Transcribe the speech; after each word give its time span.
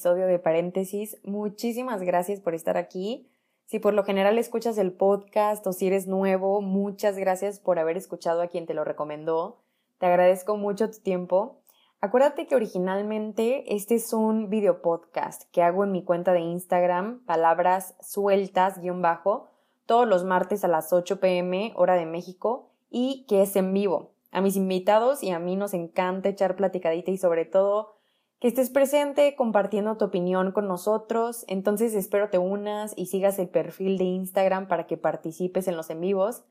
Episodio 0.00 0.26
de 0.28 0.38
Paréntesis. 0.38 1.18
Muchísimas 1.24 2.00
gracias 2.00 2.40
por 2.40 2.54
estar 2.54 2.78
aquí. 2.78 3.28
Si 3.66 3.80
por 3.80 3.92
lo 3.92 4.02
general 4.02 4.38
escuchas 4.38 4.78
el 4.78 4.92
podcast 4.92 5.66
o 5.66 5.74
si 5.74 5.88
eres 5.88 6.06
nuevo, 6.06 6.62
muchas 6.62 7.18
gracias 7.18 7.60
por 7.60 7.78
haber 7.78 7.98
escuchado 7.98 8.40
a 8.40 8.46
quien 8.46 8.64
te 8.64 8.72
lo 8.72 8.82
recomendó. 8.82 9.58
Te 9.98 10.06
agradezco 10.06 10.56
mucho 10.56 10.90
tu 10.90 11.00
tiempo. 11.00 11.58
Acuérdate 12.00 12.46
que 12.46 12.56
originalmente 12.56 13.74
este 13.74 13.96
es 13.96 14.14
un 14.14 14.48
video 14.48 14.80
podcast 14.80 15.42
que 15.52 15.62
hago 15.62 15.84
en 15.84 15.92
mi 15.92 16.02
cuenta 16.02 16.32
de 16.32 16.40
Instagram, 16.40 17.22
palabras 17.26 17.94
sueltas 18.00 18.80
guion 18.80 19.02
bajo, 19.02 19.48
todos 19.84 20.08
los 20.08 20.24
martes 20.24 20.64
a 20.64 20.68
las 20.68 20.94
8 20.94 21.20
pm 21.20 21.74
hora 21.76 21.96
de 21.96 22.06
México 22.06 22.70
y 22.88 23.26
que 23.28 23.42
es 23.42 23.54
en 23.54 23.74
vivo. 23.74 24.12
A 24.30 24.40
mis 24.40 24.56
invitados 24.56 25.22
y 25.22 25.30
a 25.30 25.38
mí 25.38 25.56
nos 25.56 25.74
encanta 25.74 26.30
echar 26.30 26.56
platicadita 26.56 27.10
y 27.10 27.18
sobre 27.18 27.44
todo 27.44 27.99
que 28.40 28.48
estés 28.48 28.70
presente 28.70 29.36
compartiendo 29.36 29.98
tu 29.98 30.06
opinión 30.06 30.52
con 30.52 30.66
nosotros. 30.66 31.44
Entonces 31.46 31.94
espero 31.94 32.30
te 32.30 32.38
unas 32.38 32.94
y 32.96 33.06
sigas 33.06 33.38
el 33.38 33.48
perfil 33.48 33.98
de 33.98 34.04
Instagram 34.04 34.66
para 34.66 34.86
que 34.86 34.96
participes 34.96 35.68
en 35.68 35.76
los 35.76 35.90
en 35.90 36.00
vivos. 36.00 36.42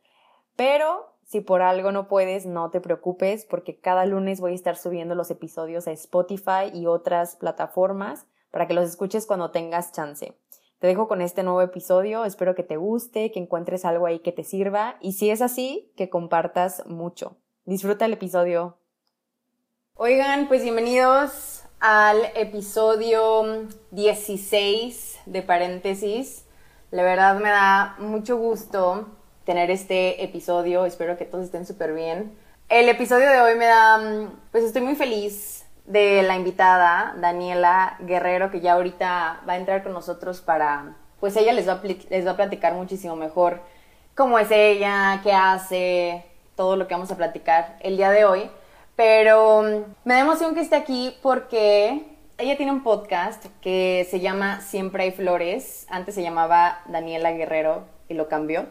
Pero 0.55 1.15
si 1.23 1.41
por 1.41 1.63
algo 1.63 1.91
no 1.91 2.07
puedes, 2.07 2.45
no 2.45 2.69
te 2.69 2.79
preocupes 2.79 3.45
porque 3.45 3.79
cada 3.79 4.05
lunes 4.05 4.39
voy 4.39 4.51
a 4.51 4.55
estar 4.55 4.77
subiendo 4.77 5.15
los 5.15 5.31
episodios 5.31 5.87
a 5.87 5.91
Spotify 5.91 6.69
y 6.71 6.85
otras 6.85 7.35
plataformas 7.35 8.27
para 8.51 8.67
que 8.67 8.75
los 8.75 8.87
escuches 8.87 9.25
cuando 9.25 9.49
tengas 9.49 9.91
chance. 9.91 10.37
Te 10.77 10.87
dejo 10.87 11.07
con 11.07 11.21
este 11.21 11.43
nuevo 11.43 11.61
episodio, 11.61 12.23
espero 12.23 12.55
que 12.55 12.63
te 12.63 12.77
guste, 12.77 13.31
que 13.31 13.39
encuentres 13.39 13.83
algo 13.83 14.05
ahí 14.05 14.19
que 14.19 14.31
te 14.31 14.43
sirva 14.43 14.95
y 15.01 15.13
si 15.13 15.29
es 15.29 15.41
así, 15.41 15.91
que 15.97 16.09
compartas 16.09 16.85
mucho. 16.85 17.35
Disfruta 17.65 18.05
el 18.05 18.13
episodio. 18.13 18.77
Oigan, 19.95 20.47
pues 20.47 20.63
bienvenidos 20.63 21.63
al 21.79 22.25
episodio 22.35 23.67
16 23.91 25.19
de 25.25 25.41
paréntesis. 25.41 26.45
La 26.91 27.03
verdad 27.03 27.39
me 27.39 27.49
da 27.49 27.95
mucho 27.99 28.37
gusto 28.37 29.07
tener 29.45 29.71
este 29.71 30.23
episodio, 30.23 30.85
espero 30.85 31.17
que 31.17 31.25
todos 31.25 31.45
estén 31.45 31.65
súper 31.65 31.93
bien. 31.93 32.35
El 32.67 32.89
episodio 32.89 33.29
de 33.29 33.41
hoy 33.41 33.55
me 33.55 33.65
da, 33.65 34.29
pues 34.51 34.63
estoy 34.63 34.81
muy 34.81 34.95
feliz 34.95 35.65
de 35.85 36.21
la 36.21 36.35
invitada, 36.35 37.15
Daniela 37.17 37.97
Guerrero, 38.01 38.51
que 38.51 38.59
ya 38.59 38.73
ahorita 38.73 39.41
va 39.47 39.53
a 39.53 39.57
entrar 39.57 39.81
con 39.81 39.93
nosotros 39.93 40.41
para, 40.41 40.95
pues 41.19 41.35
ella 41.35 41.53
les 41.53 41.67
va 41.67 41.73
a, 41.73 41.81
les 41.83 42.27
va 42.27 42.31
a 42.31 42.35
platicar 42.35 42.73
muchísimo 42.73 43.15
mejor 43.15 43.61
cómo 44.15 44.37
es 44.37 44.51
ella, 44.51 45.21
qué 45.23 45.31
hace, 45.31 46.25
todo 46.55 46.75
lo 46.75 46.87
que 46.87 46.93
vamos 46.93 47.09
a 47.09 47.15
platicar 47.15 47.77
el 47.79 47.95
día 47.95 48.11
de 48.11 48.25
hoy. 48.25 48.51
Pero 48.99 49.61
mm, 49.61 49.95
me 50.03 50.15
da 50.15 50.19
emoción 50.19 50.53
que 50.53 50.59
esté 50.59 50.75
aquí 50.75 51.15
porque 51.21 52.03
ella 52.37 52.57
tiene 52.57 52.73
un 52.73 52.83
podcast 52.83 53.45
que 53.61 54.05
se 54.11 54.19
llama 54.19 54.59
Siempre 54.59 55.03
hay 55.03 55.11
flores. 55.11 55.87
Antes 55.89 56.15
se 56.15 56.21
llamaba 56.21 56.81
Daniela 56.85 57.31
Guerrero 57.31 57.85
y 58.09 58.15
lo 58.15 58.27
cambió. 58.27 58.65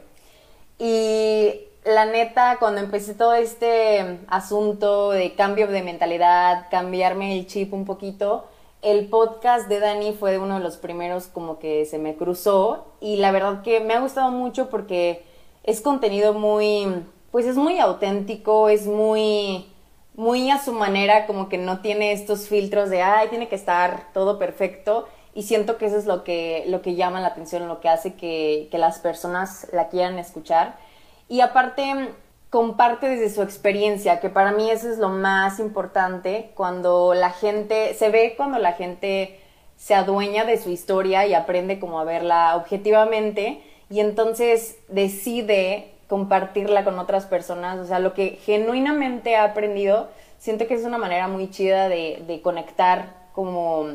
Y 0.79 1.63
la 1.83 2.05
neta, 2.05 2.59
cuando 2.59 2.83
empecé 2.83 3.15
todo 3.15 3.33
este 3.33 4.19
asunto 4.29 5.13
de 5.13 5.33
cambio 5.33 5.67
de 5.67 5.83
mentalidad, 5.83 6.67
cambiarme 6.71 7.39
el 7.39 7.47
chip 7.47 7.73
un 7.73 7.87
poquito, 7.87 8.49
el 8.83 9.07
podcast 9.09 9.67
de 9.67 9.81
Dani 9.81 10.13
fue 10.13 10.37
uno 10.37 10.59
de 10.59 10.61
los 10.63 10.77
primeros 10.77 11.29
como 11.29 11.59
que 11.59 11.87
se 11.87 11.97
me 11.97 12.17
cruzó 12.17 12.85
y 13.01 13.17
la 13.17 13.33
verdad 13.33 13.63
que 13.63 13.81
me 13.81 13.95
ha 13.95 14.01
gustado 14.01 14.31
mucho 14.31 14.69
porque 14.69 15.25
es 15.65 15.81
contenido 15.81 16.35
muy, 16.35 17.03
pues 17.31 17.47
es 17.47 17.57
muy 17.57 17.79
auténtico, 17.79 18.69
es 18.69 18.87
muy 18.87 19.69
muy 20.19 20.51
a 20.51 20.59
su 20.59 20.73
manera, 20.73 21.27
como 21.27 21.49
que 21.49 21.59
no 21.59 21.81
tiene 21.81 22.11
estos 22.11 22.49
filtros 22.49 22.91
de, 22.91 23.03
ay, 23.03 23.29
tiene 23.29 23.47
que 23.47 23.55
estar 23.55 24.13
todo 24.13 24.37
perfecto. 24.37 25.07
Y 25.33 25.45
siento 25.45 25.79
que 25.79 25.87
eso 25.87 25.97
es 25.97 26.07
lo 26.07 26.25
que, 26.25 26.65
lo 26.67 26.83
que 26.83 26.97
llama 26.97 27.21
la 27.21 27.29
atención, 27.29 27.69
lo 27.69 27.79
que 27.79 27.89
hace 27.89 28.15
que, 28.15 28.67
que 28.73 28.79
las 28.79 28.99
personas 28.99 29.69
la 29.73 29.89
quieran 29.89 30.19
escuchar. 30.19 30.77
Y 31.29 31.41
aparte, 31.41 32.09
comparte 32.51 33.09
desde 33.09 33.31
su 33.33 33.43
experiencia, 33.43 34.19
que 34.19 34.29
para 34.29 34.51
mí 34.51 34.69
eso 34.69 34.91
es 34.91 34.99
lo 34.99 35.09
más 35.09 35.61
importante, 35.61 36.51
cuando 36.57 37.15
la 37.15 37.31
gente, 37.31 37.95
se 37.95 38.09
ve 38.11 38.35
cuando 38.37 38.59
la 38.59 38.73
gente 38.73 39.39
se 39.77 39.95
adueña 39.95 40.45
de 40.45 40.59
su 40.59 40.71
historia 40.71 41.29
y 41.29 41.35
aprende 41.35 41.79
como 41.79 42.01
a 42.01 42.05
verla 42.05 42.57
objetivamente 42.57 43.63
y 43.89 44.01
entonces 44.01 44.79
decide 44.89 45.93
compartirla 46.09 46.85
con 46.85 46.99
otras 46.99 47.27
personas, 47.27 47.79
o 47.79 47.85
sea, 47.85 47.99
lo 47.99 48.15
que 48.15 48.39
genuinamente 48.45 49.37
ha 49.37 49.45
aprendido, 49.45 50.09
siento 50.39 50.67
que 50.67 50.75
es 50.75 50.85
una 50.85 50.99
manera 50.99 51.29
muy 51.29 51.51
chida 51.51 51.89
de, 51.89 52.41
conectar 52.43 53.29
como 53.35 53.87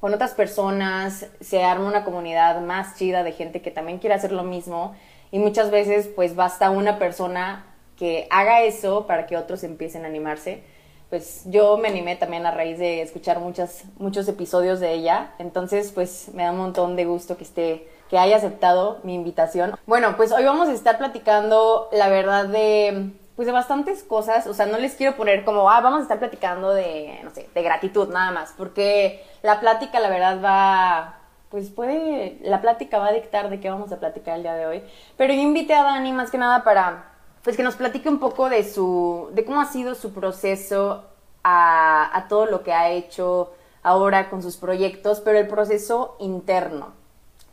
con 0.00 0.14
otras 0.14 0.32
personas, 0.32 1.26
se 1.40 1.62
arma 1.62 1.86
una 1.86 2.04
comunidad 2.04 2.62
más 2.62 2.96
chida 2.96 3.22
de 3.22 3.32
gente 3.32 3.60
que 3.60 3.70
también 3.70 3.98
quiere 3.98 4.14
hacer 4.14 4.32
lo 4.32 4.42
mismo 4.42 4.94
y 5.30 5.38
muchas 5.38 5.70
veces 5.70 6.08
pues 6.08 6.34
basta 6.34 6.70
una 6.70 6.98
persona 6.98 7.66
que 7.96 8.26
haga 8.30 8.62
eso 8.62 9.06
para 9.06 9.26
que 9.26 9.36
otros 9.36 9.62
empiecen 9.62 10.04
a 10.04 10.08
animarse. 10.08 10.62
Pues 11.10 11.42
yo 11.46 11.76
me 11.76 11.88
animé 11.88 12.16
también 12.16 12.46
a 12.46 12.50
raíz 12.50 12.78
de 12.78 13.02
escuchar 13.02 13.40
muchas, 13.40 13.84
muchos 13.98 14.26
episodios 14.28 14.80
de 14.80 14.94
ella, 14.94 15.34
entonces 15.38 15.92
pues 15.92 16.30
me 16.32 16.44
da 16.44 16.52
un 16.52 16.58
montón 16.58 16.96
de 16.96 17.04
gusto 17.04 17.36
que 17.36 17.44
esté 17.44 17.88
que 18.10 18.18
haya 18.18 18.36
aceptado 18.36 18.98
mi 19.04 19.14
invitación. 19.14 19.76
Bueno, 19.86 20.16
pues 20.16 20.32
hoy 20.32 20.44
vamos 20.44 20.68
a 20.68 20.72
estar 20.72 20.98
platicando, 20.98 21.88
la 21.92 22.08
verdad, 22.08 22.46
de 22.46 23.12
pues 23.36 23.46
de 23.46 23.52
bastantes 23.52 24.02
cosas, 24.02 24.46
o 24.46 24.52
sea, 24.52 24.66
no 24.66 24.76
les 24.76 24.96
quiero 24.96 25.16
poner 25.16 25.46
como, 25.46 25.70
ah, 25.70 25.80
vamos 25.80 26.00
a 26.00 26.02
estar 26.02 26.18
platicando 26.18 26.74
de, 26.74 27.20
no 27.24 27.30
sé, 27.30 27.48
de 27.54 27.62
gratitud 27.62 28.08
nada 28.10 28.32
más, 28.32 28.52
porque 28.58 29.24
la 29.40 29.60
plática, 29.60 29.98
la 29.98 30.10
verdad, 30.10 30.42
va, 30.44 31.20
pues 31.48 31.70
puede, 31.70 32.36
la 32.42 32.60
plática 32.60 32.98
va 32.98 33.06
a 33.06 33.12
dictar 33.12 33.48
de 33.48 33.58
qué 33.58 33.70
vamos 33.70 33.92
a 33.92 33.98
platicar 33.98 34.36
el 34.36 34.42
día 34.42 34.56
de 34.56 34.66
hoy, 34.66 34.82
pero 35.16 35.32
yo 35.32 35.40
invité 35.40 35.72
a 35.72 35.84
Dani 35.84 36.12
más 36.12 36.30
que 36.30 36.36
nada 36.36 36.64
para, 36.64 37.12
pues 37.42 37.56
que 37.56 37.62
nos 37.62 37.76
platique 37.76 38.10
un 38.10 38.18
poco 38.18 38.50
de 38.50 38.62
su, 38.62 39.30
de 39.32 39.42
cómo 39.46 39.62
ha 39.62 39.66
sido 39.66 39.94
su 39.94 40.12
proceso 40.12 41.04
a, 41.42 42.14
a 42.14 42.28
todo 42.28 42.44
lo 42.44 42.62
que 42.62 42.74
ha 42.74 42.90
hecho 42.90 43.54
ahora 43.82 44.28
con 44.28 44.42
sus 44.42 44.58
proyectos, 44.58 45.20
pero 45.20 45.38
el 45.38 45.48
proceso 45.48 46.16
interno 46.20 46.99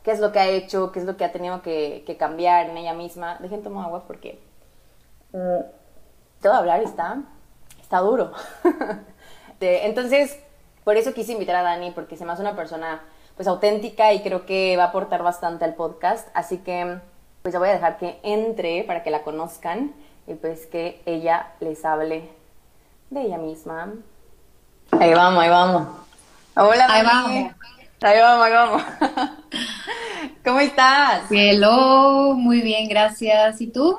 qué 0.02 0.10
es 0.12 0.20
lo 0.20 0.32
que 0.32 0.38
ha 0.38 0.48
hecho, 0.48 0.92
qué 0.92 1.00
es 1.00 1.04
lo 1.04 1.16
que 1.16 1.24
ha 1.24 1.32
tenido 1.32 1.62
que, 1.62 2.16
cambiar 2.18 2.70
en 2.70 2.76
ella 2.76 2.94
misma. 2.94 3.36
Dejen 3.40 3.62
tomar 3.62 3.86
agua 3.86 4.04
porque 4.06 4.40
mm, 5.32 6.40
todo 6.42 6.54
hablar 6.54 6.82
está, 6.82 7.22
está 7.80 7.98
duro. 7.98 8.32
Entonces, 9.60 10.38
por 10.84 10.96
eso 10.96 11.12
quise 11.12 11.32
invitar 11.32 11.56
a 11.56 11.62
Dani, 11.62 11.90
porque 11.90 12.16
se 12.16 12.24
me 12.24 12.32
hace 12.32 12.42
una 12.42 12.56
persona 12.56 13.02
pues 13.36 13.46
auténtica 13.46 14.12
y 14.12 14.22
creo 14.22 14.46
que 14.46 14.76
va 14.76 14.84
a 14.84 14.86
aportar 14.88 15.22
bastante 15.22 15.64
al 15.64 15.74
podcast. 15.74 16.28
Así 16.34 16.58
que 16.58 16.98
pues 17.42 17.52
ya 17.52 17.58
voy 17.58 17.68
a 17.68 17.72
dejar 17.72 17.98
que 17.98 18.18
entre 18.22 18.84
para 18.84 19.02
que 19.02 19.10
la 19.10 19.22
conozcan 19.22 19.94
y 20.26 20.34
pues 20.34 20.66
que 20.66 21.02
ella 21.06 21.52
les 21.60 21.84
hable 21.84 22.28
de 23.10 23.20
ella 23.20 23.38
misma. 23.38 23.94
Ahí 24.92 25.14
vamos, 25.14 25.42
ahí 25.42 25.50
vamos. 25.50 25.88
Hola, 26.56 26.86
Ahí 26.88 27.04
vamos. 27.04 27.52
Ahí 28.00 28.20
vamos, 28.20 28.46
ahí 28.46 28.52
vamos. 28.52 28.82
¿Cómo 30.44 30.60
estás? 30.60 31.24
Hello, 31.30 32.34
muy 32.34 32.60
bien, 32.60 32.88
gracias. 32.88 33.60
¿Y 33.60 33.66
tú? 33.66 33.98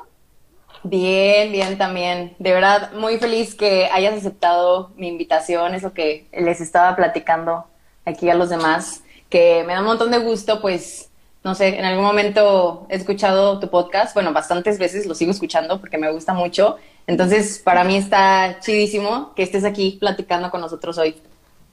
Bien, 0.82 1.52
bien 1.52 1.76
también. 1.76 2.34
De 2.38 2.52
verdad, 2.52 2.92
muy 2.94 3.18
feliz 3.18 3.54
que 3.54 3.90
hayas 3.92 4.14
aceptado 4.14 4.90
mi 4.96 5.08
invitación, 5.08 5.74
es 5.74 5.82
lo 5.82 5.92
que 5.92 6.26
les 6.32 6.62
estaba 6.62 6.96
platicando 6.96 7.66
aquí 8.06 8.30
a 8.30 8.34
los 8.34 8.48
demás, 8.48 9.02
que 9.28 9.64
me 9.66 9.74
da 9.74 9.80
un 9.80 9.86
montón 9.86 10.10
de 10.10 10.18
gusto, 10.18 10.62
pues, 10.62 11.10
no 11.44 11.54
sé, 11.54 11.78
en 11.78 11.84
algún 11.84 12.04
momento 12.04 12.86
he 12.88 12.96
escuchado 12.96 13.60
tu 13.60 13.68
podcast, 13.68 14.14
bueno, 14.14 14.32
bastantes 14.32 14.78
veces 14.78 15.04
lo 15.04 15.14
sigo 15.14 15.30
escuchando 15.30 15.78
porque 15.78 15.98
me 15.98 16.10
gusta 16.10 16.32
mucho, 16.32 16.78
entonces 17.06 17.58
para 17.58 17.84
mí 17.84 17.96
está 17.98 18.60
chidísimo 18.60 19.34
que 19.34 19.42
estés 19.42 19.64
aquí 19.64 19.98
platicando 20.00 20.50
con 20.50 20.62
nosotros 20.62 20.96
hoy. 20.96 21.16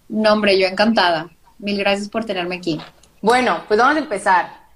No, 0.09 0.33
hombre, 0.33 0.59
yo 0.59 0.68
encantada. 0.68 1.29
Mil 1.59 1.77
gracias 1.77 2.09
por 2.09 2.25
tenerme 2.25 2.56
aquí. 2.56 2.80
Bueno, 3.21 3.63
pues 3.68 3.80
vamos 3.80 3.95
a 3.95 4.00
empezar. 4.00 4.68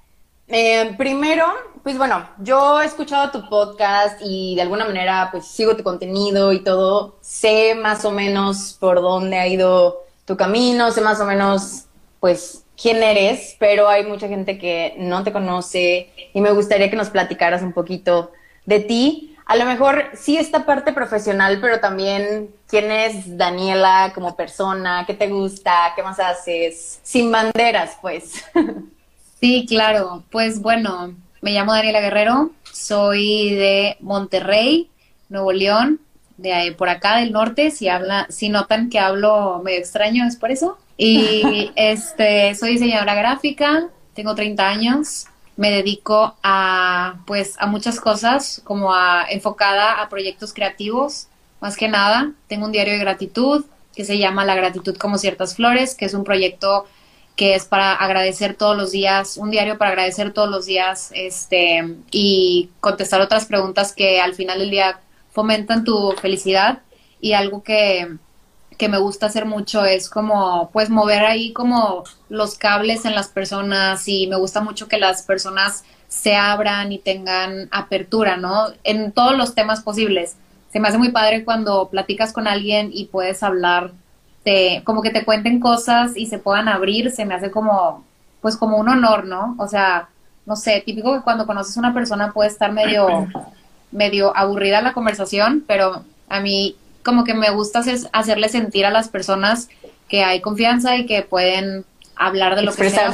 Eh, 0.47 0.95
primero, 0.97 1.45
pues 1.83 1.97
bueno, 1.97 2.27
yo 2.39 2.81
he 2.81 2.85
escuchado 2.85 3.31
tu 3.31 3.47
podcast 3.47 4.19
y 4.21 4.55
de 4.55 4.61
alguna 4.63 4.85
manera 4.85 5.29
pues 5.31 5.47
sigo 5.47 5.75
tu 5.75 5.83
contenido 5.83 6.51
y 6.51 6.63
todo. 6.63 7.17
Sé 7.21 7.75
más 7.75 8.03
o 8.05 8.11
menos 8.11 8.75
por 8.79 9.01
dónde 9.01 9.37
ha 9.37 9.47
ido 9.47 10.03
tu 10.25 10.35
camino, 10.35 10.91
sé 10.91 11.01
más 11.01 11.19
o 11.21 11.25
menos 11.25 11.85
pues 12.19 12.65
quién 12.79 13.01
eres, 13.01 13.55
pero 13.59 13.87
hay 13.87 14.05
mucha 14.05 14.27
gente 14.27 14.57
que 14.57 14.95
no 14.97 15.23
te 15.23 15.31
conoce 15.31 16.11
y 16.33 16.41
me 16.41 16.51
gustaría 16.51 16.89
que 16.89 16.95
nos 16.95 17.09
platicaras 17.09 17.61
un 17.61 17.73
poquito 17.73 18.31
de 18.65 18.79
ti. 18.79 19.30
A 19.45 19.55
lo 19.55 19.65
mejor 19.65 20.05
sí 20.13 20.37
esta 20.37 20.65
parte 20.65 20.93
profesional, 20.93 21.59
pero 21.59 21.79
también 21.79 22.49
quién 22.67 22.91
es 22.91 23.37
Daniela 23.37 24.11
como 24.13 24.35
persona, 24.35 25.03
qué 25.05 25.13
te 25.13 25.27
gusta, 25.27 25.93
qué 25.95 26.03
más 26.03 26.19
haces, 26.19 26.99
sin 27.03 27.31
banderas, 27.31 27.97
pues. 28.01 28.43
Sí, 29.41 29.65
claro. 29.67 30.23
Pues 30.29 30.61
bueno, 30.61 31.15
me 31.41 31.53
llamo 31.53 31.73
Daniela 31.73 31.99
Guerrero, 31.99 32.51
soy 32.71 33.55
de 33.55 33.97
Monterrey, 33.99 34.91
Nuevo 35.29 35.51
León, 35.51 35.99
de 36.37 36.75
por 36.77 36.89
acá 36.89 37.17
del 37.17 37.31
norte. 37.31 37.71
Si 37.71 37.89
habla, 37.89 38.27
si 38.29 38.49
notan 38.49 38.91
que 38.91 38.99
hablo 38.99 39.59
medio 39.63 39.79
extraño 39.79 40.27
es 40.27 40.35
por 40.35 40.51
eso. 40.51 40.77
Y 40.95 41.71
este, 41.75 42.53
soy 42.53 42.73
diseñadora 42.73 43.15
gráfica, 43.15 43.87
tengo 44.13 44.35
30 44.35 44.67
años, 44.67 45.25
me 45.61 45.69
dedico 45.69 46.35
a 46.41 47.19
pues 47.27 47.55
a 47.59 47.67
muchas 47.67 47.99
cosas, 47.99 48.63
como 48.63 48.95
a 48.95 49.27
enfocada 49.29 50.01
a 50.01 50.09
proyectos 50.09 50.53
creativos, 50.53 51.27
más 51.59 51.77
que 51.77 51.87
nada. 51.87 52.31
Tengo 52.47 52.65
un 52.65 52.71
diario 52.71 52.93
de 52.93 52.99
gratitud 52.99 53.65
que 53.95 54.03
se 54.03 54.17
llama 54.17 54.43
La 54.43 54.55
gratitud 54.55 54.97
como 54.97 55.19
ciertas 55.19 55.55
flores, 55.55 55.93
que 55.93 56.05
es 56.05 56.15
un 56.15 56.23
proyecto 56.23 56.87
que 57.35 57.53
es 57.53 57.65
para 57.65 57.93
agradecer 57.93 58.55
todos 58.55 58.75
los 58.75 58.89
días, 58.91 59.37
un 59.37 59.51
diario 59.51 59.77
para 59.77 59.91
agradecer 59.91 60.33
todos 60.33 60.49
los 60.49 60.65
días, 60.65 61.11
este, 61.13 61.95
y 62.09 62.71
contestar 62.79 63.21
otras 63.21 63.45
preguntas 63.45 63.93
que 63.93 64.19
al 64.19 64.33
final 64.33 64.57
del 64.57 64.71
día 64.71 64.99
fomentan 65.29 65.83
tu 65.83 66.13
felicidad 66.13 66.79
y 67.19 67.33
algo 67.33 67.61
que, 67.61 68.17
que 68.81 68.89
me 68.89 68.97
gusta 68.97 69.27
hacer 69.27 69.45
mucho 69.45 69.85
es 69.85 70.09
como 70.09 70.71
pues 70.73 70.89
mover 70.89 71.23
ahí 71.23 71.53
como 71.53 72.03
los 72.29 72.57
cables 72.57 73.05
en 73.05 73.13
las 73.13 73.27
personas 73.27 74.07
y 74.07 74.25
me 74.25 74.37
gusta 74.37 74.59
mucho 74.59 74.87
que 74.87 74.97
las 74.97 75.21
personas 75.21 75.83
se 76.07 76.35
abran 76.35 76.91
y 76.91 76.97
tengan 76.97 77.69
apertura, 77.69 78.37
¿no? 78.37 78.69
En 78.83 79.11
todos 79.11 79.37
los 79.37 79.53
temas 79.53 79.81
posibles. 79.81 80.35
Se 80.73 80.79
me 80.79 80.87
hace 80.87 80.97
muy 80.97 81.11
padre 81.11 81.45
cuando 81.45 81.89
platicas 81.89 82.33
con 82.33 82.47
alguien 82.47 82.89
y 82.91 83.05
puedes 83.05 83.43
hablar 83.43 83.91
de, 84.45 84.81
como 84.83 85.03
que 85.03 85.11
te 85.11 85.25
cuenten 85.25 85.59
cosas 85.59 86.13
y 86.17 86.25
se 86.25 86.39
puedan 86.39 86.67
abrir, 86.67 87.11
se 87.11 87.23
me 87.23 87.35
hace 87.35 87.51
como, 87.51 88.03
pues 88.41 88.57
como 88.57 88.77
un 88.77 88.89
honor, 88.89 89.25
¿no? 89.25 89.55
O 89.59 89.67
sea, 89.67 90.09
no 90.47 90.55
sé, 90.55 90.81
típico 90.83 91.13
que 91.13 91.21
cuando 91.23 91.45
conoces 91.45 91.77
a 91.77 91.81
una 91.81 91.93
persona 91.93 92.33
puede 92.33 92.49
estar 92.49 92.71
medio, 92.71 93.27
medio 93.91 94.35
aburrida 94.35 94.81
la 94.81 94.93
conversación, 94.93 95.63
pero 95.67 96.03
a 96.29 96.39
mí 96.39 96.77
como 97.03 97.23
que 97.23 97.33
me 97.33 97.49
gusta 97.49 97.79
hacer, 97.79 97.99
hacerle 98.13 98.49
sentir 98.49 98.85
a 98.85 98.91
las 98.91 99.09
personas 99.09 99.69
que 100.07 100.23
hay 100.23 100.41
confianza 100.41 100.97
y 100.97 101.05
que 101.05 101.21
pueden 101.21 101.85
hablar 102.15 102.55
de 102.55 102.63
lo 102.63 102.73
que 102.73 102.89
sea. 102.89 103.13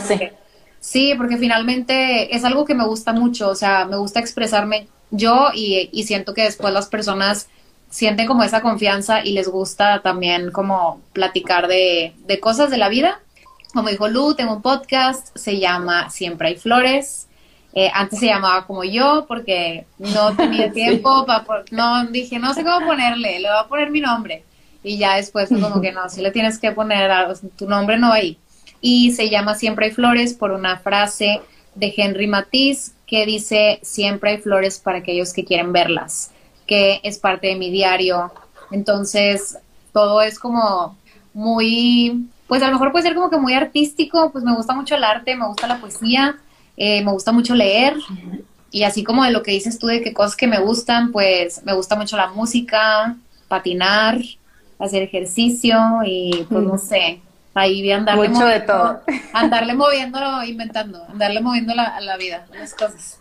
sí, 0.80 1.13
porque 1.18 1.38
finalmente 1.38 2.36
es 2.36 2.44
algo 2.44 2.66
que 2.66 2.75
me 2.75 2.86
gusta 2.86 3.13
mucho, 3.13 3.50
o 3.50 3.56
sea, 3.56 3.86
me 3.86 3.98
gusta 3.98 4.19
expresarme 4.19 4.88
yo 5.12 5.50
y, 5.54 5.89
y 5.92 6.04
siento 6.04 6.34
que 6.34 6.44
después 6.44 6.74
las 6.74 6.88
personas 6.88 7.48
sienten 7.89 8.28
como 8.28 8.44
esa 8.44 8.62
confianza 8.62 9.24
y 9.24 9.31
les 9.31 9.48
gusta 9.48 10.01
también 10.01 10.51
como 10.51 11.01
platicar 11.13 11.68
de, 11.68 12.13
de 12.25 12.39
cosas 12.39 12.69
de 12.69 12.78
la 12.78 12.89
vida. 12.89 13.22
Como 13.74 13.89
dijo 13.89 14.07
Lu, 14.07 14.36
tengo 14.36 14.56
un 14.56 14.62
podcast, 14.62 15.36
se 15.36 15.60
llama 15.60 16.10
Siempre 16.10 16.50
hay 16.50 16.56
flores. 16.56 17.26
Eh, 17.79 17.91
antes 17.94 18.19
se 18.19 18.25
llamaba 18.25 18.65
como 18.65 18.83
yo 18.83 19.25
porque 19.27 19.85
no 20.00 20.35
tenía 20.35 20.71
tiempo, 20.74 21.27
para, 21.27 21.63
no 21.69 22.07
dije, 22.07 22.39
no 22.39 22.56
sé 22.56 22.63
cómo 22.63 22.88
ponerle, 22.88 23.39
le 23.39 23.50
voy 23.50 23.59
a 23.59 23.68
poner 23.68 23.91
mi 23.91 24.01
nombre. 24.01 24.44
Y 24.81 24.97
ya 24.97 25.18
después 25.18 25.50
como 25.50 25.79
que 25.79 25.91
no, 25.91 26.09
si 26.09 26.21
le 26.21 26.31
tienes 26.31 26.57
que 26.57 26.71
poner, 26.71 27.12
tu 27.56 27.69
nombre 27.69 28.00
no 28.00 28.09
va 28.09 28.15
ahí. 28.15 28.39
Y 28.81 29.12
se 29.12 29.29
llama 29.29 29.53
Siempre 29.53 29.88
hay 29.88 29.91
flores 29.91 30.33
por 30.33 30.53
una 30.53 30.77
frase 30.77 31.39
de 31.75 31.94
Henry 31.95 32.25
Matisse 32.25 32.94
que 33.06 33.27
dice, 33.27 33.79
siempre 33.83 34.31
hay 34.31 34.38
flores 34.39 34.79
para 34.79 34.97
aquellos 34.97 35.31
que 35.31 35.45
quieren 35.45 35.71
verlas 35.71 36.31
que 36.68 37.00
es 37.03 37.18
parte 37.18 37.47
de 37.47 37.56
mi 37.56 37.71
diario. 37.71 38.31
Entonces, 38.71 39.57
todo 39.94 40.21
es 40.21 40.38
como 40.38 40.97
muy, 41.33 42.27
pues 42.47 42.62
a 42.62 42.68
lo 42.68 42.74
mejor 42.74 42.91
puede 42.91 43.06
ser 43.06 43.15
como 43.15 43.29
que 43.29 43.38
muy 43.38 43.53
artístico, 43.53 44.31
pues 44.31 44.44
me 44.44 44.56
gusta 44.56 44.74
mucho 44.74 44.95
el 44.95 45.03
arte, 45.03 45.35
me 45.35 45.47
gusta 45.47 45.68
la 45.68 45.79
poesía, 45.79 46.38
eh, 46.77 47.03
me 47.03 47.12
gusta 47.12 47.31
mucho 47.31 47.56
leer. 47.56 47.95
Y 48.71 48.83
así 48.83 49.03
como 49.03 49.24
de 49.24 49.31
lo 49.31 49.44
que 49.44 49.51
dices 49.51 49.79
tú 49.79 49.88
de 49.88 50.01
qué 50.01 50.13
cosas 50.13 50.35
que 50.35 50.47
me 50.47 50.59
gustan, 50.59 51.12
pues 51.12 51.63
me 51.65 51.74
gusta 51.74 51.95
mucho 51.95 52.15
la 52.15 52.27
música, 52.27 53.15
patinar, 53.47 54.19
hacer 54.77 55.03
ejercicio 55.03 55.77
y 56.06 56.45
pues 56.50 56.63
no 56.63 56.77
sé, 56.77 57.21
ahí 57.53 57.91
andarle 57.91 58.29
Mucho 58.29 58.45
de 58.45 58.59
todo. 58.62 59.01
Andarle 59.33 59.74
moviéndolo, 59.74 60.44
inventando, 60.44 61.03
andarle 61.09 61.41
moviendo 61.41 61.74
la, 61.74 62.00
la 62.01 62.18
vida, 62.18 62.45
las 62.53 62.74
cosas. 62.74 63.19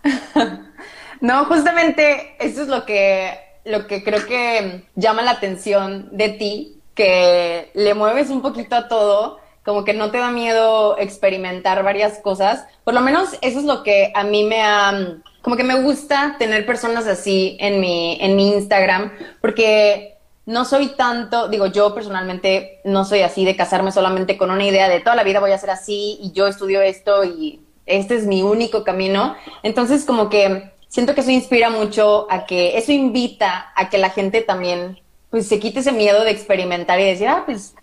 No, 1.20 1.46
justamente 1.46 2.36
eso 2.38 2.62
es 2.62 2.68
lo 2.68 2.84
que, 2.84 3.38
lo 3.64 3.86
que 3.86 4.04
creo 4.04 4.26
que 4.26 4.84
llama 4.94 5.22
la 5.22 5.30
atención 5.32 6.08
de 6.12 6.28
ti, 6.30 6.80
que 6.94 7.70
le 7.74 7.94
mueves 7.94 8.28
un 8.30 8.42
poquito 8.42 8.76
a 8.76 8.88
todo, 8.88 9.40
como 9.66 9.84
que 9.84 9.92
no 9.92 10.10
te 10.10 10.18
da 10.18 10.30
miedo 10.30 10.96
experimentar 10.98 11.82
varias 11.82 12.20
cosas. 12.20 12.64
Por 12.84 12.94
lo 12.94 13.02
menos 13.02 13.36
eso 13.42 13.58
es 13.58 13.64
lo 13.64 13.82
que 13.82 14.12
a 14.14 14.24
mí 14.24 14.44
me 14.44 14.62
ha, 14.62 15.18
como 15.42 15.56
que 15.56 15.64
me 15.64 15.82
gusta 15.82 16.36
tener 16.38 16.64
personas 16.64 17.06
así 17.06 17.58
en 17.60 17.80
mi, 17.80 18.16
en 18.20 18.36
mi 18.36 18.52
Instagram, 18.52 19.12
porque 19.40 20.16
no 20.46 20.64
soy 20.64 20.90
tanto, 20.90 21.48
digo, 21.48 21.66
yo 21.66 21.92
personalmente 21.92 22.80
no 22.84 23.04
soy 23.04 23.22
así 23.22 23.44
de 23.44 23.56
casarme 23.56 23.90
solamente 23.90 24.38
con 24.38 24.52
una 24.52 24.64
idea 24.64 24.88
de 24.88 25.00
toda 25.00 25.16
la 25.16 25.24
vida 25.24 25.40
voy 25.40 25.50
a 25.50 25.58
ser 25.58 25.70
así 25.70 26.18
y 26.22 26.30
yo 26.30 26.46
estudio 26.46 26.80
esto 26.80 27.24
y 27.24 27.60
este 27.84 28.14
es 28.14 28.26
mi 28.26 28.42
único 28.42 28.84
camino. 28.84 29.34
Entonces, 29.64 30.04
como 30.04 30.28
que 30.28 30.70
siento 30.86 31.14
que 31.16 31.22
eso 31.22 31.32
inspira 31.32 31.70
mucho 31.70 32.28
a 32.30 32.46
que, 32.46 32.78
eso 32.78 32.92
invita 32.92 33.72
a 33.74 33.90
que 33.90 33.98
la 33.98 34.10
gente 34.10 34.42
también, 34.42 35.00
pues, 35.30 35.48
se 35.48 35.58
quite 35.58 35.80
ese 35.80 35.90
miedo 35.90 36.22
de 36.22 36.30
experimentar 36.30 37.00
y 37.00 37.04
decir, 37.04 37.26
ah, 37.26 37.42
pues, 37.44 37.74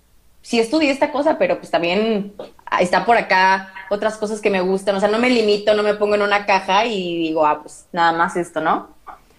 sí 0.44 0.60
estudié 0.60 0.92
esta 0.92 1.12
cosa, 1.12 1.40
pero 1.40 1.58
pues 1.58 1.72
también 1.72 2.34
está 2.80 3.06
por 3.06 3.18
acá 3.18 3.74
otras 3.90 4.18
cosas 4.18 4.42
que 4.42 4.52
me 4.52 4.62
gustan. 4.62 4.96
O 4.96 5.00
sea, 5.00 5.10
no 5.10 5.18
me 5.18 5.32
limito, 5.32 5.74
no 5.74 5.82
me 5.82 5.96
pongo 5.96 6.14
en 6.14 6.22
una 6.22 6.46
caja 6.46 6.86
y 6.86 7.18
digo, 7.18 7.48
ah, 7.48 7.62
pues, 7.64 7.88
nada 7.92 8.12
más 8.12 8.36
esto, 8.36 8.62
¿no? 8.62 8.90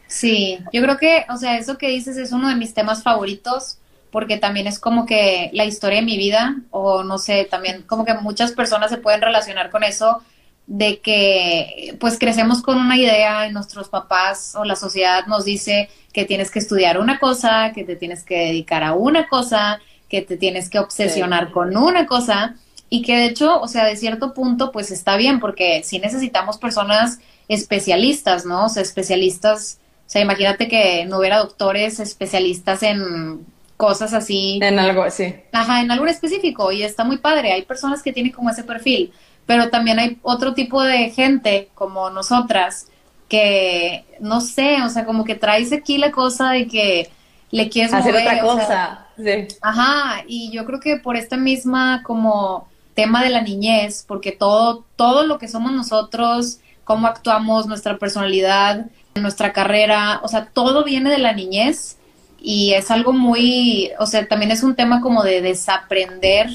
Sí, 0.08 0.58
yo 0.72 0.82
creo 0.82 0.96
que, 0.96 1.24
o 1.28 1.36
sea, 1.36 1.58
eso 1.58 1.78
que 1.78 1.88
dices 1.88 2.16
es 2.16 2.32
uno 2.32 2.48
de 2.48 2.56
mis 2.56 2.74
temas 2.74 3.02
favoritos 3.02 3.78
porque 4.10 4.36
también 4.36 4.66
es 4.66 4.78
como 4.78 5.06
que 5.06 5.50
la 5.52 5.64
historia 5.64 5.98
de 5.98 6.06
mi 6.06 6.16
vida 6.16 6.56
o 6.70 7.02
no 7.02 7.18
sé, 7.18 7.46
también 7.50 7.82
como 7.82 8.04
que 8.04 8.14
muchas 8.14 8.52
personas 8.52 8.90
se 8.90 8.98
pueden 8.98 9.20
relacionar 9.20 9.70
con 9.70 9.82
eso 9.82 10.22
de 10.66 11.00
que 11.00 11.96
pues 11.98 12.18
crecemos 12.18 12.62
con 12.62 12.78
una 12.78 12.96
idea 12.96 13.48
y 13.48 13.52
nuestros 13.52 13.88
papás 13.88 14.54
o 14.54 14.64
la 14.64 14.76
sociedad 14.76 15.26
nos 15.26 15.44
dice 15.44 15.90
que 16.12 16.24
tienes 16.24 16.50
que 16.50 16.60
estudiar 16.60 16.98
una 16.98 17.18
cosa, 17.18 17.72
que 17.74 17.82
te 17.82 17.96
tienes 17.96 18.22
que 18.22 18.38
dedicar 18.38 18.84
a 18.84 18.94
una 18.94 19.28
cosa, 19.28 19.80
que 20.14 20.22
te 20.22 20.36
tienes 20.36 20.70
que 20.70 20.78
obsesionar 20.78 21.50
con 21.50 21.76
una 21.76 22.06
cosa 22.06 22.54
y 22.88 23.02
que 23.02 23.16
de 23.16 23.26
hecho, 23.26 23.60
o 23.60 23.68
sea, 23.68 23.84
de 23.84 23.96
cierto 23.96 24.34
punto 24.34 24.70
pues 24.70 24.90
está 24.90 25.16
bien 25.16 25.40
porque 25.40 25.82
si 25.84 25.98
necesitamos 25.98 26.58
personas 26.58 27.18
especialistas, 27.48 28.46
¿no? 28.46 28.66
O 28.66 28.68
sea, 28.68 28.82
especialistas, 28.82 29.78
o 30.06 30.10
sea, 30.10 30.22
imagínate 30.22 30.68
que 30.68 31.04
no 31.06 31.18
hubiera 31.18 31.38
doctores 31.38 31.98
especialistas 32.00 32.82
en 32.82 33.44
cosas 33.76 34.14
así. 34.14 34.60
En 34.62 34.78
algo, 34.78 35.10
sí. 35.10 35.34
Ajá, 35.52 35.80
en 35.80 35.90
algo 35.90 36.06
específico 36.06 36.70
y 36.70 36.82
está 36.82 37.04
muy 37.04 37.18
padre. 37.18 37.52
Hay 37.52 37.62
personas 37.62 38.02
que 38.02 38.12
tienen 38.12 38.32
como 38.32 38.50
ese 38.50 38.62
perfil 38.62 39.12
pero 39.46 39.68
también 39.70 39.98
hay 39.98 40.18
otro 40.22 40.54
tipo 40.54 40.82
de 40.82 41.10
gente 41.10 41.68
como 41.74 42.10
nosotras 42.10 42.88
que, 43.28 44.04
no 44.20 44.40
sé, 44.40 44.82
o 44.82 44.88
sea, 44.88 45.04
como 45.04 45.24
que 45.24 45.34
traes 45.34 45.72
aquí 45.72 45.98
la 45.98 46.12
cosa 46.12 46.50
de 46.50 46.66
que 46.66 47.10
le 47.50 47.68
quieres 47.68 47.92
hacer 47.92 48.14
otra 48.14 48.40
cosa. 48.40 49.06
sí. 49.16 49.48
Ajá, 49.60 50.24
y 50.26 50.50
yo 50.50 50.64
creo 50.64 50.80
que 50.80 50.96
por 50.96 51.16
esta 51.16 51.36
misma 51.36 52.02
como 52.02 52.68
tema 52.94 53.22
de 53.22 53.30
la 53.30 53.42
niñez, 53.42 54.04
porque 54.06 54.32
todo, 54.32 54.84
todo 54.96 55.24
lo 55.24 55.38
que 55.38 55.48
somos 55.48 55.72
nosotros, 55.72 56.58
cómo 56.84 57.06
actuamos, 57.06 57.66
nuestra 57.66 57.98
personalidad, 57.98 58.86
nuestra 59.14 59.52
carrera, 59.52 60.20
o 60.22 60.28
sea, 60.28 60.46
todo 60.46 60.84
viene 60.84 61.10
de 61.10 61.18
la 61.18 61.32
niñez 61.32 61.98
y 62.40 62.74
es 62.74 62.90
algo 62.90 63.12
muy, 63.12 63.90
o 63.98 64.06
sea, 64.06 64.26
también 64.28 64.50
es 64.50 64.62
un 64.62 64.74
tema 64.74 65.00
como 65.00 65.22
de 65.22 65.40
desaprender 65.40 66.48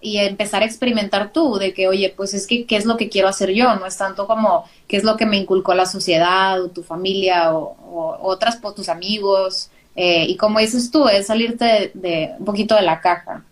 y 0.00 0.18
empezar 0.18 0.62
a 0.62 0.66
experimentar 0.66 1.32
tú, 1.32 1.58
de 1.58 1.72
que, 1.72 1.88
oye, 1.88 2.12
pues 2.16 2.34
es 2.34 2.46
que, 2.46 2.64
¿qué 2.66 2.76
es 2.76 2.84
lo 2.84 2.96
que 2.96 3.08
quiero 3.08 3.28
hacer 3.28 3.50
yo? 3.50 3.74
No 3.76 3.86
es 3.86 3.96
tanto 3.96 4.26
como, 4.26 4.64
¿qué 4.88 4.96
es 4.96 5.04
lo 5.04 5.16
que 5.16 5.26
me 5.26 5.36
inculcó 5.36 5.74
la 5.74 5.86
sociedad 5.86 6.60
o 6.60 6.68
tu 6.68 6.82
familia 6.82 7.54
o, 7.54 8.18
otras, 8.20 8.56
por 8.56 8.74
tus 8.74 8.88
amigos? 8.88 9.70
Eh, 9.94 10.24
y 10.28 10.36
como 10.36 10.58
dices 10.58 10.90
tú, 10.90 11.08
es 11.08 11.26
salirte 11.26 11.90
de, 11.94 12.34
un 12.38 12.44
poquito 12.44 12.74
de 12.74 12.82
la 12.82 13.00
caja. 13.00 13.42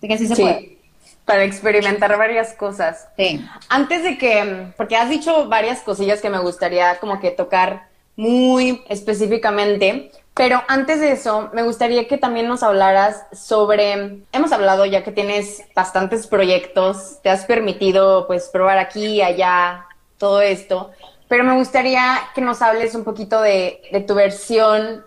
De 0.00 0.08
que 0.08 0.18
sí 0.18 0.26
se 0.26 0.36
puede. 0.36 0.78
para 1.24 1.44
experimentar 1.44 2.16
varias 2.18 2.52
cosas. 2.54 3.08
Sí. 3.16 3.44
Antes 3.68 4.02
de 4.02 4.18
que, 4.18 4.72
porque 4.76 4.96
has 4.96 5.08
dicho 5.08 5.48
varias 5.48 5.80
cosillas 5.80 6.20
que 6.20 6.30
me 6.30 6.38
gustaría 6.38 6.98
como 6.98 7.18
que 7.20 7.30
tocar 7.30 7.88
muy 8.16 8.82
específicamente, 8.88 10.10
pero 10.36 10.62
antes 10.68 11.00
de 11.00 11.12
eso, 11.12 11.48
me 11.54 11.62
gustaría 11.62 12.06
que 12.08 12.18
también 12.18 12.46
nos 12.46 12.62
hablaras 12.62 13.24
sobre, 13.32 14.20
hemos 14.32 14.52
hablado 14.52 14.84
ya 14.84 15.02
que 15.02 15.10
tienes 15.10 15.64
bastantes 15.74 16.26
proyectos, 16.26 17.18
te 17.22 17.30
has 17.30 17.46
permitido 17.46 18.26
pues 18.26 18.50
probar 18.52 18.76
aquí 18.76 19.06
y 19.06 19.22
allá 19.22 19.86
todo 20.18 20.42
esto, 20.42 20.90
pero 21.28 21.42
me 21.42 21.54
gustaría 21.54 22.18
que 22.34 22.42
nos 22.42 22.60
hables 22.60 22.94
un 22.94 23.04
poquito 23.04 23.40
de, 23.40 23.80
de 23.90 24.00
tu 24.00 24.14
versión 24.14 25.04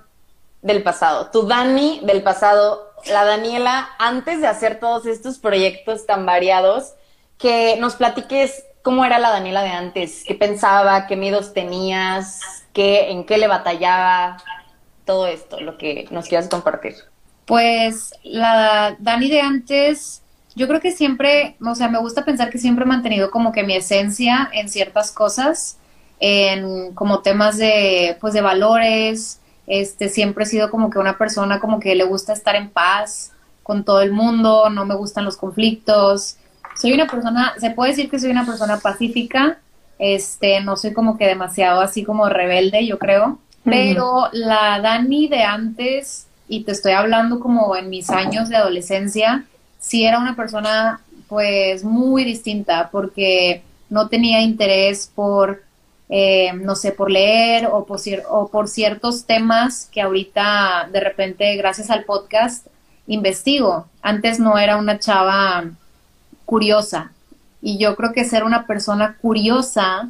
del 0.61 0.83
pasado, 0.83 1.29
tu 1.31 1.47
Dani 1.47 2.01
del 2.03 2.21
pasado, 2.21 2.93
la 3.07 3.23
Daniela 3.23 3.89
antes 3.97 4.41
de 4.41 4.47
hacer 4.47 4.79
todos 4.79 5.05
estos 5.05 5.37
proyectos 5.37 6.05
tan 6.05 6.25
variados, 6.25 6.93
que 7.37 7.77
nos 7.79 7.95
platiques 7.95 8.65
cómo 8.81 9.05
era 9.05 9.19
la 9.19 9.31
Daniela 9.31 9.63
de 9.63 9.69
antes, 9.69 10.23
qué 10.25 10.35
pensaba, 10.35 11.07
qué 11.07 11.15
miedos 11.15 11.53
tenías, 11.53 12.41
qué, 12.73 13.11
en 13.11 13.25
qué 13.25 13.37
le 13.37 13.47
batallaba, 13.47 14.37
todo 15.05 15.25
esto, 15.25 15.59
lo 15.59 15.77
que 15.77 16.07
nos 16.11 16.27
quieras 16.27 16.49
compartir. 16.49 16.95
Pues 17.45 18.13
la 18.23 18.95
Dani 18.99 19.29
de 19.29 19.41
antes, 19.41 20.21
yo 20.55 20.67
creo 20.67 20.79
que 20.79 20.91
siempre, 20.91 21.55
o 21.65 21.73
sea, 21.73 21.87
me 21.87 21.99
gusta 21.99 22.25
pensar 22.25 22.51
que 22.51 22.59
siempre 22.59 22.85
he 22.85 22.87
mantenido 22.87 23.31
como 23.31 23.51
que 23.51 23.63
mi 23.63 23.75
esencia 23.75 24.49
en 24.53 24.69
ciertas 24.69 25.11
cosas, 25.11 25.77
en 26.19 26.93
como 26.93 27.21
temas 27.21 27.57
de, 27.57 28.17
pues 28.19 28.33
de 28.33 28.41
valores, 28.41 29.38
este, 29.69 30.09
siempre 30.09 30.43
he 30.43 30.47
sido 30.47 30.69
como 30.71 30.89
que 30.89 30.99
una 30.99 31.17
persona 31.17 31.59
como 31.59 31.79
que 31.79 31.95
le 31.95 32.03
gusta 32.03 32.33
estar 32.33 32.55
en 32.55 32.69
paz 32.69 33.31
con 33.63 33.85
todo 33.85 34.01
el 34.01 34.11
mundo, 34.11 34.69
no 34.71 34.83
me 34.83 34.95
gustan 34.95 35.25
los 35.25 35.37
conflictos. 35.37 36.37
Soy 36.75 36.93
una 36.93 37.07
persona, 37.07 37.53
se 37.59 37.69
puede 37.69 37.91
decir 37.91 38.09
que 38.09 38.19
soy 38.19 38.31
una 38.31 38.45
persona 38.45 38.79
pacífica, 38.79 39.59
este, 39.99 40.59
no 40.61 40.75
soy 40.75 40.91
como 40.93 41.17
que 41.17 41.27
demasiado 41.27 41.81
así 41.81 42.03
como 42.03 42.27
rebelde, 42.29 42.87
yo 42.87 42.97
creo, 42.97 43.37
pero 43.63 44.29
la 44.31 44.79
Dani 44.81 45.27
de 45.27 45.43
antes, 45.43 46.25
y 46.47 46.63
te 46.63 46.71
estoy 46.71 46.93
hablando 46.93 47.39
como 47.39 47.75
en 47.75 47.89
mis 47.89 48.09
años 48.09 48.49
de 48.49 48.55
adolescencia, 48.55 49.45
sí 49.77 50.03
era 50.03 50.19
una 50.19 50.35
persona 50.35 51.01
pues 51.27 51.83
muy 51.83 52.23
distinta 52.23 52.89
porque 52.91 53.61
no 53.89 54.07
tenía 54.07 54.41
interés 54.41 55.11
por 55.13 55.61
eh, 56.09 56.51
no 56.53 56.75
sé, 56.75 56.91
por 56.91 57.11
leer 57.11 57.67
o 57.71 57.85
por, 57.85 57.99
o 58.29 58.47
por 58.47 58.67
ciertos 58.67 59.25
temas 59.25 59.87
que 59.91 60.01
ahorita 60.01 60.89
de 60.91 60.99
repente, 60.99 61.55
gracias 61.55 61.89
al 61.91 62.03
podcast, 62.03 62.65
investigo. 63.07 63.87
Antes 64.01 64.39
no 64.39 64.57
era 64.57 64.77
una 64.77 64.99
chava 64.99 65.65
curiosa 66.45 67.11
y 67.61 67.77
yo 67.77 67.95
creo 67.95 68.11
que 68.11 68.25
ser 68.25 68.43
una 68.43 68.65
persona 68.65 69.17
curiosa 69.21 70.09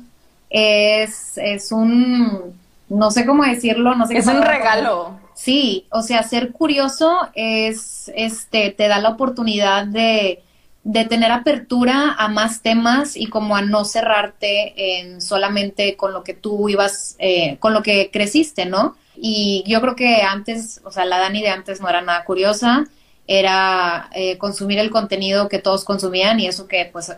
es, 0.50 1.38
es 1.38 1.72
un, 1.72 2.58
no 2.88 3.12
sé 3.12 3.26
cómo 3.26 3.44
decirlo, 3.44 3.96
no 3.96 4.08
sé 4.08 4.18
Es 4.18 4.28
un 4.28 4.42
regalo. 4.42 5.20
Sí, 5.34 5.86
o 5.90 6.02
sea, 6.02 6.24
ser 6.24 6.52
curioso 6.52 7.30
es, 7.34 8.12
este, 8.16 8.72
te 8.72 8.88
da 8.88 9.00
la 9.00 9.10
oportunidad 9.10 9.86
de, 9.86 10.44
de 10.84 11.06
tener 11.06 11.32
apertura 11.32 12.16
a 12.18 12.28
más 12.30 12.62
temas 12.62 13.16
y 13.16 13.28
como 13.28 13.56
a 13.56 13.62
no 13.62 13.86
cerrarte 13.86 15.00
en 15.00 15.22
solamente 15.22 15.96
con 15.98 16.14
lo 16.14 16.24
que 16.24 16.34
tú 16.34 16.70
ibas, 16.70 17.16
eh, 17.20 17.58
con 17.60 17.74
lo 17.74 17.84
que 17.84 18.10
creciste, 18.12 18.66
¿no? 18.66 18.96
Y 19.16 19.64
yo 19.68 19.82
creo 19.82 19.96
que 19.96 20.22
antes, 20.22 20.82
o 20.86 20.92
sea, 20.92 21.06
la 21.06 21.20
Dani 21.20 21.42
de 21.42 21.50
antes 21.50 21.82
no 21.82 21.90
era 21.90 22.02
nada 22.02 22.24
curiosa, 22.24 22.86
era 23.28 24.10
eh, 24.14 24.38
consumir 24.38 24.80
el 24.80 24.90
contenido 24.90 25.50
que 25.50 25.60
todos 25.60 25.84
consumían 25.84 26.40
y 26.40 26.48
eso 26.48 26.68
que 26.68 26.90
pues 26.92 27.12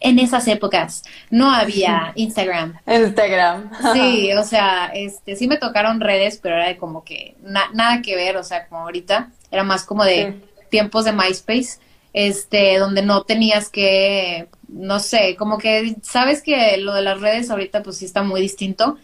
en 0.00 0.18
esas 0.20 0.46
épocas 0.46 1.02
no 1.30 1.50
había 1.50 2.12
Instagram. 2.16 2.78
Instagram. 2.86 3.70
Sí, 3.92 4.32
o 4.38 4.44
sea, 4.44 4.90
este, 4.94 5.34
sí 5.36 5.48
me 5.48 5.58
tocaron 5.58 6.00
redes, 6.00 6.38
pero 6.40 6.54
era 6.54 6.68
de 6.68 6.76
como 6.76 7.04
que 7.04 7.34
nada 7.42 8.00
que 8.00 8.14
ver, 8.14 8.36
o 8.36 8.44
sea, 8.44 8.68
como 8.68 8.82
ahorita, 8.82 9.30
era 9.50 9.64
más 9.64 9.84
como 9.84 10.04
de 10.04 10.40
tiempos 10.70 11.04
de 11.04 11.12
MySpace 11.12 11.78
este, 12.12 12.78
donde 12.78 13.02
no 13.02 13.22
tenías 13.22 13.68
que, 13.68 14.48
no 14.68 15.00
sé, 15.00 15.36
como 15.36 15.58
que 15.58 15.96
sabes 16.02 16.42
que 16.42 16.76
lo 16.78 16.94
de 16.94 17.02
las 17.02 17.20
redes 17.20 17.50
ahorita 17.50 17.82
pues 17.82 17.98
sí 17.98 18.04
está 18.04 18.22
muy 18.22 18.40
distinto. 18.40 18.96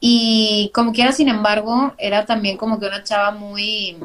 Y 0.00 0.70
como 0.74 0.92
quiera, 0.92 1.12
sin 1.12 1.28
embargo, 1.28 1.94
era 1.98 2.24
también 2.26 2.56
como 2.56 2.80
que 2.80 2.86
una 2.86 3.04
chava 3.04 3.32
muy, 3.32 3.96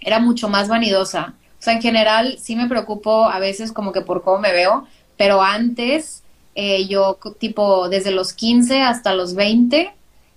era 0.00 0.18
mucho 0.20 0.48
más 0.48 0.68
vanidosa. 0.68 1.34
O 1.58 1.62
sea, 1.62 1.74
en 1.74 1.82
general 1.82 2.38
sí 2.40 2.56
me 2.56 2.68
preocupo 2.68 3.24
a 3.28 3.38
veces 3.38 3.72
como 3.72 3.92
que 3.92 4.02
por 4.02 4.22
cómo 4.22 4.38
me 4.38 4.52
veo, 4.52 4.86
pero 5.16 5.42
antes 5.42 6.22
eh, 6.54 6.86
yo 6.86 7.18
tipo 7.38 7.88
desde 7.88 8.10
los 8.10 8.32
15 8.32 8.82
hasta 8.82 9.14
los 9.14 9.34
20 9.34 9.90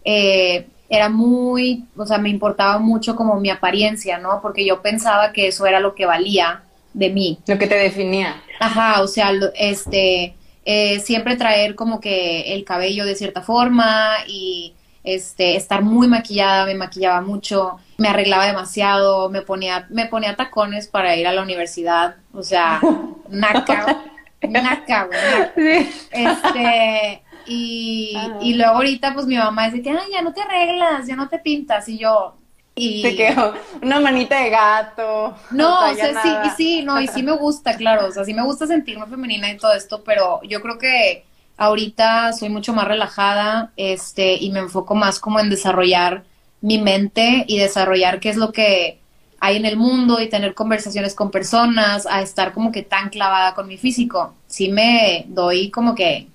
eh, 0.06 0.68
era 0.88 1.10
muy, 1.10 1.86
o 1.98 2.06
sea, 2.06 2.20
me 2.20 2.30
importaba 2.30 2.78
mucho 2.78 3.16
como 3.16 3.40
mi 3.40 3.50
apariencia, 3.50 4.20
¿no? 4.20 4.40
Porque 4.42 4.66
yo 4.66 4.82
pensaba 4.82 5.34
que 5.34 5.48
eso 5.48 5.66
era 5.66 5.80
lo 5.80 5.96
que 5.96 6.06
valía 6.06 6.64
de 6.96 7.10
mí. 7.10 7.40
Lo 7.46 7.58
que 7.60 7.68
te 7.68 7.76
definía. 7.76 8.42
Ajá, 8.60 9.02
o 9.02 9.08
sea, 9.08 9.32
este, 9.56 10.34
eh, 10.64 11.00
siempre 11.02 11.36
traer 11.36 11.76
como 11.76 12.00
que 12.00 12.54
el 12.54 12.64
cabello 12.64 13.06
de 13.06 13.16
cierta 13.16 13.42
forma 13.42 14.12
y 14.28 14.74
este, 15.04 15.58
estar 15.58 15.84
muy 15.84 16.08
maquillada, 16.08 16.66
me 16.66 16.74
maquillaba 16.74 17.22
mucho, 17.22 17.78
me 17.98 18.08
arreglaba 18.08 18.48
demasiado, 18.48 19.30
me 19.30 19.42
ponía, 19.42 19.86
me 19.90 20.08
ponía 20.08 20.36
tacones 20.36 20.88
para 20.88 21.16
ir 21.16 21.28
a 21.28 21.34
la 21.34 21.44
universidad, 21.44 22.16
o 22.34 22.42
sea, 22.42 22.80
naca, 23.30 24.04
naca, 24.42 25.10
güey. 25.56 25.88
Este, 26.12 27.24
y, 27.46 28.18
y 28.42 28.54
luego 28.54 28.76
ahorita 28.76 29.14
pues 29.14 29.26
mi 29.26 29.36
mamá 29.36 29.70
dice 29.70 29.84
que, 29.84 29.90
ay, 29.90 30.12
ya 30.14 30.22
no 30.22 30.34
te 30.34 30.42
arreglas, 30.42 31.06
ya 31.06 31.18
no 31.18 31.28
te 31.28 31.40
pintas, 31.40 31.90
y 31.90 31.98
yo, 31.98 32.38
y... 32.76 33.02
Te 33.02 33.16
quedó 33.16 33.54
una 33.82 34.00
manita 34.00 34.42
de 34.42 34.50
gato. 34.50 35.36
No, 35.52 35.90
o 35.90 35.96
sea, 35.96 36.22
sí, 36.22 36.30
y 36.46 36.50
sí, 36.52 36.84
no, 36.84 37.02
y 37.02 37.08
sí 37.08 37.24
me 37.24 37.32
gusta, 37.32 37.76
claro, 37.78 38.08
o 38.08 38.12
sea, 38.12 38.26
sí 38.26 38.34
me 38.34 38.44
gusta 38.44 38.68
sentirme 38.68 39.08
femenina 39.08 39.50
y 39.50 39.58
todo 39.58 39.74
esto, 39.74 40.04
pero 40.04 40.42
yo 40.44 40.62
creo 40.62 40.78
que 40.78 41.24
ahorita 41.58 42.34
soy 42.34 42.50
mucho 42.50 42.74
más 42.74 42.88
relajada, 42.88 43.72
este, 43.78 44.36
y 44.36 44.52
me 44.52 44.60
enfoco 44.60 44.94
más 44.94 45.20
como 45.20 45.40
en 45.40 45.50
desarrollar 45.50 46.24
mi 46.62 46.80
mente 46.80 47.46
y 47.48 47.60
desarrollar 47.60 48.20
qué 48.20 48.30
es 48.30 48.38
lo 48.38 48.52
que 48.52 49.00
hay 49.40 49.58
en 49.58 49.66
el 49.66 49.78
mundo 49.78 50.20
y 50.20 50.28
tener 50.28 50.54
conversaciones 50.54 51.14
con 51.14 51.32
personas, 51.32 52.06
a 52.08 52.22
estar 52.22 52.54
como 52.54 52.72
que 52.72 52.82
tan 52.82 53.10
clavada 53.10 53.54
con 53.54 53.68
mi 53.68 53.78
físico. 53.78 54.34
Sí 54.48 54.70
me 54.70 55.26
doy 55.28 55.70
como 55.70 55.94
que 55.94 56.28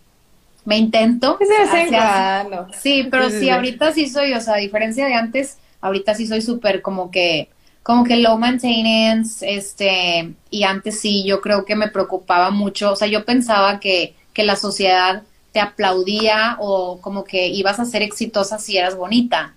me 0.64 0.78
intento. 0.78 1.36
Sí, 2.78 3.08
pero 3.10 3.30
sí, 3.30 3.50
ahorita 3.50 3.92
sí 3.92 4.08
soy, 4.08 4.32
o 4.34 4.40
sea, 4.40 4.54
a 4.54 4.58
diferencia 4.58 5.06
de 5.06 5.14
antes, 5.14 5.58
Ahorita 5.80 6.14
sí 6.14 6.26
soy 6.26 6.42
súper 6.42 6.82
como 6.82 7.10
que 7.10 7.48
como 7.82 8.04
que 8.04 8.16
low 8.16 8.38
maintenance, 8.38 9.44
este, 9.48 10.34
y 10.50 10.64
antes 10.64 11.00
sí, 11.00 11.24
yo 11.24 11.40
creo 11.40 11.64
que 11.64 11.76
me 11.76 11.88
preocupaba 11.88 12.50
mucho, 12.50 12.92
o 12.92 12.96
sea, 12.96 13.08
yo 13.08 13.24
pensaba 13.24 13.80
que, 13.80 14.14
que 14.34 14.44
la 14.44 14.56
sociedad 14.56 15.22
te 15.52 15.60
aplaudía 15.60 16.56
o 16.60 17.00
como 17.00 17.24
que 17.24 17.48
ibas 17.48 17.80
a 17.80 17.84
ser 17.84 18.02
exitosa 18.02 18.58
si 18.58 18.76
eras 18.76 18.96
bonita. 18.96 19.54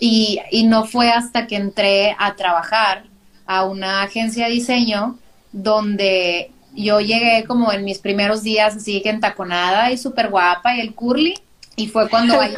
Y, 0.00 0.40
y 0.50 0.64
no 0.64 0.84
fue 0.86 1.10
hasta 1.10 1.46
que 1.46 1.56
entré 1.56 2.16
a 2.18 2.36
trabajar 2.36 3.04
a 3.46 3.64
una 3.64 4.02
agencia 4.02 4.46
de 4.46 4.52
diseño 4.52 5.18
donde 5.52 6.50
yo 6.74 7.00
llegué 7.00 7.44
como 7.46 7.72
en 7.72 7.84
mis 7.84 7.98
primeros 7.98 8.42
días 8.42 8.76
así 8.76 9.00
que 9.02 9.10
entaconada 9.10 9.90
y 9.90 9.98
súper 9.98 10.28
guapa 10.28 10.76
y 10.76 10.80
el 10.80 10.94
curly 10.94 11.34
y 11.78 11.86
fue 11.86 12.08
cuando... 12.10 12.38
Ahí, 12.40 12.54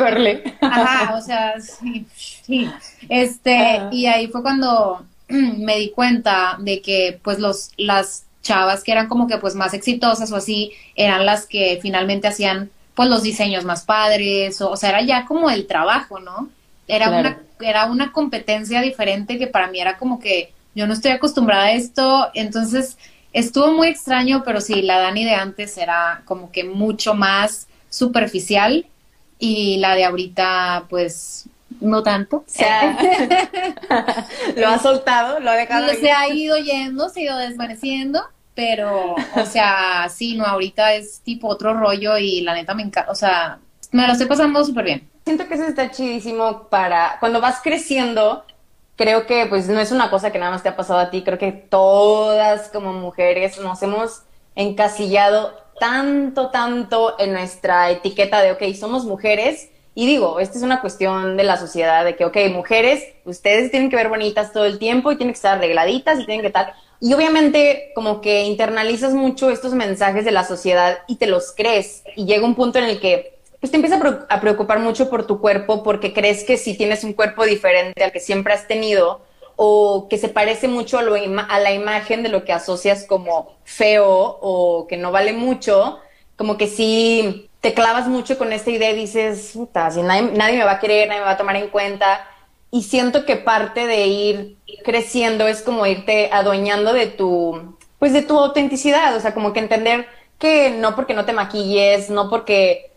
ajá, 0.60 1.14
o 1.14 1.20
sea, 1.20 1.60
sí, 1.60 2.06
sí. 2.16 2.68
Este, 3.08 3.82
y 3.92 4.06
ahí 4.06 4.26
fue 4.28 4.42
cuando 4.42 5.04
me 5.28 5.76
di 5.76 5.90
cuenta 5.90 6.56
de 6.58 6.80
que 6.80 7.20
pues 7.22 7.38
los, 7.38 7.70
las 7.76 8.24
chavas 8.42 8.82
que 8.82 8.92
eran 8.92 9.08
como 9.08 9.28
que 9.28 9.36
pues 9.36 9.54
más 9.54 9.74
exitosas 9.74 10.32
o 10.32 10.36
así, 10.36 10.72
eran 10.96 11.26
las 11.26 11.46
que 11.46 11.78
finalmente 11.82 12.28
hacían 12.28 12.70
pues 12.94 13.08
los 13.08 13.22
diseños 13.22 13.64
más 13.64 13.84
padres, 13.84 14.60
o, 14.60 14.70
o 14.70 14.76
sea, 14.76 14.88
era 14.88 15.02
ya 15.02 15.26
como 15.26 15.50
el 15.50 15.66
trabajo, 15.66 16.18
¿no? 16.18 16.48
Era 16.88 17.10
una, 17.10 17.38
era 17.60 17.86
una 17.86 18.12
competencia 18.12 18.80
diferente 18.80 19.38
que 19.38 19.46
para 19.46 19.68
mí 19.68 19.80
era 19.80 19.96
como 19.96 20.18
que 20.18 20.52
yo 20.74 20.86
no 20.86 20.94
estoy 20.94 21.12
acostumbrada 21.12 21.66
a 21.66 21.72
esto, 21.72 22.30
entonces 22.34 22.96
estuvo 23.32 23.72
muy 23.72 23.88
extraño, 23.88 24.42
pero 24.44 24.60
sí, 24.60 24.82
la 24.82 24.98
Dani 24.98 25.24
de 25.24 25.34
antes 25.34 25.76
era 25.76 26.22
como 26.24 26.50
que 26.50 26.64
mucho 26.64 27.14
más 27.14 27.68
superficial 27.90 28.86
y 29.40 29.78
la 29.78 29.96
de 29.96 30.04
ahorita, 30.04 30.84
pues, 30.88 31.48
no 31.80 32.02
tanto. 32.02 32.36
O 32.36 32.44
sea, 32.46 32.96
lo 34.56 34.68
ha 34.68 34.78
soltado, 34.78 35.40
lo 35.40 35.50
ha 35.50 35.56
dejado. 35.56 35.88
Se 35.94 36.12
ha 36.12 36.28
ido 36.28 36.56
yendo, 36.58 37.08
se 37.08 37.20
ha 37.20 37.22
ido 37.24 37.38
desvaneciendo, 37.38 38.22
pero, 38.54 39.14
o 39.34 39.46
sea, 39.46 40.08
sí, 40.08 40.36
no, 40.36 40.44
ahorita 40.44 40.94
es 40.94 41.20
tipo 41.20 41.48
otro 41.48 41.74
rollo 41.74 42.18
y 42.18 42.42
la 42.42 42.54
neta 42.54 42.74
me 42.74 42.82
encanta, 42.82 43.10
o 43.10 43.14
sea, 43.14 43.58
me 43.90 44.06
lo 44.06 44.12
estoy 44.12 44.26
pasando 44.26 44.64
súper 44.64 44.84
bien. 44.84 45.10
Siento 45.24 45.48
que 45.48 45.54
eso 45.54 45.64
está 45.64 45.90
chidísimo 45.90 46.68
para 46.68 47.16
cuando 47.20 47.40
vas 47.40 47.60
creciendo. 47.62 48.44
Creo 48.96 49.26
que 49.26 49.46
pues 49.46 49.66
no 49.68 49.80
es 49.80 49.92
una 49.92 50.10
cosa 50.10 50.30
que 50.30 50.38
nada 50.38 50.52
más 50.52 50.62
te 50.62 50.68
ha 50.68 50.76
pasado 50.76 51.00
a 51.00 51.10
ti, 51.10 51.22
creo 51.22 51.38
que 51.38 51.52
todas 51.52 52.68
como 52.68 52.92
mujeres 52.92 53.58
nos 53.58 53.82
hemos 53.82 54.22
encasillado 54.54 55.58
tanto, 55.80 56.50
tanto 56.50 57.16
en 57.18 57.32
nuestra 57.32 57.90
etiqueta 57.90 58.40
de, 58.40 58.52
ok, 58.52 58.62
somos 58.78 59.04
mujeres. 59.04 59.70
Y 59.96 60.06
digo, 60.06 60.38
esta 60.38 60.56
es 60.56 60.62
una 60.62 60.80
cuestión 60.80 61.36
de 61.36 61.42
la 61.42 61.56
sociedad, 61.56 62.04
de 62.04 62.14
que, 62.14 62.24
ok, 62.24 62.36
mujeres, 62.52 63.02
ustedes 63.24 63.72
tienen 63.72 63.90
que 63.90 63.96
ver 63.96 64.08
bonitas 64.08 64.52
todo 64.52 64.64
el 64.64 64.78
tiempo 64.78 65.10
y 65.10 65.16
tienen 65.16 65.32
que 65.32 65.38
estar 65.38 65.58
arregladitas 65.58 66.20
y 66.20 66.26
tienen 66.26 66.42
que 66.42 66.46
estar... 66.46 66.74
Y 67.00 67.12
obviamente 67.14 67.90
como 67.96 68.20
que 68.20 68.42
internalizas 68.42 69.14
mucho 69.14 69.50
estos 69.50 69.72
mensajes 69.72 70.24
de 70.24 70.30
la 70.30 70.44
sociedad 70.44 70.98
y 71.08 71.16
te 71.16 71.26
los 71.26 71.52
crees. 71.52 72.04
Y 72.14 72.26
llega 72.26 72.46
un 72.46 72.54
punto 72.54 72.78
en 72.78 72.84
el 72.84 73.00
que 73.00 73.40
pues 73.58 73.70
te 73.70 73.76
empieza 73.76 74.00
a 74.28 74.40
preocupar 74.40 74.78
mucho 74.78 75.10
por 75.10 75.26
tu 75.26 75.40
cuerpo 75.40 75.82
porque 75.82 76.14
crees 76.14 76.44
que 76.44 76.56
si 76.56 76.76
tienes 76.76 77.04
un 77.04 77.12
cuerpo 77.12 77.44
diferente 77.44 78.02
al 78.02 78.12
que 78.12 78.20
siempre 78.20 78.54
has 78.54 78.66
tenido 78.66 79.20
o 79.62 80.08
que 80.08 80.16
se 80.16 80.30
parece 80.30 80.68
mucho 80.68 80.98
a, 80.98 81.02
lo 81.02 81.14
a 81.14 81.58
la 81.60 81.72
imagen 81.72 82.22
de 82.22 82.30
lo 82.30 82.46
que 82.46 82.52
asocias 82.54 83.04
como 83.06 83.56
feo 83.62 84.08
o 84.40 84.86
que 84.88 84.96
no 84.96 85.12
vale 85.12 85.34
mucho, 85.34 85.98
como 86.36 86.56
que 86.56 86.66
si 86.66 87.50
te 87.60 87.74
clavas 87.74 88.08
mucho 88.08 88.38
con 88.38 88.54
esta 88.54 88.70
idea 88.70 88.90
y 88.92 88.96
dices, 88.96 89.50
puta, 89.52 89.90
nadie, 90.02 90.22
nadie 90.32 90.56
me 90.56 90.64
va 90.64 90.72
a 90.72 90.80
querer, 90.80 91.08
nadie 91.08 91.20
me 91.20 91.26
va 91.26 91.32
a 91.32 91.36
tomar 91.36 91.56
en 91.56 91.68
cuenta. 91.68 92.26
Y 92.70 92.84
siento 92.84 93.26
que 93.26 93.36
parte 93.36 93.86
de 93.86 94.06
ir 94.06 94.56
creciendo 94.82 95.46
es 95.46 95.60
como 95.60 95.84
irte 95.84 96.30
adueñando 96.32 96.94
de 96.94 97.08
tu, 97.08 97.76
pues 97.98 98.14
de 98.14 98.22
tu 98.22 98.38
autenticidad, 98.38 99.14
o 99.14 99.20
sea, 99.20 99.34
como 99.34 99.52
que 99.52 99.60
entender 99.60 100.06
que 100.38 100.70
no 100.70 100.96
porque 100.96 101.12
no 101.12 101.26
te 101.26 101.34
maquilles, 101.34 102.08
no 102.08 102.30
porque 102.30 102.92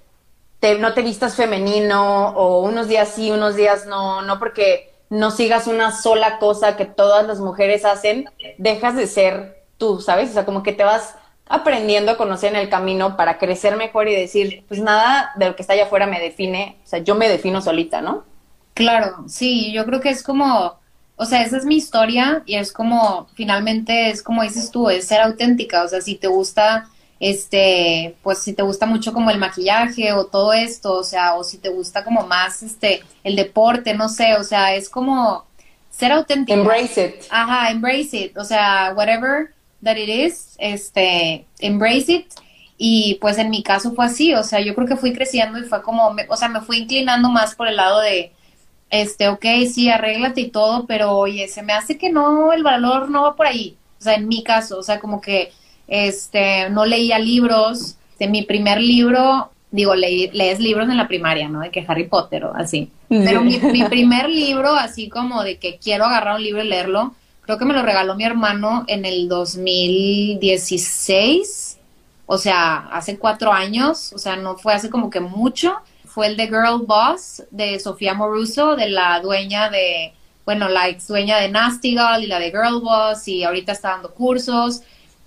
no 0.80 0.94
te 0.94 1.02
vistas 1.02 1.36
femenino 1.36 2.30
o 2.30 2.62
unos 2.62 2.88
días 2.88 3.10
sí, 3.10 3.32
unos 3.32 3.58
días 3.58 3.86
no, 3.86 4.22
no 4.22 4.40
porque 4.40 4.93
no 5.14 5.30
sigas 5.30 5.68
una 5.68 5.92
sola 5.92 6.40
cosa 6.40 6.76
que 6.76 6.86
todas 6.86 7.28
las 7.28 7.40
mujeres 7.40 7.86
hacen, 7.86 8.26
dejas 8.58 8.96
de 8.96 9.06
ser 9.06 9.64
tú, 9.78 10.02
¿sabes? 10.02 10.32
O 10.32 10.34
sea, 10.34 10.44
como 10.44 10.64
que 10.64 10.74
te 10.74 10.84
vas 10.84 11.16
aprendiendo 11.48 12.12
a 12.14 12.18
conocer 12.18 12.52
en 12.52 12.60
el 12.60 12.68
camino 12.68 13.16
para 13.16 13.38
crecer 13.38 13.76
mejor 13.76 14.08
y 14.08 14.16
decir, 14.16 14.66
pues 14.68 14.82
nada 14.82 15.32
de 15.36 15.50
lo 15.50 15.56
que 15.56 15.62
está 15.62 15.74
allá 15.74 15.84
afuera 15.84 16.08
me 16.08 16.20
define, 16.20 16.80
o 16.84 16.88
sea, 16.88 16.98
yo 16.98 17.14
me 17.14 17.30
defino 17.30 17.62
solita, 17.62 18.02
¿no? 18.02 18.24
Claro, 18.74 19.26
sí, 19.28 19.72
yo 19.72 19.86
creo 19.86 20.02
que 20.02 20.10
es 20.10 20.24
como, 20.24 20.80
o 21.16 21.26
sea, 21.26 21.44
esa 21.44 21.58
es 21.58 21.66
mi 21.66 21.76
historia 21.76 22.42
y 22.48 22.56
es 22.56 22.74
como, 22.74 23.28
finalmente 23.36 24.10
es 24.10 24.24
como 24.24 24.42
dices 24.42 24.72
tú, 24.72 24.90
es 24.90 25.06
ser 25.06 25.22
auténtica, 25.22 25.84
o 25.84 25.88
sea, 25.88 26.02
si 26.02 26.16
te 26.16 26.26
gusta 26.28 26.90
este, 27.24 28.18
pues 28.22 28.40
si 28.40 28.52
te 28.52 28.64
gusta 28.64 28.86
mucho 28.86 29.14
como 29.14 29.32
el 29.32 29.38
maquillaje 29.38 30.12
o 30.12 30.26
todo 30.26 30.52
esto, 30.52 30.92
o 30.92 31.04
sea, 31.06 31.36
o 31.36 31.46
si 31.46 31.58
te 31.58 31.70
gusta 31.70 32.04
como 32.04 32.28
más 32.28 32.62
este, 32.62 33.02
el 33.24 33.38
deporte, 33.38 33.94
no 33.94 34.10
sé, 34.10 34.36
o 34.36 34.44
sea, 34.44 34.76
es 34.76 34.90
como 34.90 35.46
ser 35.90 36.12
auténtico. 36.12 36.60
Embrace 36.60 37.06
it. 37.06 37.16
Ajá, 37.30 37.72
embrace 37.72 38.18
it, 38.18 38.38
o 38.38 38.44
sea, 38.44 38.94
whatever 38.94 39.54
that 39.82 39.96
it 39.96 40.10
is, 40.10 40.56
este, 40.58 41.46
embrace 41.60 42.12
it. 42.12 42.28
Y 42.78 43.18
pues 43.22 43.38
en 43.38 43.50
mi 43.50 43.64
caso 43.64 43.94
fue 43.94 44.06
así, 44.06 44.34
o 44.34 44.44
sea, 44.44 44.60
yo 44.60 44.76
creo 44.76 44.86
que 44.86 44.98
fui 44.98 45.14
creciendo 45.14 45.58
y 45.60 45.64
fue 45.64 45.82
como, 45.82 46.14
o 46.28 46.36
sea, 46.36 46.50
me 46.50 46.60
fui 46.60 46.80
inclinando 46.80 47.30
más 47.30 47.56
por 47.56 47.70
el 47.70 47.78
lado 47.78 48.02
de, 48.02 48.34
este, 48.90 49.30
ok, 49.30 49.46
sí, 49.74 49.90
arréglate 49.90 50.42
y 50.42 50.50
todo, 50.50 50.86
pero 50.88 51.14
oye, 51.14 51.48
se 51.48 51.62
me 51.62 51.72
hace 51.72 51.98
que 51.98 52.10
no, 52.10 52.52
el 52.52 52.64
valor 52.64 53.10
no 53.10 53.22
va 53.22 53.38
por 53.38 53.48
ahí. 53.48 53.78
O 53.98 54.04
sea, 54.04 54.16
en 54.16 54.28
mi 54.28 54.44
caso, 54.44 54.78
o 54.78 54.84
sea, 54.84 55.00
como 55.00 55.22
que 55.22 55.54
este, 55.88 56.70
no 56.70 56.86
leía 56.86 57.18
libros. 57.20 57.98
De 58.20 58.28
mi 58.28 58.44
primer 58.44 58.80
libro, 58.80 59.50
digo, 59.72 59.96
leí, 59.96 60.30
lees 60.32 60.60
libros 60.60 60.88
en 60.90 60.98
la 60.98 61.08
primaria, 61.08 61.50
¿no? 61.50 61.62
De 61.62 61.72
que 61.72 61.84
Harry 61.88 62.08
Potter 62.08 62.46
o 62.46 62.54
así. 62.56 62.92
Pero 63.10 63.44
mi, 63.44 63.58
primer 63.90 64.30
libro, 64.30 64.76
así 64.76 65.10
como 65.10 65.44
de 65.44 65.58
que 65.58 65.78
quiero 65.78 66.06
agarrar 66.06 66.36
un 66.36 66.44
libro 66.44 66.64
y 66.64 66.68
leerlo, 66.68 67.16
creo 67.42 67.58
que 67.58 67.66
me 67.66 67.74
lo 67.74 67.82
regaló 67.84 68.16
mi 68.16 68.24
hermano 68.24 68.86
en 68.88 69.04
el 69.06 69.28
2016, 69.28 71.80
o 72.26 72.38
sea, 72.38 72.88
hace 72.92 73.20
cuatro 73.20 73.52
años, 73.52 74.14
o 74.14 74.18
sea, 74.18 74.36
no 74.36 74.58
fue 74.58 74.74
hace 74.74 74.90
como 74.90 75.10
que 75.10 75.20
mucho. 75.20 75.76
Fue 76.06 76.28
el 76.28 76.38
de 76.38 76.48
Girl 76.48 76.84
Boss 76.86 77.44
de 77.52 77.80
Sofía 77.80 78.14
Moruso, 78.14 78.76
de 78.76 78.90
la 78.90 79.20
dueña 79.20 79.72
de, 79.72 80.14
bueno, 80.46 80.70
la 80.70 80.88
ex 80.88 81.08
dueña 81.08 81.38
de 81.38 81.50
Nasty 81.50 81.92
Girl 81.92 82.24
y 82.24 82.28
la 82.28 82.40
de 82.40 82.52
Girl 82.52 82.80
Boss, 82.82 83.28
y 83.28 83.44
ahorita 83.44 83.72
está 83.72 83.90
dando 83.90 84.14
cursos 84.14 84.84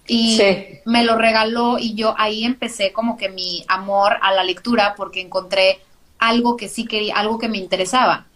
y 0.08 0.40
me 0.84 1.04
lo 1.04 1.16
regaló 1.16 1.78
y 1.78 1.94
yo 1.94 2.14
ahí 2.18 2.44
empecé 2.44 2.92
como 2.92 3.16
que 3.16 3.28
mi 3.28 3.64
amor 3.69 4.16
a 4.23 4.32
la 4.32 4.45
lectura 4.45 4.95
porque 4.97 5.21
encontré 5.21 5.80
algo 6.19 6.56
que 6.56 6.69
sí 6.69 6.86
quería, 6.86 7.16
algo 7.16 7.38
que 7.38 7.49
me 7.49 7.58
interesaba. 7.58 8.26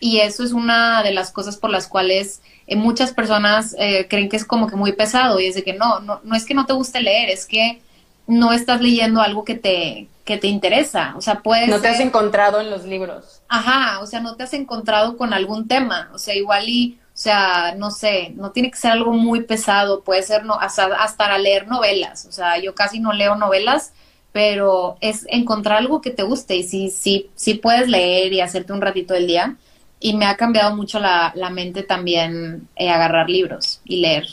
Y 0.00 0.18
eso 0.20 0.42
es 0.42 0.52
una 0.52 1.02
de 1.02 1.12
las 1.12 1.30
cosas 1.30 1.56
por 1.56 1.70
las 1.70 1.86
cuales 1.86 2.40
eh, 2.66 2.74
muchas 2.74 3.12
personas 3.12 3.76
eh, 3.78 4.06
creen 4.08 4.28
que 4.28 4.36
es 4.36 4.44
como 4.44 4.66
que 4.66 4.76
muy 4.76 4.92
pesado 4.92 5.38
y 5.40 5.46
es 5.46 5.54
de 5.54 5.62
que 5.62 5.74
no, 5.74 6.00
no, 6.00 6.20
no 6.24 6.34
es 6.34 6.46
que 6.46 6.54
no 6.54 6.64
te 6.66 6.72
guste 6.72 7.02
leer, 7.02 7.28
es 7.28 7.44
que 7.46 7.82
no 8.26 8.52
estás 8.52 8.80
leyendo 8.80 9.20
algo 9.20 9.44
que 9.44 9.56
te, 9.56 10.08
que 10.24 10.38
te 10.38 10.46
interesa. 10.46 11.14
O 11.16 11.20
sea, 11.20 11.40
puedes... 11.40 11.68
No 11.68 11.80
te 11.80 11.88
has 11.88 12.00
encontrado 12.00 12.60
en 12.60 12.70
los 12.70 12.84
libros. 12.84 13.42
Ajá, 13.48 14.00
o 14.00 14.06
sea, 14.06 14.20
no 14.20 14.36
te 14.36 14.44
has 14.44 14.54
encontrado 14.54 15.16
con 15.16 15.34
algún 15.34 15.68
tema. 15.68 16.10
O 16.14 16.18
sea, 16.18 16.34
igual 16.34 16.68
y 16.68 16.98
sea, 17.22 17.74
no 17.76 17.90
sé, 17.90 18.32
no 18.34 18.50
tiene 18.50 18.70
que 18.70 18.78
ser 18.78 18.92
algo 18.92 19.12
muy 19.12 19.42
pesado, 19.42 20.02
puede 20.02 20.22
ser 20.22 20.42
hasta, 20.58 20.86
hasta 20.86 21.36
leer 21.36 21.68
novelas. 21.68 22.24
O 22.24 22.32
sea, 22.32 22.58
yo 22.58 22.74
casi 22.74 22.98
no 22.98 23.12
leo 23.12 23.34
novelas, 23.34 23.92
pero 24.32 24.96
es 25.02 25.26
encontrar 25.28 25.76
algo 25.76 26.00
que 26.00 26.10
te 26.10 26.22
guste 26.22 26.56
y 26.56 26.62
sí, 26.62 26.88
sí, 26.88 27.28
sí 27.34 27.54
puedes 27.54 27.88
leer 27.88 28.32
y 28.32 28.40
hacerte 28.40 28.72
un 28.72 28.80
ratito 28.80 29.12
del 29.12 29.26
día. 29.26 29.56
Y 30.00 30.16
me 30.16 30.24
ha 30.24 30.38
cambiado 30.38 30.74
mucho 30.74 30.98
la, 30.98 31.34
mente 31.52 31.82
también 31.82 32.66
eh, 32.74 32.88
agarrar 32.88 33.28
libros 33.28 33.82
y 33.84 33.96
leer. 33.96 34.26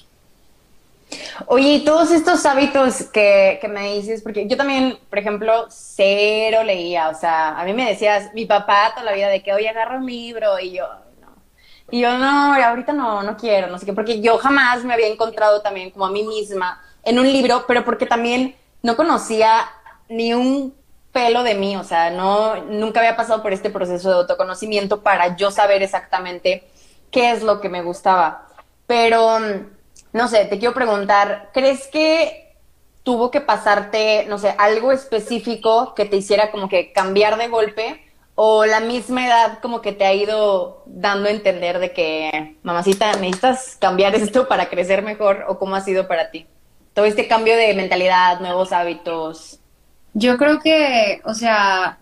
Oye, 1.47 1.81
todos 1.81 2.11
estos 2.11 2.45
hábitos 2.45 3.03
que, 3.11 3.59
que, 3.61 3.67
me 3.67 3.95
dices, 3.95 4.21
porque 4.21 4.47
yo 4.47 4.55
también, 4.55 4.97
por 5.09 5.19
ejemplo, 5.19 5.67
cero 5.69 6.63
leía, 6.63 7.09
o 7.09 7.15
sea, 7.15 7.59
a 7.59 7.65
mí 7.65 7.73
me 7.73 7.89
decías, 7.89 8.33
mi 8.33 8.45
papá 8.45 8.91
toda 8.93 9.03
la 9.03 9.13
vida 9.13 9.27
de 9.27 9.43
que, 9.43 9.53
oye, 9.53 9.67
agarra 9.67 9.97
un 9.97 10.05
libro, 10.05 10.57
y 10.59 10.71
yo, 10.71 10.85
y 11.89 12.01
yo, 12.01 12.17
no, 12.17 12.53
ahorita 12.53 12.93
no, 12.93 13.23
no 13.23 13.37
quiero, 13.37 13.67
no 13.67 13.77
sé 13.79 13.85
qué, 13.85 13.93
porque 13.93 14.21
yo 14.21 14.37
jamás 14.37 14.83
me 14.83 14.93
había 14.93 15.07
encontrado 15.07 15.61
también 15.61 15.91
como 15.91 16.05
a 16.05 16.11
mí 16.11 16.23
misma 16.23 16.81
en 17.03 17.19
un 17.19 17.31
libro, 17.31 17.65
pero 17.67 17.85
porque 17.85 18.05
también 18.05 18.55
no 18.83 18.97
conocía 18.97 19.69
ni 20.09 20.33
un 20.33 20.75
pelo 21.11 21.43
de 21.43 21.55
mí, 21.55 21.75
o 21.77 21.83
sea, 21.83 22.09
no, 22.09 22.57
nunca 22.65 22.99
había 22.99 23.15
pasado 23.15 23.41
por 23.41 23.53
este 23.53 23.69
proceso 23.69 24.09
de 24.09 24.15
autoconocimiento 24.15 25.01
para 25.01 25.35
yo 25.35 25.49
saber 25.49 25.81
exactamente 25.81 26.67
qué 27.09 27.31
es 27.31 27.41
lo 27.43 27.61
que 27.61 27.69
me 27.69 27.81
gustaba. 27.81 28.47
Pero, 28.85 29.39
no 30.13 30.27
sé, 30.27 30.45
te 30.45 30.59
quiero 30.59 30.73
preguntar, 30.73 31.49
¿crees 31.53 31.87
que 31.87 32.55
tuvo 33.03 33.31
que 33.31 33.41
pasarte, 33.41 34.25
no 34.27 34.37
sé, 34.37 34.53
algo 34.57 34.91
específico 34.91 35.95
que 35.95 36.05
te 36.05 36.17
hiciera 36.17 36.51
como 36.51 36.69
que 36.69 36.91
cambiar 36.91 37.37
de 37.37 37.47
golpe? 37.47 38.06
O 38.39 38.67
la 38.67 38.81
misma 38.81 39.25
edad 39.25 39.57
como 39.63 39.81
que 39.81 39.93
te 39.93 40.05
ha 40.05 40.13
ido 40.13 40.83
dando 40.85 41.27
a 41.27 41.31
entender 41.31 41.79
de 41.79 41.91
que, 41.91 42.55
mamacita, 42.61 43.13
necesitas 43.13 43.77
cambiar 43.79 44.13
esto 44.13 44.47
para 44.47 44.69
crecer 44.69 45.01
mejor 45.01 45.45
o 45.47 45.57
cómo 45.57 45.75
ha 45.75 45.81
sido 45.81 46.07
para 46.07 46.29
ti? 46.29 46.45
Todo 46.93 47.05
este 47.05 47.27
cambio 47.27 47.57
de 47.57 47.73
mentalidad, 47.73 48.39
nuevos 48.39 48.73
hábitos. 48.73 49.59
Yo 50.13 50.37
creo 50.37 50.59
que, 50.59 51.19
o 51.23 51.33
sea, 51.33 51.97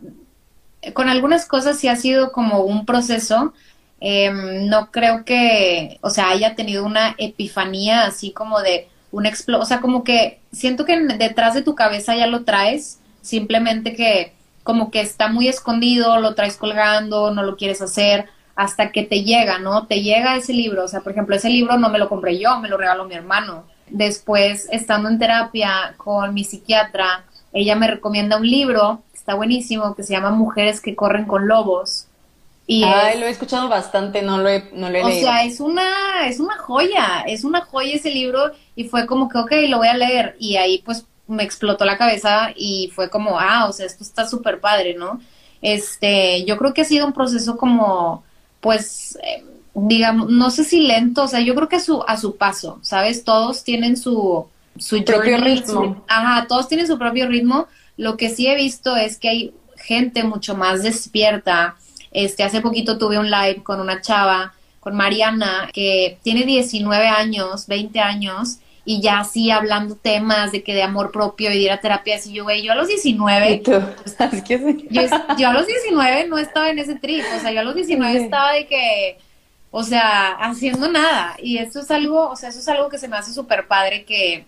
con 0.93 1.07
algunas 1.07 1.45
cosas 1.45 1.79
sí 1.79 1.87
ha 1.87 1.95
sido 1.95 2.33
como 2.33 2.59
un 2.63 2.85
proceso. 2.85 3.53
Em, 4.01 4.67
no 4.67 4.91
creo 4.91 5.23
que, 5.23 5.99
o 6.01 6.09
sea, 6.09 6.31
haya 6.31 6.53
tenido 6.53 6.85
una 6.85 7.15
epifanía 7.17 8.03
así 8.03 8.31
como 8.31 8.59
de 8.59 8.89
un 9.13 9.25
explo, 9.25 9.61
o 9.61 9.65
sea, 9.65 9.79
como 9.79 10.03
que 10.03 10.41
siento 10.51 10.83
que 10.83 10.99
detrás 10.99 11.53
de 11.53 11.61
tu 11.61 11.75
cabeza 11.75 12.13
ya 12.13 12.27
lo 12.27 12.43
traes, 12.43 12.99
simplemente 13.21 13.95
que 13.95 14.34
como 14.65 14.89
que 14.89 14.99
está 14.99 15.27
muy 15.27 15.47
escondido, 15.47 16.19
lo 16.19 16.33
traes 16.33 16.57
colgando, 16.57 17.29
no 17.29 17.43
lo 17.43 17.55
quieres 17.55 17.83
hacer, 17.83 18.25
hasta 18.55 18.91
que 18.91 19.03
te 19.03 19.23
llega, 19.23 19.59
¿no? 19.59 19.85
Te 19.85 20.01
llega 20.01 20.35
ese 20.35 20.53
libro, 20.53 20.85
o 20.85 20.87
sea, 20.87 21.01
por 21.01 21.11
ejemplo, 21.11 21.35
ese 21.35 21.49
libro 21.49 21.77
no 21.77 21.89
me 21.89 21.99
lo 21.99 22.09
compré 22.09 22.39
yo, 22.39 22.59
me 22.59 22.67
lo 22.67 22.75
regaló 22.75 23.05
mi 23.05 23.13
hermano. 23.13 23.65
Después, 23.87 24.67
estando 24.71 25.07
en 25.07 25.19
terapia 25.19 25.93
con 25.97 26.33
mi 26.33 26.43
psiquiatra, 26.43 27.25
ella 27.53 27.75
me 27.75 27.87
recomienda 27.87 28.37
un 28.37 28.49
libro, 28.49 29.03
está 29.13 29.35
buenísimo, 29.35 29.93
que 29.93 30.01
se 30.01 30.13
llama 30.13 30.31
Mujeres 30.31 30.81
que 30.81 30.95
corren 30.95 31.25
con 31.25 31.47
lobos. 31.47 32.07
Y 32.65 32.83
Ay, 32.83 33.19
lo 33.19 33.27
he 33.27 33.29
escuchado 33.29 33.69
bastante, 33.69 34.23
no 34.23 34.39
lo 34.39 34.49
he, 34.49 34.71
no 34.73 34.89
lo 34.89 34.97
he 34.97 35.03
o 35.03 35.11
sea, 35.11 35.43
es 35.43 35.59
una, 35.59 36.27
es 36.27 36.39
una 36.39 36.57
joya, 36.57 37.23
es 37.27 37.43
una 37.43 37.61
joya 37.61 37.93
ese 37.93 38.09
libro 38.09 38.51
y 38.75 38.85
fue 38.85 39.05
como 39.05 39.29
que, 39.29 39.37
ok, 39.37 39.51
lo 39.69 39.77
voy 39.77 39.89
a 39.89 39.93
leer. 39.93 40.35
Y 40.39 40.55
ahí 40.55 40.81
pues 40.83 41.05
me 41.27 41.43
explotó 41.43 41.85
la 41.85 41.97
cabeza 41.97 42.51
y 42.55 42.91
fue 42.93 43.09
como, 43.09 43.39
ah, 43.39 43.67
o 43.67 43.73
sea, 43.73 43.85
esto 43.85 44.03
está 44.03 44.27
súper 44.27 44.59
padre, 44.59 44.93
¿no? 44.93 45.19
Este, 45.61 46.45
yo 46.45 46.57
creo 46.57 46.73
que 46.73 46.81
ha 46.81 46.85
sido 46.85 47.07
un 47.07 47.13
proceso 47.13 47.57
como, 47.57 48.23
pues, 48.59 49.17
eh, 49.23 49.43
digamos, 49.73 50.29
no 50.29 50.51
sé 50.51 50.63
si 50.63 50.81
lento, 50.81 51.23
o 51.23 51.27
sea, 51.27 51.39
yo 51.39 51.55
creo 51.55 51.67
que 51.67 51.77
a 51.77 51.79
su, 51.79 52.03
a 52.07 52.17
su 52.17 52.37
paso, 52.37 52.79
¿sabes? 52.81 53.23
Todos 53.23 53.63
tienen 53.63 53.97
su, 53.97 54.45
su 54.77 55.03
propio 55.03 55.37
ritmo. 55.37 56.03
ajá, 56.07 56.47
todos 56.47 56.67
tienen 56.67 56.87
su 56.87 56.97
propio 56.97 57.27
ritmo. 57.27 57.67
Lo 57.97 58.17
que 58.17 58.29
sí 58.29 58.47
he 58.47 58.55
visto 58.55 58.95
es 58.95 59.17
que 59.17 59.29
hay 59.29 59.53
gente 59.77 60.23
mucho 60.23 60.55
más 60.55 60.83
despierta. 60.83 61.75
Este, 62.11 62.43
hace 62.43 62.61
poquito 62.61 62.97
tuve 62.97 63.17
un 63.17 63.29
live 63.29 63.63
con 63.63 63.79
una 63.79 64.01
chava, 64.01 64.53
con 64.79 64.95
Mariana, 64.95 65.69
que 65.73 66.19
tiene 66.23 66.43
19 66.43 67.07
años, 67.07 67.67
20 67.67 67.99
años, 67.99 68.59
y 68.85 69.01
ya 69.01 69.19
así 69.19 69.49
hablando 69.49 69.95
temas 69.95 70.51
de 70.51 70.63
que 70.63 70.75
de 70.75 70.83
amor 70.83 71.11
propio 71.11 71.49
y 71.49 71.55
de 71.55 71.59
ir 71.59 71.71
a 71.71 71.81
terapia, 71.81 72.15
así 72.15 72.31
yo, 72.31 72.43
güey, 72.43 72.61
yo 72.61 72.71
a 72.71 72.75
los 72.75 72.87
19, 72.87 73.63
yo, 73.65 75.01
yo, 75.37 75.49
a 75.49 75.53
los 75.53 75.65
19 75.65 76.27
no 76.27 76.37
estaba 76.37 76.69
en 76.69 76.77
ese 76.77 76.95
trip, 76.95 77.25
o 77.35 77.39
sea, 77.39 77.51
yo 77.51 77.61
a 77.61 77.63
los 77.63 77.73
19 77.73 78.17
estaba 78.17 78.51
de 78.51 78.67
que, 78.67 79.17
o 79.71 79.83
sea, 79.83 80.33
haciendo 80.33 80.87
nada, 80.89 81.35
y 81.41 81.57
eso 81.57 81.79
es 81.79 81.89
algo, 81.89 82.29
o 82.29 82.35
sea, 82.35 82.49
eso 82.49 82.59
es 82.59 82.67
algo 82.67 82.87
que 82.89 82.99
se 82.99 83.07
me 83.07 83.17
hace 83.17 83.33
súper 83.33 83.67
padre 83.67 84.05
que 84.05 84.45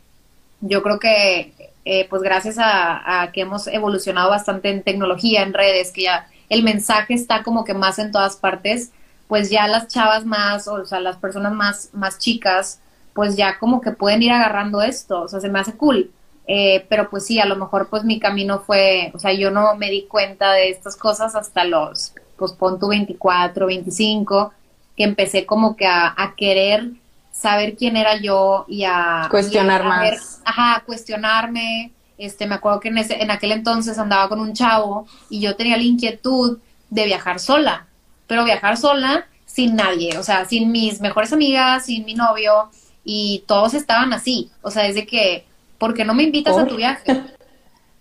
yo 0.61 0.83
creo 0.83 0.99
que, 0.99 1.53
eh, 1.83 2.05
pues 2.07 2.21
gracias 2.21 2.59
a, 2.59 3.23
a 3.23 3.31
que 3.31 3.41
hemos 3.41 3.65
evolucionado 3.67 4.29
bastante 4.29 4.69
en 4.69 4.83
tecnología, 4.83 5.41
en 5.41 5.53
redes, 5.53 5.91
que 5.91 6.03
ya 6.03 6.27
el 6.49 6.61
mensaje 6.61 7.15
está 7.15 7.41
como 7.41 7.65
que 7.65 7.73
más 7.73 7.97
en 7.97 8.11
todas 8.11 8.35
partes, 8.35 8.91
pues 9.27 9.49
ya 9.49 9.67
las 9.67 9.87
chavas 9.87 10.25
más, 10.25 10.67
o 10.67 10.85
sea, 10.85 10.99
las 10.99 11.17
personas 11.17 11.53
más, 11.53 11.89
más 11.93 12.19
chicas, 12.19 12.81
pues 13.17 13.35
ya 13.35 13.57
como 13.57 13.81
que 13.81 13.89
pueden 13.89 14.21
ir 14.21 14.31
agarrando 14.31 14.83
esto, 14.83 15.23
o 15.23 15.27
sea, 15.27 15.39
se 15.39 15.49
me 15.49 15.57
hace 15.57 15.73
cool. 15.73 16.11
Eh, 16.45 16.85
pero 16.87 17.09
pues 17.09 17.25
sí, 17.25 17.39
a 17.39 17.45
lo 17.47 17.55
mejor 17.55 17.89
pues 17.89 18.03
mi 18.03 18.19
camino 18.19 18.59
fue, 18.59 19.11
o 19.15 19.19
sea, 19.19 19.33
yo 19.33 19.49
no 19.49 19.75
me 19.75 19.89
di 19.89 20.03
cuenta 20.03 20.53
de 20.53 20.69
estas 20.69 20.95
cosas 20.95 21.35
hasta 21.35 21.63
los, 21.63 22.13
pues 22.37 22.53
pon 22.53 22.77
24, 22.79 23.65
25, 23.65 24.53
que 24.95 25.03
empecé 25.03 25.47
como 25.47 25.75
que 25.75 25.87
a, 25.87 26.33
querer 26.37 26.91
saber 27.31 27.75
quién 27.75 27.97
era 27.97 28.21
yo 28.21 28.65
y 28.67 28.83
a... 28.83 29.27
Cuestionar 29.31 29.83
más. 29.83 30.41
Ajá, 30.45 30.83
cuestionarme. 30.85 31.91
Este, 32.19 32.45
me 32.45 32.53
acuerdo 32.53 32.79
que 32.81 32.89
en, 32.89 32.99
ese, 32.99 33.19
en 33.21 33.31
aquel 33.31 33.51
entonces 33.51 33.97
andaba 33.97 34.29
con 34.29 34.39
un 34.39 34.53
chavo 34.53 35.07
y 35.31 35.41
yo 35.41 35.55
tenía 35.55 35.75
la 35.75 35.83
inquietud 35.83 36.59
de 36.91 37.05
viajar 37.05 37.39
sola 37.39 37.87
pero 38.27 38.43
viajar 38.43 38.77
sola 38.77 39.25
sin 39.45 39.75
nadie, 39.75 40.17
o 40.19 40.23
sea, 40.23 40.45
sin 40.45 40.71
mis 40.71 40.99
mejores 40.99 41.33
amigas, 41.33 41.85
sin 41.85 42.05
mi 42.05 42.13
novio, 42.13 42.69
y 43.09 43.45
todos 43.47 43.73
estaban 43.73 44.11
así, 44.11 44.51
o 44.61 44.69
sea, 44.69 44.83
desde 44.83 45.05
que, 45.05 45.45
¿por 45.77 45.93
qué 45.93 46.03
no 46.03 46.13
me 46.13 46.23
invitas 46.23 46.57
a 46.57 46.67
tu 46.67 46.75
viaje? 46.75 47.23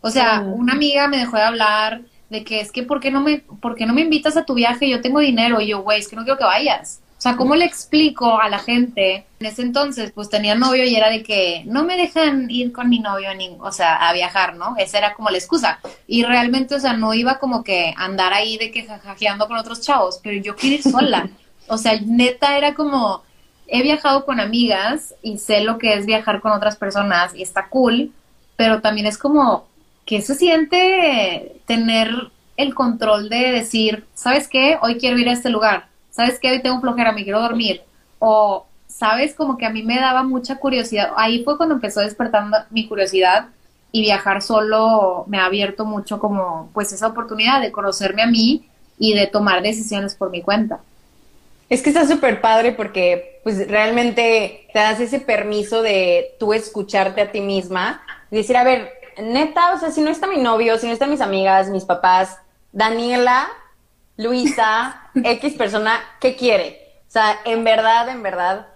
O 0.02 0.10
sea, 0.10 0.40
una 0.40 0.74
amiga 0.74 1.08
me 1.08 1.16
dejó 1.16 1.36
de 1.36 1.42
hablar 1.42 2.02
de 2.30 2.44
que 2.44 2.60
es 2.60 2.70
que, 2.70 2.84
¿por 2.84 3.00
qué 3.00 3.10
no 3.10 3.20
me, 3.20 3.38
por 3.38 3.74
qué 3.74 3.86
no 3.86 3.92
me 3.92 4.02
invitas 4.02 4.36
a 4.36 4.44
tu 4.44 4.54
viaje? 4.54 4.88
Yo 4.88 5.00
tengo 5.00 5.18
dinero, 5.18 5.60
y 5.60 5.68
yo, 5.68 5.82
güey, 5.82 5.98
es 5.98 6.06
que 6.06 6.14
no 6.14 6.22
quiero 6.22 6.38
que 6.38 6.44
vayas. 6.44 7.00
O 7.18 7.20
sea, 7.20 7.34
¿cómo 7.34 7.56
le 7.56 7.64
explico 7.64 8.40
a 8.40 8.48
la 8.48 8.60
gente? 8.60 9.26
En 9.40 9.46
ese 9.46 9.62
entonces, 9.62 10.12
pues 10.14 10.28
tenía 10.28 10.54
novio 10.54 10.84
y 10.84 10.94
era 10.94 11.10
de 11.10 11.24
que 11.24 11.64
no 11.66 11.82
me 11.82 11.96
dejan 11.96 12.48
ir 12.50 12.72
con 12.72 12.88
mi 12.88 13.00
novio, 13.00 13.34
ni, 13.34 13.56
o 13.58 13.72
sea, 13.72 13.96
a 13.96 14.12
viajar, 14.12 14.54
¿no? 14.54 14.76
Esa 14.78 14.98
era 14.98 15.14
como 15.14 15.30
la 15.30 15.38
excusa. 15.38 15.80
Y 16.06 16.22
realmente, 16.22 16.76
o 16.76 16.80
sea, 16.80 16.92
no 16.92 17.12
iba 17.12 17.40
como 17.40 17.64
que 17.64 17.92
andar 17.96 18.32
ahí 18.32 18.58
de 18.58 18.70
que 18.70 18.84
jajajeando 18.84 19.48
con 19.48 19.56
otros 19.56 19.80
chavos, 19.80 20.20
pero 20.22 20.40
yo 20.40 20.54
quería 20.54 20.76
ir 20.76 20.82
sola. 20.82 21.28
O 21.68 21.78
sea, 21.78 22.00
neta 22.00 22.56
era 22.56 22.74
como, 22.74 23.24
he 23.68 23.82
viajado 23.82 24.24
con 24.24 24.40
amigas 24.40 25.14
y 25.22 25.38
sé 25.38 25.60
lo 25.60 25.78
que 25.78 25.94
es 25.94 26.06
viajar 26.06 26.40
con 26.40 26.52
otras 26.52 26.76
personas 26.76 27.34
y 27.34 27.42
está 27.42 27.68
cool, 27.68 28.12
pero 28.56 28.80
también 28.80 29.06
es 29.06 29.18
como, 29.18 29.66
¿qué 30.04 30.22
se 30.22 30.34
siente 30.34 31.60
tener 31.66 32.10
el 32.56 32.74
control 32.74 33.28
de 33.28 33.52
decir, 33.52 34.06
¿sabes 34.14 34.48
qué? 34.48 34.78
Hoy 34.80 34.96
quiero 34.96 35.18
ir 35.18 35.28
a 35.28 35.32
este 35.32 35.50
lugar 35.50 35.88
¿sabes 36.16 36.38
qué? 36.40 36.50
Hoy 36.50 36.62
tengo 36.62 36.80
flojera, 36.80 37.12
me 37.12 37.24
quiero 37.24 37.42
dormir. 37.42 37.82
O, 38.18 38.66
¿sabes? 38.88 39.34
Como 39.34 39.58
que 39.58 39.66
a 39.66 39.70
mí 39.70 39.82
me 39.82 40.00
daba 40.00 40.22
mucha 40.22 40.56
curiosidad. 40.56 41.10
Ahí 41.16 41.44
fue 41.44 41.58
cuando 41.58 41.74
empezó 41.74 42.00
despertando 42.00 42.56
mi 42.70 42.88
curiosidad 42.88 43.48
y 43.92 44.00
viajar 44.00 44.40
solo 44.40 45.24
me 45.28 45.38
ha 45.38 45.44
abierto 45.44 45.84
mucho 45.84 46.18
como, 46.18 46.70
pues, 46.72 46.92
esa 46.92 47.08
oportunidad 47.08 47.60
de 47.60 47.70
conocerme 47.70 48.22
a 48.22 48.26
mí 48.26 48.66
y 48.98 49.12
de 49.12 49.26
tomar 49.26 49.62
decisiones 49.62 50.14
por 50.14 50.30
mi 50.30 50.40
cuenta. 50.40 50.80
Es 51.68 51.82
que 51.82 51.90
está 51.90 52.06
súper 52.06 52.40
padre 52.40 52.72
porque, 52.72 53.40
pues, 53.42 53.68
realmente 53.68 54.68
te 54.72 54.78
das 54.78 55.00
ese 55.00 55.20
permiso 55.20 55.82
de 55.82 56.36
tú 56.38 56.52
escucharte 56.52 57.20
a 57.20 57.32
ti 57.32 57.40
misma 57.40 58.02
y 58.30 58.36
decir, 58.36 58.56
a 58.56 58.64
ver, 58.64 58.92
neta, 59.18 59.72
o 59.74 59.78
sea, 59.78 59.90
si 59.90 60.00
no 60.00 60.10
está 60.10 60.26
mi 60.26 60.38
novio, 60.38 60.78
si 60.78 60.86
no 60.86 60.92
están 60.92 61.10
mis 61.10 61.20
amigas, 61.20 61.70
mis 61.70 61.84
papás, 61.84 62.38
Daniela 62.72 63.48
Luisa, 64.16 65.10
X 65.14 65.54
persona, 65.54 66.00
¿qué 66.20 66.36
quiere? 66.36 67.02
O 67.08 67.10
sea, 67.10 67.38
en 67.44 67.64
verdad, 67.64 68.08
en 68.08 68.22
verdad, 68.22 68.68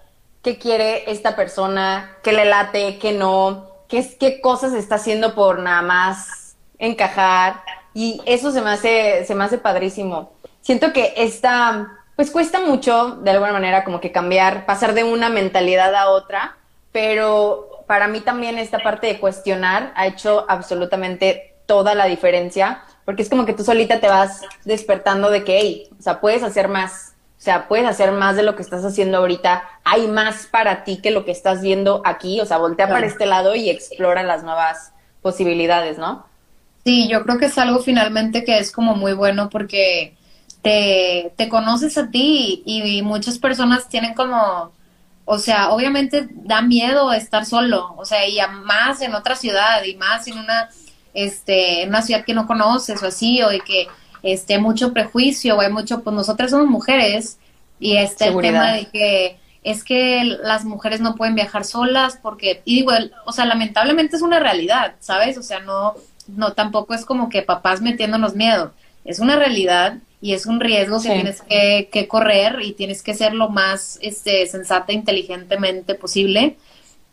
¿qué 0.43 0.59
quiere 0.59 1.11
esta 1.11 1.37
persona? 1.37 2.17
¿Qué 2.23 2.33
le 2.33 2.45
late? 2.45 2.99
¿Qué 2.99 3.13
no? 3.13 3.69
¿Qué, 3.89 4.17
qué 4.19 4.41
cosas 4.41 4.73
está 4.73 4.97
haciendo 4.97 5.35
por 5.35 5.59
nada 5.59 5.83
más 5.83 6.57
encajar? 6.79 7.63
Y 7.93 8.21
eso 8.25 8.53
se 8.53 8.61
me 8.61 8.71
hace, 8.71 9.25
se 9.25 9.35
me 9.35 9.45
hace 9.45 9.59
padrísimo. 9.59 10.33
Siento 10.61 10.93
que 10.93 11.13
esta, 11.17 12.00
pues 12.17 12.31
cuesta 12.31 12.61
mucho, 12.61 13.19
de 13.23 13.31
alguna 13.31 13.53
manera, 13.53 13.85
como 13.85 14.01
que 14.01 14.13
cambiar, 14.13 14.67
pasar 14.67 14.95
de 14.95 15.05
una 15.05 15.29
mentalidad 15.29 15.95
a 15.95 16.11
otra, 16.11 16.57
pero 16.93 17.85
para 17.87 18.09
mí 18.09 18.21
también 18.21 18.59
esta 18.59 18.79
parte 18.79 19.07
de 19.07 19.19
cuestionar 19.19 19.93
ha 19.97 20.07
hecho 20.07 20.45
absolutamente 20.49 21.55
toda 21.67 21.95
la 21.95 22.07
diferencia 22.07 22.83
porque 23.11 23.23
es 23.23 23.29
como 23.29 23.45
que 23.45 23.55
tú 23.55 23.65
solita 23.65 23.99
te 23.99 24.07
vas 24.07 24.43
despertando 24.65 25.31
de 25.31 25.43
que, 25.43 25.59
hey, 25.59 25.89
o 25.99 26.01
sea, 26.01 26.21
puedes 26.21 26.45
hacer 26.45 26.69
más, 26.69 27.15
o 27.39 27.43
sea, 27.43 27.67
puedes 27.67 27.85
hacer 27.85 28.13
más 28.13 28.37
de 28.37 28.45
lo 28.45 28.55
que 28.55 28.63
estás 28.63 28.85
haciendo 28.85 29.19
ahorita, 29.19 29.65
hay 29.83 30.07
más 30.07 30.47
para 30.47 30.85
ti 30.85 31.01
que 31.03 31.11
lo 31.11 31.25
que 31.25 31.33
estás 31.33 31.61
viendo 31.61 32.03
aquí, 32.05 32.41
o 32.41 32.47
sea, 32.47 32.59
voltea 32.59 32.89
para 32.89 33.07
este 33.07 33.27
lado 33.27 33.57
y 33.57 33.69
explora 33.69 34.23
las 34.23 34.45
nuevas 34.45 34.93
posibilidades, 35.23 35.99
¿no? 35.99 36.25
Sí, 36.85 37.09
yo 37.09 37.25
creo 37.25 37.39
que 37.39 37.47
es 37.47 37.59
algo 37.59 37.81
finalmente 37.81 38.45
que 38.45 38.59
es 38.59 38.71
como 38.71 38.95
muy 38.95 39.13
bueno 39.13 39.51
porque 39.51 40.15
te, 40.63 41.33
te 41.37 41.49
conoces 41.49 41.97
a 41.99 42.11
ti 42.11 42.63
y 42.67 43.03
muchas 43.03 43.39
personas 43.39 43.89
tienen 43.89 44.15
como, 44.15 44.73
o 45.25 45.39
sea, 45.39 45.71
obviamente 45.71 46.29
da 46.31 46.63
miedo 46.63 47.13
estar 47.13 47.47
solo, 47.47 47.95
o 47.97 48.05
sea, 48.05 48.29
y 48.29 48.39
más 48.65 49.01
en 49.01 49.15
otra 49.15 49.37
ciudad 49.37 49.85
y 49.85 49.95
más 49.97 50.27
en 50.27 50.39
una 50.39 50.69
este, 51.15 51.83
en 51.83 51.91
una 51.91 52.03
ciudad 52.03 52.25
que 52.25 52.35
no 52.35 52.47
conoces 52.47 53.03
o 53.03 53.07
así, 53.07 53.43
o 53.43 53.49
de 53.49 53.61
que 53.61 53.89
esté 54.23 54.59
mucho 54.59 54.93
prejuicio 54.93 55.57
o 55.57 55.61
hay 55.61 55.71
mucho, 55.71 56.03
pues 56.03 56.15
nosotras 56.15 56.51
somos 56.51 56.69
mujeres 56.69 57.39
y 57.79 57.97
este 57.97 58.27
el 58.29 58.41
tema 58.41 58.73
de 58.73 58.87
que 58.87 59.37
es 59.63 59.85
que 59.85 60.25
las 60.25 60.65
mujeres 60.65 61.01
no 61.01 61.17
pueden 61.17 61.35
viajar 61.35 61.65
solas 61.65 62.19
porque, 62.23 62.63
y 62.65 62.77
digo, 62.77 62.93
o 63.27 63.33
sea, 63.33 63.45
lamentablemente 63.45 64.17
es 64.17 64.23
una 64.23 64.41
realidad, 64.41 64.95
¿sabes? 65.01 65.37
O 65.37 65.43
sea, 65.43 65.61
no, 65.61 65.95
no 66.29 66.53
tampoco 66.53 66.95
es 66.95 67.05
como 67.05 67.29
que 67.29 67.43
papás 67.43 67.83
metiéndonos 67.83 68.35
miedo, 68.35 68.73
es 69.05 69.19
una 69.19 69.37
realidad 69.37 69.99
y 70.21 70.35
es 70.35 70.47
un 70.47 70.61
riesgo 70.61 71.01
que 71.01 71.09
tienes 71.09 71.43
que, 71.43 71.89
que, 71.91 72.07
correr 72.07 72.59
y 72.63 72.73
tienes 72.73 73.03
que 73.03 73.15
ser 73.15 73.35
lo 73.35 73.49
más 73.49 73.99
este, 74.03 74.47
sensata, 74.47 74.93
inteligentemente 74.93 75.95
posible, 75.95 76.57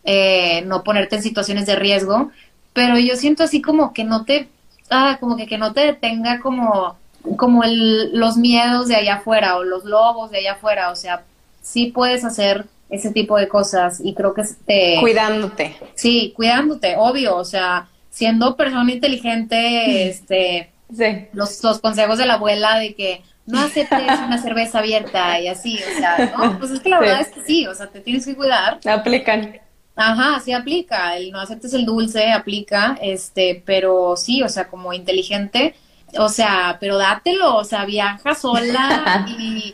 eh, 0.03 0.61
no 0.65 0.83
ponerte 0.83 1.15
en 1.15 1.23
situaciones 1.23 1.65
de 1.65 1.75
riesgo, 1.75 2.31
pero 2.73 2.99
yo 2.99 3.15
siento 3.15 3.43
así 3.43 3.61
como 3.61 3.93
que 3.93 4.03
no 4.03 4.25
te, 4.25 4.49
ah, 4.89 5.17
como 5.19 5.37
que, 5.37 5.47
que 5.47 5.57
no 5.57 5.73
te 5.73 5.81
detenga 5.81 6.41
como, 6.41 6.97
como 7.37 7.63
el, 7.63 8.17
los 8.17 8.35
miedos 8.35 8.87
de 8.87 8.97
allá 8.97 9.15
afuera 9.15 9.55
o 9.57 9.63
los 9.63 9.85
lobos 9.85 10.29
de 10.31 10.39
allá 10.39 10.53
afuera, 10.53 10.91
o 10.91 10.95
sea, 10.95 11.23
sí 11.61 11.87
puedes 11.87 12.25
hacer 12.25 12.65
ese 12.89 13.11
tipo 13.11 13.37
de 13.37 13.47
cosas 13.47 13.99
y 14.03 14.13
creo 14.13 14.33
que 14.33 14.43
te... 14.65 14.97
Cuidándote. 14.99 15.75
Sí, 15.95 16.33
cuidándote, 16.35 16.95
obvio, 16.97 17.37
o 17.37 17.45
sea, 17.45 17.87
siendo 18.09 18.57
persona 18.57 18.91
inteligente, 18.91 20.07
este... 20.09 20.71
Sí. 20.95 21.27
Los, 21.33 21.63
los 21.63 21.79
consejos 21.79 22.17
de 22.17 22.25
la 22.25 22.35
abuela 22.35 22.79
de 22.79 22.95
que 22.95 23.23
no 23.45 23.59
aceptes 23.59 24.19
una 24.25 24.37
cerveza 24.37 24.79
abierta 24.79 25.39
y 25.39 25.47
así, 25.47 25.77
o 25.77 25.99
sea, 25.99 26.33
no, 26.37 26.59
pues 26.59 26.71
es 26.71 26.79
que 26.81 26.89
la 26.89 26.99
verdad 26.99 27.21
es 27.21 27.29
que 27.29 27.41
sí, 27.41 27.65
o 27.65 27.73
sea, 27.73 27.87
te 27.87 28.01
tienes 28.01 28.25
que 28.25 28.35
cuidar. 28.35 28.79
Aplican. 28.85 29.59
Ajá, 29.95 30.39
sí 30.39 30.53
aplica, 30.53 31.17
el 31.17 31.31
no 31.31 31.39
aceptes 31.39 31.73
el 31.73 31.85
dulce 31.85 32.31
aplica, 32.31 32.99
este, 33.01 33.63
pero 33.65 34.15
sí, 34.15 34.43
o 34.43 34.49
sea, 34.49 34.67
como 34.67 34.93
inteligente, 34.93 35.73
o 36.19 36.29
sea, 36.29 36.77
pero 36.79 36.97
dátelo, 36.97 37.55
o 37.55 37.63
sea, 37.63 37.83
viaja 37.85 38.35
sola 38.35 39.25
y, 39.39 39.73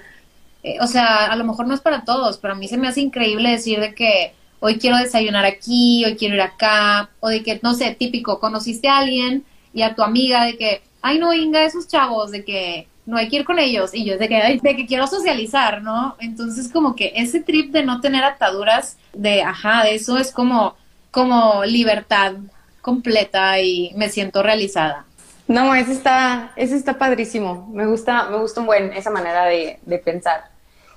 eh, 0.63 0.77
o 0.79 0.87
sea, 0.87 1.25
a 1.25 1.35
lo 1.35 1.43
mejor 1.43 1.67
no 1.67 1.73
es 1.73 1.81
para 1.81 2.05
todos, 2.05 2.37
pero 2.37 2.53
a 2.53 2.57
mí 2.57 2.69
se 2.69 2.77
me 2.77 2.87
hace 2.87 3.01
increíble 3.01 3.49
decir 3.49 3.81
de 3.81 3.93
que 3.93 4.33
hoy 4.61 4.79
quiero 4.79 4.95
desayunar 4.97 5.43
aquí, 5.43 6.05
hoy 6.05 6.15
quiero 6.15 6.35
ir 6.35 6.41
acá, 6.41 7.09
o 7.19 7.27
de 7.27 7.43
que, 7.43 7.59
no 7.61 7.73
sé, 7.73 7.93
típico, 7.93 8.39
conociste 8.39 8.87
a 8.87 8.99
alguien 8.99 9.43
y 9.73 9.81
a 9.81 9.93
tu 9.93 10.03
amiga 10.03 10.45
de 10.45 10.57
que, 10.57 10.81
ay 11.03 11.19
no, 11.19 11.31
Inga, 11.33 11.63
esos 11.63 11.87
chavos, 11.87 12.31
de 12.31 12.43
que 12.43 12.87
no 13.05 13.17
hay 13.17 13.29
que 13.29 13.35
ir 13.35 13.45
con 13.45 13.59
ellos, 13.59 13.93
y 13.93 14.05
yo 14.05 14.17
de 14.17 14.27
que, 14.27 14.59
de 14.61 14.75
que 14.75 14.87
quiero 14.87 15.05
socializar, 15.05 15.83
¿no? 15.83 16.15
Entonces 16.19 16.69
como 16.71 16.95
que 16.95 17.11
ese 17.15 17.41
trip 17.41 17.71
de 17.71 17.83
no 17.83 18.01
tener 18.01 18.23
ataduras, 18.23 18.97
de, 19.13 19.43
ajá, 19.43 19.83
de 19.83 19.95
eso 19.95 20.17
es 20.17 20.31
como, 20.31 20.75
como 21.11 21.63
libertad 21.65 22.33
completa 22.81 23.59
y 23.59 23.91
me 23.95 24.09
siento 24.09 24.41
realizada. 24.41 25.05
No, 25.47 25.75
eso 25.75 25.91
está, 25.91 26.53
eso 26.55 26.73
está 26.73 26.97
padrísimo. 26.97 27.69
Me 27.73 27.85
gusta, 27.85 28.29
me 28.29 28.37
gusta 28.37 28.61
un 28.61 28.65
buen 28.65 28.93
esa 28.93 29.09
manera 29.09 29.45
de, 29.45 29.79
de 29.83 29.97
pensar. 29.99 30.45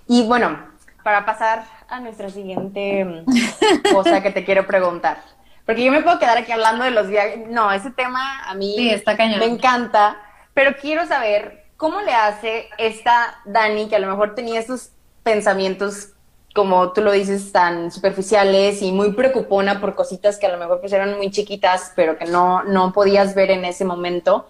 Y 0.07 0.23
bueno, 0.23 0.57
para 1.03 1.25
pasar 1.27 1.65
a 1.89 2.01
nuestra 2.01 2.31
siguiente 2.31 3.25
cosa 3.93 4.23
que 4.23 4.31
te 4.31 4.45
quiero 4.45 4.67
preguntar. 4.67 5.19
Porque 5.67 5.85
yo 5.85 5.93
me 5.93 6.03
puedo 6.03 6.19
quedar 6.19 6.39
aquí 6.39 6.53
hablando 6.53 6.85
de 6.85 6.93
los 6.93 7.09
viajes. 7.09 7.47
No, 7.49 7.71
ese 7.73 7.91
tema 7.91 8.45
a 8.49 8.55
mí 8.55 8.89
está 8.89 9.17
cañón. 9.17 9.41
me 9.41 9.47
encanta. 9.47 10.17
Pero 10.55 10.77
quiero 10.81 11.07
saber 11.07 11.67
¿cómo 11.77 12.01
le 12.01 12.15
hace 12.15 12.69
esta 12.79 13.39
Dani, 13.45 13.89
que 13.89 13.97
a 13.97 14.01
lo 14.01 14.09
mejor 14.09 14.35
tenía 14.35 14.61
esos 14.61 14.91
pensamientos 15.23 16.11
como 16.55 16.93
tú 16.93 17.03
lo 17.03 17.13
dices, 17.13 17.53
tan 17.53 17.91
superficiales 17.93 18.81
y 18.81 18.91
muy 18.91 19.13
preocupona 19.13 19.79
por 19.79 19.95
cositas 19.95 20.39
que 20.39 20.47
a 20.47 20.53
lo 20.53 20.57
mejor 20.57 20.81
pues 20.81 20.91
eran 20.95 21.19
muy 21.19 21.31
chiquitas, 21.31 21.93
pero 21.95 22.17
que 22.17 22.25
no, 22.25 22.65
no 22.65 22.95
podías 22.95 23.35
ver 23.35 23.51
en 23.51 23.67
ese 23.67 23.85
momento. 23.85 24.49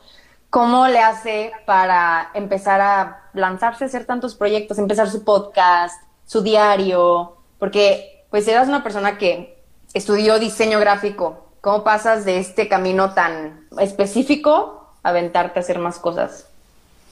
¿Cómo 0.49 0.87
le 0.87 1.01
hace 1.01 1.51
para 1.65 2.31
empezar 2.33 2.81
a 2.81 3.25
lanzarse 3.33 3.83
a 3.83 3.87
hacer 3.89 4.07
tantos 4.07 4.37
proyectos, 4.37 4.79
empezar 4.79 5.11
su 5.11 5.25
podcast, 5.25 6.01
su 6.25 6.43
diario? 6.43 7.39
Porque 7.59 8.25
pues 8.31 8.47
eras 8.47 8.69
una 8.69 8.85
persona 8.85 9.19
que 9.19 9.56
estudió 9.97 10.39
diseño 10.39 10.79
gráfico. 10.79 11.47
¿Cómo 11.63 11.83
pasas 11.83 12.25
de 12.25 12.39
este 12.39 12.69
camino 12.69 13.15
tan 13.15 13.67
específico 13.81 14.93
a 15.03 15.09
aventarte 15.09 15.59
a 15.59 15.63
hacer 15.63 15.79
más 15.79 15.99
cosas? 15.99 16.47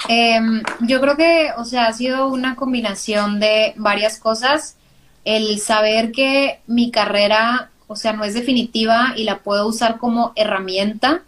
Em, 0.06 0.62
yo 0.80 1.00
creo 1.00 1.16
que, 1.16 1.50
o 1.56 1.64
sea, 1.64 1.86
ha 1.86 1.92
sido 1.94 2.28
una 2.28 2.56
combinación 2.56 3.40
de 3.40 3.72
varias 3.76 4.18
cosas. 4.18 4.76
El 5.24 5.58
saber 5.60 6.12
que 6.12 6.60
mi 6.66 6.90
carrera, 6.90 7.70
o 7.86 7.96
sea, 7.96 8.12
no 8.12 8.22
es 8.24 8.34
definitiva 8.34 9.14
y 9.16 9.24
la 9.24 9.38
puedo 9.38 9.66
usar 9.66 9.96
como 9.96 10.32
herramienta 10.36 11.22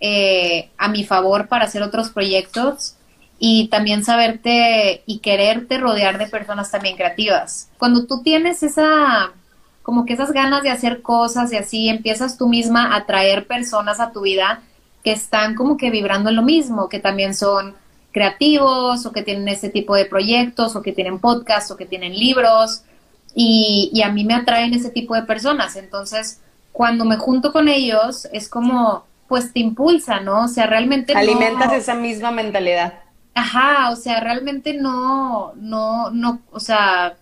eh, 0.00 0.70
a 0.78 0.88
mi 0.88 1.04
favor 1.04 1.48
para 1.48 1.66
hacer 1.66 1.82
otros 1.82 2.08
proyectos 2.10 2.94
y 3.38 3.68
también 3.68 4.04
saberte 4.04 5.02
y 5.04 5.18
quererte 5.18 5.76
rodear 5.76 6.16
de 6.16 6.28
personas 6.28 6.70
también 6.70 6.96
creativas. 6.96 7.68
Cuando 7.78 8.06
tú 8.06 8.22
tienes 8.22 8.62
esa, 8.62 9.32
como 9.88 10.04
que 10.04 10.12
esas 10.12 10.32
ganas 10.32 10.62
de 10.62 10.68
hacer 10.68 11.00
cosas 11.00 11.50
y 11.50 11.56
así, 11.56 11.88
empiezas 11.88 12.36
tú 12.36 12.46
misma 12.46 12.94
a 12.94 13.06
traer 13.06 13.46
personas 13.46 14.00
a 14.00 14.12
tu 14.12 14.20
vida 14.20 14.60
que 15.02 15.12
están 15.12 15.54
como 15.54 15.78
que 15.78 15.88
vibrando 15.88 16.28
en 16.28 16.36
lo 16.36 16.42
mismo, 16.42 16.90
que 16.90 16.98
también 16.98 17.34
son 17.34 17.74
creativos 18.12 19.06
o 19.06 19.12
que 19.12 19.22
tienen 19.22 19.48
este 19.48 19.70
tipo 19.70 19.96
de 19.96 20.04
proyectos 20.04 20.76
o 20.76 20.82
que 20.82 20.92
tienen 20.92 21.18
podcasts 21.18 21.70
o 21.70 21.78
que 21.78 21.86
tienen 21.86 22.12
libros 22.12 22.82
y, 23.34 24.02
a 24.04 24.12
mí 24.12 24.26
me 24.26 24.34
atraen 24.34 24.74
ese 24.74 24.90
tipo 24.90 25.14
de 25.14 25.22
personas. 25.22 25.74
Entonces, 25.74 26.42
cuando 26.70 27.06
me 27.06 27.16
junto 27.16 27.50
con 27.50 27.66
ellos, 27.70 28.28
es 28.30 28.50
como, 28.50 29.06
pues 29.26 29.54
te 29.54 29.60
impulsa, 29.60 30.20
¿no? 30.20 30.44
O 30.44 30.48
sea, 30.48 30.66
realmente... 30.66 31.14
Alimentas 31.14 31.72
esa 31.72 31.94
misma 31.94 32.30
mentalidad. 32.30 32.92
Ajá, 33.34 33.88
o 33.90 33.96
sea, 33.96 34.20
realmente 34.20 34.74
no, 34.74 35.54
no, 35.54 36.10
no, 36.10 36.40
o 36.52 36.60
sea, 36.60 37.16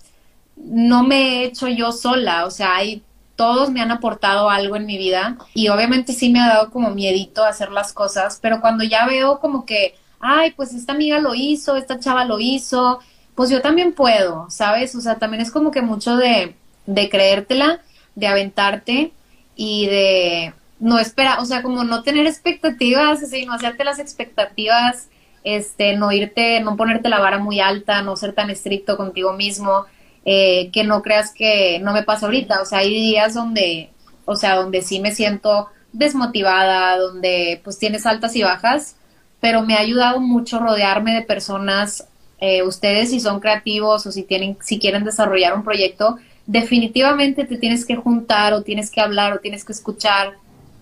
no 0.56 1.04
me 1.04 1.16
he 1.16 1.44
hecho 1.44 1.68
yo 1.68 1.92
sola, 1.92 2.46
o 2.46 2.50
sea, 2.50 2.76
hay, 2.76 3.02
todos 3.36 3.70
me 3.70 3.80
han 3.80 3.90
aportado 3.90 4.50
algo 4.50 4.76
en 4.76 4.86
mi 4.86 4.98
vida 4.98 5.36
y 5.54 5.68
obviamente 5.68 6.12
sí 6.12 6.30
me 6.30 6.40
ha 6.40 6.48
dado 6.48 6.70
como 6.70 6.90
miedito 6.90 7.44
hacer 7.44 7.70
las 7.70 7.92
cosas, 7.92 8.38
pero 8.40 8.60
cuando 8.60 8.82
ya 8.84 9.06
veo 9.06 9.40
como 9.40 9.66
que 9.66 9.94
ay, 10.20 10.52
pues 10.52 10.74
esta 10.74 10.92
amiga 10.92 11.18
lo 11.18 11.34
hizo, 11.34 11.76
esta 11.76 12.00
chava 12.00 12.24
lo 12.24 12.38
hizo, 12.40 13.00
pues 13.34 13.50
yo 13.50 13.60
también 13.60 13.92
puedo, 13.92 14.46
¿sabes? 14.50 14.94
O 14.94 15.00
sea, 15.00 15.16
también 15.16 15.42
es 15.42 15.50
como 15.50 15.70
que 15.70 15.82
mucho 15.82 16.16
de, 16.16 16.54
de 16.86 17.08
creértela, 17.08 17.80
de 18.14 18.26
aventarte 18.26 19.12
y 19.54 19.86
de 19.86 20.54
no 20.78 20.98
esperar, 20.98 21.40
o 21.40 21.44
sea, 21.44 21.62
como 21.62 21.84
no 21.84 22.02
tener 22.02 22.26
expectativas, 22.26 23.22
así, 23.22 23.46
no 23.46 23.54
hacerte 23.54 23.84
las 23.84 23.98
expectativas, 23.98 25.08
este, 25.44 25.96
no 25.96 26.12
irte, 26.12 26.60
no 26.60 26.76
ponerte 26.76 27.08
la 27.08 27.20
vara 27.20 27.38
muy 27.38 27.60
alta, 27.60 28.02
no 28.02 28.16
ser 28.16 28.32
tan 28.32 28.50
estricto 28.50 28.96
contigo 28.96 29.32
mismo, 29.32 29.86
eh, 30.28 30.70
que 30.72 30.82
no 30.82 31.02
creas 31.02 31.32
que 31.32 31.78
no 31.78 31.92
me 31.92 32.02
pasa 32.02 32.26
ahorita, 32.26 32.60
o 32.60 32.64
sea, 32.64 32.80
hay 32.80 32.90
días 32.90 33.32
donde, 33.32 33.90
o 34.24 34.34
sea, 34.34 34.56
donde 34.56 34.82
sí 34.82 34.98
me 34.98 35.12
siento 35.12 35.68
desmotivada, 35.92 36.98
donde 36.98 37.60
pues 37.62 37.78
tienes 37.78 38.04
altas 38.06 38.34
y 38.34 38.42
bajas, 38.42 38.96
pero 39.40 39.62
me 39.62 39.74
ha 39.74 39.78
ayudado 39.78 40.20
mucho 40.20 40.58
rodearme 40.58 41.14
de 41.14 41.22
personas, 41.22 42.08
eh, 42.40 42.64
ustedes 42.64 43.10
si 43.10 43.20
son 43.20 43.38
creativos 43.38 44.04
o 44.04 44.10
si 44.10 44.24
tienen, 44.24 44.58
si 44.60 44.80
quieren 44.80 45.04
desarrollar 45.04 45.54
un 45.54 45.62
proyecto, 45.62 46.16
definitivamente 46.44 47.44
te 47.44 47.56
tienes 47.56 47.86
que 47.86 47.94
juntar 47.94 48.52
o 48.52 48.64
tienes 48.64 48.90
que 48.90 49.00
hablar 49.00 49.32
o 49.32 49.38
tienes 49.38 49.64
que 49.64 49.72
escuchar 49.72 50.34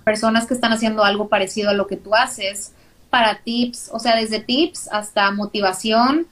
personas 0.04 0.46
que 0.46 0.54
están 0.54 0.72
haciendo 0.72 1.04
algo 1.04 1.28
parecido 1.28 1.68
a 1.68 1.74
lo 1.74 1.87
que 1.87 1.98
tú 1.98 2.14
haces 2.14 2.72
para 3.11 3.40
tips, 3.44 3.90
o 3.92 3.98
sea, 3.98 4.16
desde 4.16 4.40
tips 4.40 4.88
hasta 4.90 5.30
motivación, 5.33 6.26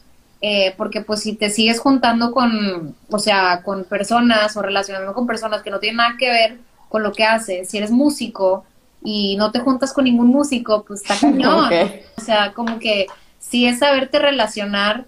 eh, 0.45 0.75
porque 0.77 1.01
pues 1.03 1.21
si 1.21 1.35
te 1.35 1.51
sigues 1.51 1.79
juntando 1.79 2.33
con, 2.33 2.97
o 3.09 3.19
sea, 3.21 3.63
con 3.63 3.85
personas 3.85 4.57
o 4.57 4.63
relacionando 4.63 5.15
con 5.15 5.25
personas 5.25 5.63
que 5.63 5.71
no 5.71 5.79
tienen 5.79 5.99
nada 5.99 6.17
que 6.19 6.29
ver 6.29 6.59
con 6.89 7.05
lo 7.05 7.13
que 7.13 7.25
haces, 7.25 7.71
si 7.71 7.79
eres 7.79 7.93
músico, 7.93 8.65
y 9.05 9.37
no 9.37 9.53
te 9.53 9.61
juntas 9.61 9.93
con 9.93 10.05
ningún 10.05 10.27
músico, 10.27 10.85
pues 10.85 11.03
está 11.03 11.17
cañón. 11.21 11.73
O 12.17 12.21
sea, 12.21 12.53
como 12.53 12.81
que 12.81 13.07
si 13.39 13.67
es 13.67 13.79
saberte 13.79 14.19
relacionar, 14.19 15.05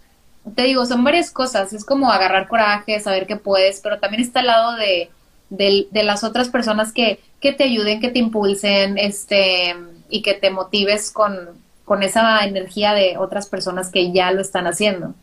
te 0.55 0.63
digo, 0.63 0.87
son 0.87 1.03
varias 1.03 1.33
cosas, 1.33 1.73
es 1.73 1.85
como 1.85 2.13
agarrar 2.13 2.47
coraje, 2.47 3.01
saber 3.01 3.27
que 3.27 3.37
puedes, 3.37 3.81
pero 3.81 3.99
también 3.99 4.23
está 4.23 4.41
al 4.41 4.47
lado 4.47 4.77
de, 4.77 5.11
de, 5.51 6.03
las 6.05 6.23
otras 6.23 6.49
personas 6.49 6.93
que, 6.93 7.19
que 7.41 7.53
te 7.53 7.65
ayuden, 7.65 8.01
que 8.01 8.11
te 8.11 8.21
impulsen, 8.21 8.99
este, 8.99 9.75
y 10.09 10.23
que 10.23 10.35
te 10.35 10.51
motives 10.51 11.11
con, 11.11 11.64
con 11.85 12.03
esa 12.03 12.45
energía 12.45 12.95
de 12.95 13.19
otras 13.19 13.49
personas 13.49 13.91
que 13.91 14.13
ya 14.13 14.31
lo 14.31 14.41
están 14.41 14.67
haciendo. 14.67 15.15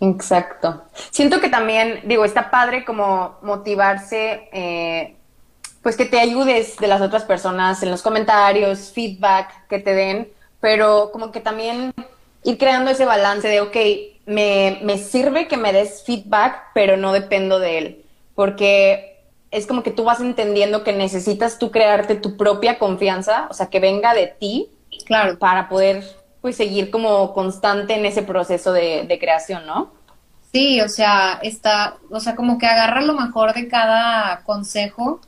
Exacto. 0.00 0.82
Siento 1.10 1.40
que 1.40 1.48
también, 1.48 2.00
digo, 2.04 2.24
está 2.24 2.50
padre 2.50 2.84
como 2.84 3.36
motivarse 3.42 4.48
eh, 4.52 5.14
pues 5.82 5.96
que 5.96 6.04
te 6.04 6.18
ayudes 6.18 6.76
de 6.76 6.86
las 6.86 7.00
otras 7.00 7.24
personas 7.24 7.82
en 7.82 7.90
los 7.90 8.02
comentarios, 8.02 8.92
feedback 8.92 9.66
que 9.68 9.80
te 9.80 9.94
den, 9.94 10.28
pero 10.60 11.10
como 11.12 11.32
que 11.32 11.40
también 11.40 11.92
ir 12.44 12.58
creando 12.58 12.90
ese 12.90 13.04
balance 13.04 13.46
de, 13.48 13.60
ok, 13.60 13.76
me, 14.26 14.78
me 14.82 14.98
sirve 14.98 15.48
que 15.48 15.56
me 15.56 15.72
des 15.72 16.04
feedback, 16.04 16.70
pero 16.72 16.96
no 16.96 17.12
dependo 17.12 17.58
de 17.58 17.78
él, 17.78 18.04
porque 18.34 19.20
es 19.50 19.66
como 19.66 19.82
que 19.82 19.90
tú 19.90 20.04
vas 20.04 20.20
entendiendo 20.20 20.84
que 20.84 20.92
necesitas 20.92 21.58
tú 21.58 21.70
crearte 21.70 22.14
tu 22.14 22.36
propia 22.36 22.78
confianza, 22.78 23.48
o 23.50 23.54
sea, 23.54 23.66
que 23.66 23.80
venga 23.80 24.14
de 24.14 24.28
ti, 24.28 24.70
claro, 25.04 25.38
para 25.38 25.68
poder 25.68 26.04
pues 26.40 26.56
seguir 26.56 26.90
como 26.90 27.32
constante 27.34 27.94
en 27.94 28.04
ese 28.04 28.22
proceso 28.22 28.72
de, 28.72 29.04
de 29.06 29.18
creación, 29.18 29.66
¿no? 29.66 29.92
Sí, 30.52 30.80
o 30.80 30.88
sea, 30.88 31.38
está, 31.42 31.96
o 32.10 32.20
sea, 32.20 32.34
como 32.34 32.58
que 32.58 32.66
agarra 32.66 33.00
lo 33.00 33.14
mejor 33.14 33.54
de 33.54 33.68
cada 33.68 34.42
consejo 34.44 35.20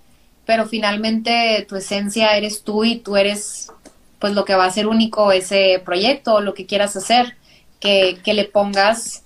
pero 0.46 0.66
finalmente 0.66 1.64
tu 1.68 1.76
esencia 1.76 2.36
eres 2.36 2.62
tú 2.62 2.84
y 2.84 2.98
tú 2.98 3.16
eres 3.16 3.72
pues 4.18 4.34
lo 4.34 4.44
que 4.44 4.54
va 4.54 4.64
a 4.66 4.70
ser 4.70 4.86
único 4.86 5.32
ese 5.32 5.82
proyecto, 5.84 6.40
lo 6.40 6.54
que 6.54 6.66
quieras 6.66 6.96
hacer, 6.96 7.36
que, 7.80 8.18
que 8.24 8.34
le 8.34 8.44
pongas 8.44 9.22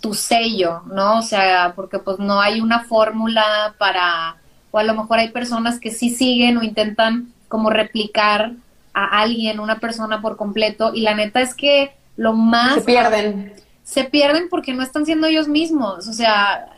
tu 0.00 0.14
sello, 0.14 0.82
¿no? 0.92 1.18
O 1.18 1.22
sea, 1.22 1.74
porque 1.76 2.00
pues 2.00 2.18
no 2.18 2.40
hay 2.40 2.60
una 2.60 2.84
fórmula 2.84 3.74
para, 3.78 4.36
o 4.72 4.78
a 4.78 4.82
lo 4.82 4.94
mejor 4.94 5.20
hay 5.20 5.30
personas 5.30 5.78
que 5.78 5.92
sí 5.92 6.10
siguen 6.10 6.56
o 6.56 6.64
intentan 6.64 7.32
como 7.46 7.70
replicar 7.70 8.52
a 8.94 9.20
alguien, 9.20 9.60
una 9.60 9.78
persona 9.78 10.20
por 10.20 10.36
completo, 10.36 10.92
y 10.94 11.02
la 11.02 11.14
neta 11.14 11.40
es 11.40 11.54
que 11.54 11.92
lo 12.16 12.32
más... 12.32 12.74
Se 12.74 12.80
pierden. 12.82 13.54
Se 13.82 14.04
pierden 14.04 14.48
porque 14.48 14.72
no 14.72 14.82
están 14.82 15.06
siendo 15.06 15.26
ellos 15.26 15.48
mismos, 15.48 16.06
o 16.06 16.12
sea, 16.12 16.68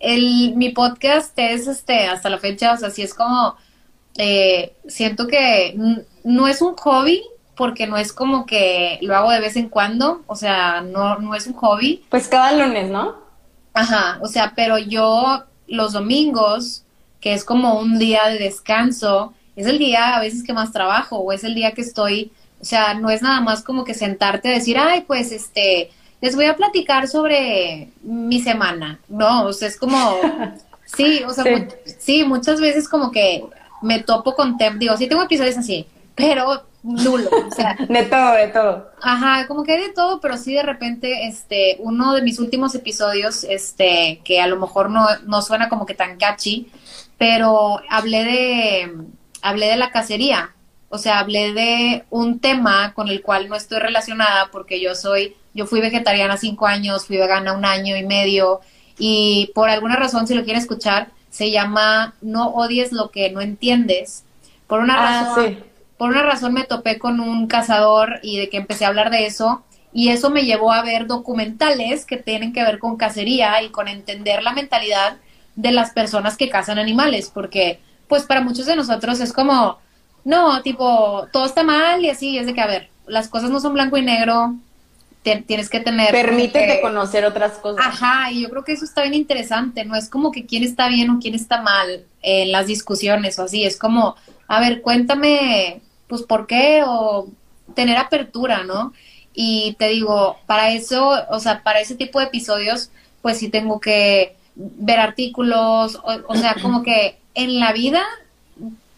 el, 0.00 0.54
mi 0.56 0.70
podcast 0.70 1.38
es 1.38 1.66
este, 1.66 2.06
hasta 2.06 2.30
la 2.30 2.38
fecha, 2.38 2.72
o 2.72 2.76
sea, 2.76 2.90
sí 2.90 3.02
es 3.02 3.14
como, 3.14 3.56
eh, 4.16 4.74
siento 4.88 5.26
que 5.26 5.76
no 6.24 6.48
es 6.48 6.62
un 6.62 6.74
hobby, 6.76 7.22
porque 7.56 7.86
no 7.86 7.96
es 7.96 8.12
como 8.12 8.46
que 8.46 8.98
lo 9.00 9.16
hago 9.16 9.30
de 9.30 9.40
vez 9.40 9.56
en 9.56 9.68
cuando, 9.68 10.22
o 10.26 10.36
sea, 10.36 10.82
no, 10.82 11.18
no 11.18 11.34
es 11.34 11.46
un 11.46 11.54
hobby. 11.54 12.04
Pues 12.10 12.28
cada 12.28 12.52
lunes, 12.52 12.90
¿no? 12.90 13.16
Ajá, 13.72 14.18
o 14.22 14.28
sea, 14.28 14.52
pero 14.54 14.78
yo 14.78 15.44
los 15.66 15.92
domingos, 15.92 16.84
que 17.20 17.32
es 17.32 17.44
como 17.44 17.78
un 17.80 17.98
día 17.98 18.26
de 18.28 18.38
descanso, 18.38 19.32
es 19.56 19.66
el 19.66 19.78
día 19.78 20.16
a 20.16 20.20
veces 20.20 20.44
que 20.44 20.52
más 20.52 20.70
trabajo, 20.70 21.18
o 21.18 21.32
es 21.32 21.42
el 21.42 21.54
día 21.54 21.72
que 21.72 21.80
estoy, 21.80 22.30
o 22.60 22.64
sea, 22.64 22.94
no 22.94 23.10
es 23.10 23.22
nada 23.22 23.40
más 23.40 23.62
como 23.62 23.84
que 23.84 23.94
sentarte 23.94 24.48
a 24.48 24.52
decir, 24.52 24.78
ay, 24.78 25.02
pues 25.06 25.32
este, 25.32 25.90
les 26.20 26.36
voy 26.36 26.44
a 26.44 26.56
platicar 26.56 27.08
sobre 27.08 27.90
mi 28.02 28.40
semana, 28.40 29.00
¿no? 29.08 29.46
O 29.46 29.52
sea, 29.52 29.68
es 29.68 29.76
como, 29.76 30.16
sí, 30.84 31.22
o 31.26 31.32
sea, 31.32 31.44
sí, 31.98 32.24
muchas 32.24 32.60
veces 32.60 32.88
como 32.88 33.10
que 33.10 33.44
me 33.82 34.02
topo 34.02 34.34
con 34.34 34.56
tem 34.58 34.78
digo, 34.78 34.96
sí 34.96 35.06
tengo 35.06 35.22
episodios 35.22 35.56
así, 35.56 35.86
pero 36.14 36.64
nulo, 36.82 37.30
o 37.30 37.54
sea. 37.54 37.76
de 37.88 38.02
todo, 38.04 38.32
de 38.32 38.48
todo. 38.48 38.90
Ajá, 39.02 39.46
como 39.48 39.64
que 39.64 39.72
hay 39.72 39.82
de 39.82 39.92
todo, 39.92 40.20
pero 40.20 40.36
sí 40.36 40.54
de 40.54 40.62
repente, 40.62 41.26
este, 41.26 41.76
uno 41.80 42.14
de 42.14 42.22
mis 42.22 42.38
últimos 42.38 42.74
episodios, 42.74 43.44
este, 43.44 44.20
que 44.24 44.40
a 44.40 44.46
lo 44.46 44.56
mejor 44.56 44.90
no, 44.90 45.06
no 45.26 45.42
suena 45.42 45.68
como 45.68 45.86
que 45.86 45.94
tan 45.94 46.16
catchy, 46.16 46.70
pero 47.18 47.80
hablé 47.90 48.24
de, 48.24 48.92
hablé 49.46 49.66
de 49.66 49.76
la 49.76 49.90
cacería, 49.90 50.50
o 50.88 50.98
sea, 50.98 51.20
hablé 51.20 51.52
de 51.52 52.04
un 52.10 52.40
tema 52.40 52.92
con 52.94 53.08
el 53.08 53.22
cual 53.22 53.48
no 53.48 53.54
estoy 53.54 53.78
relacionada 53.78 54.48
porque 54.50 54.80
yo 54.80 54.94
soy 54.94 55.36
yo 55.54 55.66
fui 55.66 55.80
vegetariana 55.80 56.36
cinco 56.36 56.66
años, 56.66 57.06
fui 57.06 57.16
vegana 57.16 57.54
un 57.54 57.64
año 57.64 57.96
y 57.96 58.04
medio 58.04 58.60
y 58.98 59.50
por 59.54 59.68
alguna 59.68 59.96
razón, 59.96 60.26
si 60.26 60.34
lo 60.34 60.44
quieren 60.44 60.60
escuchar, 60.60 61.08
se 61.30 61.50
llama 61.50 62.14
No 62.20 62.48
odies 62.48 62.92
lo 62.92 63.10
que 63.10 63.30
no 63.30 63.40
entiendes. 63.40 64.24
Por 64.66 64.80
una 64.80 64.96
ah, 64.96 65.24
razón, 65.24 65.64
por 65.96 66.10
una 66.10 66.22
razón 66.22 66.52
me 66.52 66.64
topé 66.64 66.98
con 66.98 67.20
un 67.20 67.46
cazador 67.46 68.20
y 68.22 68.38
de 68.38 68.48
que 68.48 68.56
empecé 68.56 68.84
a 68.84 68.88
hablar 68.88 69.10
de 69.10 69.26
eso 69.26 69.62
Y 69.92 70.08
eso 70.08 70.28
me 70.28 70.44
llevó 70.44 70.72
a 70.72 70.82
ver 70.82 71.06
documentales 71.06 72.04
que 72.04 72.16
tienen 72.16 72.52
que 72.52 72.64
ver 72.64 72.78
con 72.78 72.96
cacería 72.96 73.62
y 73.62 73.70
con 73.70 73.88
entender 73.88 74.42
la 74.42 74.52
mentalidad 74.52 75.18
de 75.54 75.72
las 75.72 75.92
personas 75.92 76.36
que 76.36 76.50
cazan 76.50 76.78
animales, 76.78 77.30
porque 77.32 77.80
pues 78.08 78.24
para 78.24 78.40
muchos 78.40 78.66
de 78.66 78.76
nosotros 78.76 79.20
es 79.20 79.32
como, 79.32 79.78
no, 80.24 80.62
tipo, 80.62 81.26
todo 81.32 81.46
está 81.46 81.62
mal 81.62 82.04
y 82.04 82.10
así, 82.10 82.38
es 82.38 82.46
de 82.46 82.54
que, 82.54 82.60
a 82.60 82.66
ver, 82.66 82.88
las 83.06 83.28
cosas 83.28 83.50
no 83.50 83.60
son 83.60 83.74
blanco 83.74 83.96
y 83.96 84.02
negro, 84.02 84.54
tienes 85.22 85.68
que 85.68 85.80
tener... 85.80 86.12
Permítete 86.12 86.80
conocer 86.80 87.24
otras 87.24 87.58
cosas. 87.58 87.84
Ajá, 87.84 88.30
y 88.30 88.42
yo 88.42 88.50
creo 88.50 88.64
que 88.64 88.72
eso 88.72 88.84
está 88.84 89.02
bien 89.02 89.14
interesante, 89.14 89.84
no 89.84 89.96
es 89.96 90.08
como 90.08 90.30
que 90.30 90.46
quién 90.46 90.62
está 90.62 90.88
bien 90.88 91.10
o 91.10 91.18
quién 91.18 91.34
está 91.34 91.60
mal 91.62 92.04
en 92.22 92.52
las 92.52 92.66
discusiones 92.66 93.38
o 93.38 93.44
así, 93.44 93.64
es 93.64 93.76
como, 93.76 94.16
a 94.46 94.60
ver, 94.60 94.82
cuéntame, 94.82 95.80
pues, 96.06 96.22
¿por 96.22 96.46
qué? 96.46 96.82
O 96.86 97.28
tener 97.74 97.96
apertura, 97.96 98.62
¿no? 98.64 98.92
Y 99.34 99.74
te 99.78 99.88
digo, 99.88 100.38
para 100.46 100.70
eso, 100.70 101.12
o 101.28 101.40
sea, 101.40 101.62
para 101.62 101.80
ese 101.80 101.94
tipo 101.94 102.20
de 102.20 102.26
episodios, 102.26 102.90
pues 103.20 103.38
sí 103.38 103.48
tengo 103.48 103.80
que 103.80 104.36
ver 104.54 104.98
artículos, 104.98 106.00
o, 106.02 106.34
sea, 106.36 106.56
como 106.62 106.82
que 106.82 107.18
en 107.36 107.60
la 107.60 107.72
vida 107.72 108.02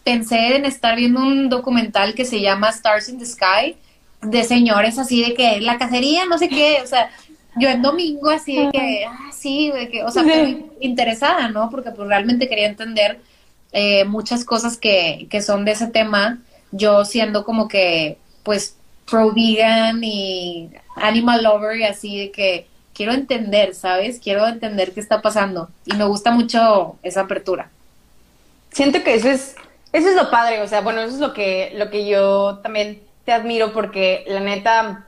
pensé 0.03 0.55
en 0.55 0.65
estar 0.65 0.95
viendo 0.95 1.21
un 1.21 1.49
documental 1.49 2.15
que 2.15 2.25
se 2.25 2.41
llama 2.41 2.69
Stars 2.69 3.09
in 3.09 3.19
the 3.19 3.25
Sky, 3.25 3.75
de 4.21 4.43
señores 4.43 4.97
así 4.97 5.21
de 5.21 5.35
que 5.35 5.61
la 5.61 5.77
cacería, 5.77 6.25
no 6.25 6.37
sé 6.37 6.49
qué, 6.49 6.79
o 6.83 6.87
sea, 6.87 7.11
yo 7.57 7.69
en 7.69 7.81
domingo 7.81 8.29
así 8.29 8.55
de 8.55 8.71
que, 8.71 9.05
ah, 9.05 9.29
sí, 9.31 9.71
de 9.71 9.89
que, 9.89 10.03
o 10.03 10.09
sea, 10.09 10.23
interesada, 10.79 11.49
¿no? 11.49 11.69
Porque 11.69 11.91
pues 11.91 12.07
realmente 12.07 12.47
quería 12.47 12.67
entender 12.67 13.19
eh, 13.71 14.05
muchas 14.05 14.45
cosas 14.45 14.77
que, 14.77 15.27
que 15.29 15.41
son 15.41 15.65
de 15.65 15.73
ese 15.73 15.87
tema, 15.87 16.39
yo 16.71 17.05
siendo 17.05 17.43
como 17.43 17.67
que, 17.67 18.17
pues, 18.43 18.77
pro 19.09 19.33
vegan 19.33 20.01
y 20.03 20.69
animal 20.95 21.43
lover 21.43 21.77
y 21.77 21.83
así 21.83 22.17
de 22.17 22.31
que 22.31 22.67
quiero 22.93 23.11
entender, 23.11 23.75
¿sabes? 23.75 24.19
Quiero 24.19 24.47
entender 24.47 24.93
qué 24.93 25.01
está 25.01 25.21
pasando 25.21 25.69
y 25.85 25.93
me 25.93 26.05
gusta 26.05 26.31
mucho 26.31 26.95
esa 27.03 27.21
apertura. 27.21 27.69
Siento 28.71 29.03
que 29.03 29.15
eso 29.15 29.29
es, 29.29 29.55
eso 29.91 30.09
es 30.09 30.15
lo 30.15 30.29
padre, 30.29 30.61
o 30.61 30.67
sea, 30.67 30.81
bueno, 30.81 31.01
eso 31.01 31.15
es 31.15 31.19
lo 31.19 31.33
que, 31.33 31.71
lo 31.75 31.89
que 31.89 32.07
yo 32.07 32.59
también 32.59 33.01
te 33.25 33.31
admiro 33.31 33.73
porque 33.73 34.23
la 34.27 34.39
neta, 34.39 35.07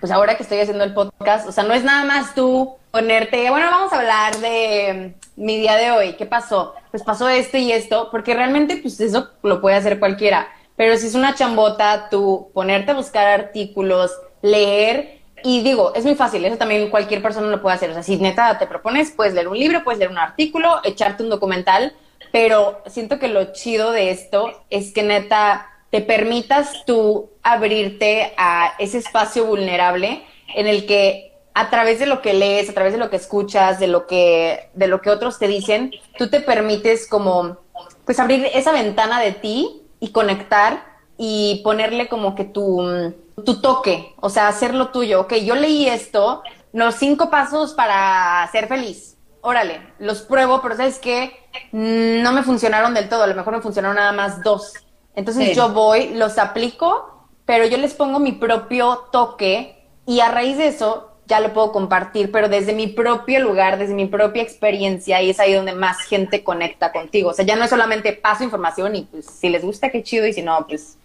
pues 0.00 0.12
ahora 0.12 0.36
que 0.36 0.42
estoy 0.42 0.60
haciendo 0.60 0.84
el 0.84 0.94
podcast, 0.94 1.48
o 1.48 1.52
sea, 1.52 1.64
no 1.64 1.74
es 1.74 1.84
nada 1.84 2.04
más 2.04 2.34
tú 2.34 2.76
ponerte, 2.90 3.50
bueno, 3.50 3.66
vamos 3.70 3.92
a 3.92 3.98
hablar 3.98 4.36
de 4.38 5.14
mi 5.36 5.58
día 5.58 5.76
de 5.76 5.90
hoy, 5.90 6.12
¿qué 6.14 6.26
pasó? 6.26 6.74
Pues 6.90 7.02
pasó 7.02 7.28
esto 7.28 7.56
y 7.56 7.72
esto, 7.72 8.08
porque 8.10 8.34
realmente 8.34 8.76
pues 8.76 9.00
eso 9.00 9.30
lo 9.42 9.60
puede 9.60 9.76
hacer 9.76 9.98
cualquiera, 9.98 10.48
pero 10.76 10.96
si 10.96 11.06
es 11.06 11.14
una 11.14 11.34
chambota, 11.34 12.08
tú 12.10 12.50
ponerte 12.54 12.92
a 12.92 12.94
buscar 12.94 13.26
artículos, 13.26 14.12
leer 14.42 15.18
y 15.44 15.62
digo, 15.62 15.92
es 15.94 16.04
muy 16.04 16.14
fácil, 16.14 16.44
eso 16.44 16.56
también 16.56 16.90
cualquier 16.90 17.22
persona 17.22 17.48
lo 17.48 17.62
puede 17.62 17.76
hacer. 17.76 17.90
O 17.90 17.94
sea, 17.94 18.02
si 18.02 18.16
neta 18.16 18.58
te 18.58 18.66
propones, 18.66 19.10
puedes 19.10 19.34
leer 19.34 19.48
un 19.48 19.58
libro, 19.58 19.84
puedes 19.84 19.98
leer 19.98 20.10
un 20.10 20.18
artículo, 20.18 20.80
echarte 20.84 21.22
un 21.22 21.30
documental, 21.30 21.94
pero 22.32 22.82
siento 22.86 23.18
que 23.18 23.28
lo 23.28 23.52
chido 23.52 23.90
de 23.92 24.10
esto 24.10 24.64
es 24.70 24.92
que 24.92 25.02
neta 25.02 25.66
te 25.90 26.00
permitas 26.00 26.84
tú 26.86 27.30
abrirte 27.42 28.34
a 28.36 28.74
ese 28.78 28.98
espacio 28.98 29.46
vulnerable 29.46 30.24
en 30.54 30.66
el 30.66 30.86
que 30.86 31.32
a 31.54 31.70
través 31.70 31.98
de 31.98 32.06
lo 32.06 32.22
que 32.22 32.34
lees, 32.34 32.68
a 32.68 32.74
través 32.74 32.92
de 32.92 32.98
lo 32.98 33.10
que 33.10 33.16
escuchas, 33.16 33.80
de 33.80 33.88
lo 33.88 34.06
que, 34.06 34.70
de 34.74 34.86
lo 34.86 35.00
que 35.00 35.10
otros 35.10 35.38
te 35.38 35.48
dicen, 35.48 35.92
tú 36.16 36.28
te 36.30 36.40
permites 36.40 37.08
como, 37.08 37.58
pues 38.04 38.20
abrir 38.20 38.46
esa 38.54 38.72
ventana 38.72 39.20
de 39.20 39.32
ti 39.32 39.82
y 39.98 40.12
conectar 40.12 40.84
y 41.16 41.60
ponerle 41.64 42.08
como 42.08 42.34
que 42.34 42.44
tu 42.44 43.12
tu 43.44 43.60
toque, 43.60 44.14
o 44.20 44.30
sea, 44.30 44.48
hacerlo 44.48 44.88
tuyo. 44.88 45.22
Ok, 45.22 45.34
yo 45.36 45.54
leí 45.54 45.88
esto, 45.88 46.42
los 46.72 46.94
cinco 46.94 47.30
pasos 47.30 47.74
para 47.74 48.48
ser 48.52 48.68
feliz. 48.68 49.16
Órale, 49.40 49.80
los 49.98 50.22
pruebo, 50.22 50.60
pero 50.60 50.76
sabes 50.76 50.98
que 50.98 51.32
no 51.72 52.32
me 52.32 52.42
funcionaron 52.42 52.94
del 52.94 53.08
todo, 53.08 53.22
a 53.22 53.26
lo 53.26 53.34
mejor 53.34 53.54
me 53.54 53.62
funcionaron 53.62 53.96
nada 53.96 54.12
más 54.12 54.42
dos. 54.42 54.74
Entonces 55.14 55.56
yo 55.56 55.70
voy, 55.70 56.14
los 56.14 56.38
aplico, 56.38 57.28
pero 57.44 57.66
yo 57.66 57.78
les 57.78 57.94
pongo 57.94 58.18
mi 58.18 58.32
propio 58.32 59.08
toque 59.10 59.84
y 60.06 60.20
a 60.20 60.30
raíz 60.30 60.58
de 60.58 60.68
eso 60.68 61.12
ya 61.26 61.40
lo 61.40 61.52
puedo 61.52 61.72
compartir, 61.72 62.32
pero 62.32 62.48
desde 62.48 62.72
mi 62.72 62.86
propio 62.86 63.40
lugar, 63.40 63.78
desde 63.78 63.94
mi 63.94 64.06
propia 64.06 64.42
experiencia, 64.42 65.20
y 65.22 65.30
es 65.30 65.38
ahí 65.38 65.52
donde 65.52 65.74
más 65.74 65.98
gente 66.00 66.42
conecta 66.42 66.90
contigo. 66.90 67.30
O 67.30 67.34
sea, 67.34 67.44
ya 67.44 67.54
no 67.54 67.64
es 67.64 67.70
solamente 67.70 68.12
paso 68.14 68.44
información 68.44 68.96
y 68.96 69.02
pues 69.02 69.26
si 69.26 69.48
les 69.50 69.62
gusta, 69.62 69.90
qué 69.90 70.02
chido, 70.02 70.26
y 70.26 70.32
si 70.32 70.42
no, 70.42 70.66
pues 70.66 70.96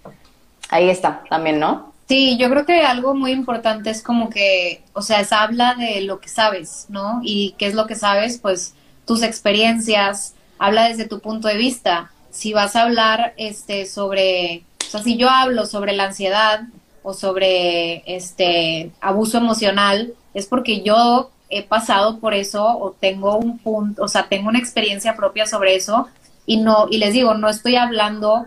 ahí 0.70 0.90
está 0.90 1.24
también, 1.30 1.60
¿no? 1.60 1.93
Sí, 2.14 2.38
yo 2.38 2.48
creo 2.52 2.64
que 2.64 2.84
algo 2.84 3.16
muy 3.16 3.32
importante 3.32 3.90
es 3.90 4.04
como 4.04 4.30
que, 4.30 4.84
o 4.94 5.02
sea, 5.02 5.20
es 5.20 5.32
habla 5.32 5.74
de 5.74 6.02
lo 6.02 6.20
que 6.20 6.30
sabes, 6.30 6.86
¿no? 6.88 7.22
Y 7.24 7.56
qué 7.58 7.66
es 7.66 7.74
lo 7.74 7.88
que 7.88 7.96
sabes, 7.96 8.38
pues 8.38 8.76
tus 9.08 9.24
experiencias, 9.24 10.36
habla 10.60 10.90
desde 10.90 11.08
tu 11.08 11.22
punto 11.22 11.48
de 11.48 11.58
vista. 11.58 12.12
Si 12.30 12.54
vas 12.54 12.76
a 12.76 12.84
hablar 12.84 13.34
este 13.38 13.88
sobre, 13.88 14.64
o 14.80 14.92
sea, 14.92 15.02
si 15.02 15.18
yo 15.18 15.28
hablo 15.28 15.66
sobre 15.66 15.94
la 15.94 16.04
ansiedad 16.04 16.68
o 17.02 17.16
sobre 17.16 18.04
este 18.06 18.92
abuso 19.02 19.40
emocional, 19.40 20.14
es 20.36 20.46
porque 20.46 20.84
yo 20.84 21.32
he 21.50 21.64
pasado 21.64 22.20
por 22.20 22.36
eso 22.36 22.64
o 22.78 22.92
tengo 22.92 23.38
un 23.38 23.58
punto, 23.58 24.04
o 24.04 24.08
sea, 24.08 24.28
tengo 24.30 24.50
una 24.50 24.60
experiencia 24.60 25.16
propia 25.16 25.48
sobre 25.48 25.76
eso 25.76 26.08
y 26.46 26.58
no 26.58 26.86
y 26.92 27.00
les 27.00 27.12
digo, 27.14 27.34
no 27.34 27.50
estoy 27.50 27.76
hablando 27.76 28.46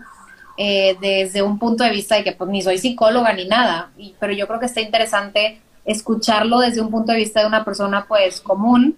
eh, 0.57 0.97
desde 0.99 1.43
un 1.43 1.59
punto 1.59 1.83
de 1.83 1.91
vista 1.91 2.15
de 2.15 2.23
que 2.23 2.31
pues 2.31 2.49
ni 2.49 2.63
soy 2.63 2.79
psicóloga 2.79 3.31
ni 3.33 3.45
nada, 3.45 3.91
y, 3.95 4.15
pero 4.19 4.33
yo 4.33 4.47
creo 4.47 4.59
que 4.59 4.65
está 4.65 4.81
interesante 4.81 5.61
escucharlo 5.85 6.59
desde 6.59 6.81
un 6.81 6.89
punto 6.89 7.11
de 7.11 7.19
vista 7.19 7.41
de 7.41 7.47
una 7.47 7.63
persona 7.63 8.05
pues 8.07 8.41
común 8.41 8.97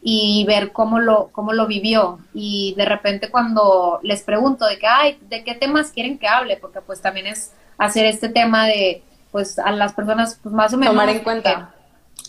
y 0.00 0.44
ver 0.46 0.72
cómo 0.72 0.98
lo, 0.98 1.28
cómo 1.32 1.52
lo 1.52 1.66
vivió. 1.66 2.18
Y 2.34 2.74
de 2.76 2.84
repente 2.84 3.30
cuando 3.30 4.00
les 4.02 4.22
pregunto 4.22 4.64
de 4.66 4.78
que, 4.78 4.86
ay, 4.86 5.18
¿de 5.28 5.44
qué 5.44 5.54
temas 5.54 5.90
quieren 5.90 6.18
que 6.18 6.26
hable? 6.26 6.56
Porque 6.56 6.80
pues 6.80 7.00
también 7.00 7.26
es 7.26 7.52
hacer 7.78 8.06
este 8.06 8.28
tema 8.28 8.66
de, 8.66 9.02
pues 9.30 9.58
a 9.58 9.70
las 9.72 9.92
personas 9.92 10.38
pues 10.42 10.54
más 10.54 10.72
o 10.72 10.78
menos... 10.78 10.94
Tomar 10.94 11.08
en 11.08 11.20
cuenta. 11.20 11.74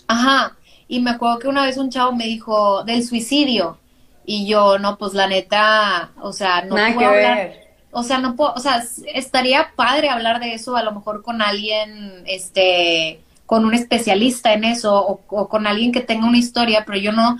ajá. 0.08 0.56
Y 0.88 1.00
me 1.00 1.12
acuerdo 1.12 1.40
que 1.40 1.48
una 1.48 1.64
vez 1.64 1.78
un 1.78 1.90
chavo 1.90 2.12
me 2.12 2.26
dijo 2.26 2.84
del 2.84 3.04
suicidio. 3.04 3.78
Y 4.26 4.48
yo, 4.48 4.78
no, 4.78 4.98
pues 4.98 5.14
la 5.14 5.28
neta, 5.28 6.12
o 6.22 6.34
sea, 6.34 6.64
no 6.64 6.76
puedo 6.94 7.10
hablar 7.10 7.63
o 7.94 8.04
sea, 8.04 8.18
no 8.18 8.36
puedo, 8.36 8.54
o 8.54 8.60
sea, 8.60 8.84
estaría 9.14 9.72
padre 9.76 10.10
hablar 10.10 10.40
de 10.40 10.54
eso 10.54 10.76
a 10.76 10.84
lo 10.84 10.92
mejor 10.92 11.22
con 11.22 11.42
alguien, 11.42 12.24
este, 12.26 13.22
con 13.46 13.66
un 13.66 13.74
especialista 13.74 14.54
en 14.54 14.64
eso 14.64 14.96
o, 15.28 15.48
con 15.48 15.68
alguien 15.68 15.92
que 15.92 16.02
tenga 16.02 16.28
una 16.28 16.38
historia, 16.38 16.84
pero 16.86 16.98
yo 16.98 17.12
no, 17.12 17.38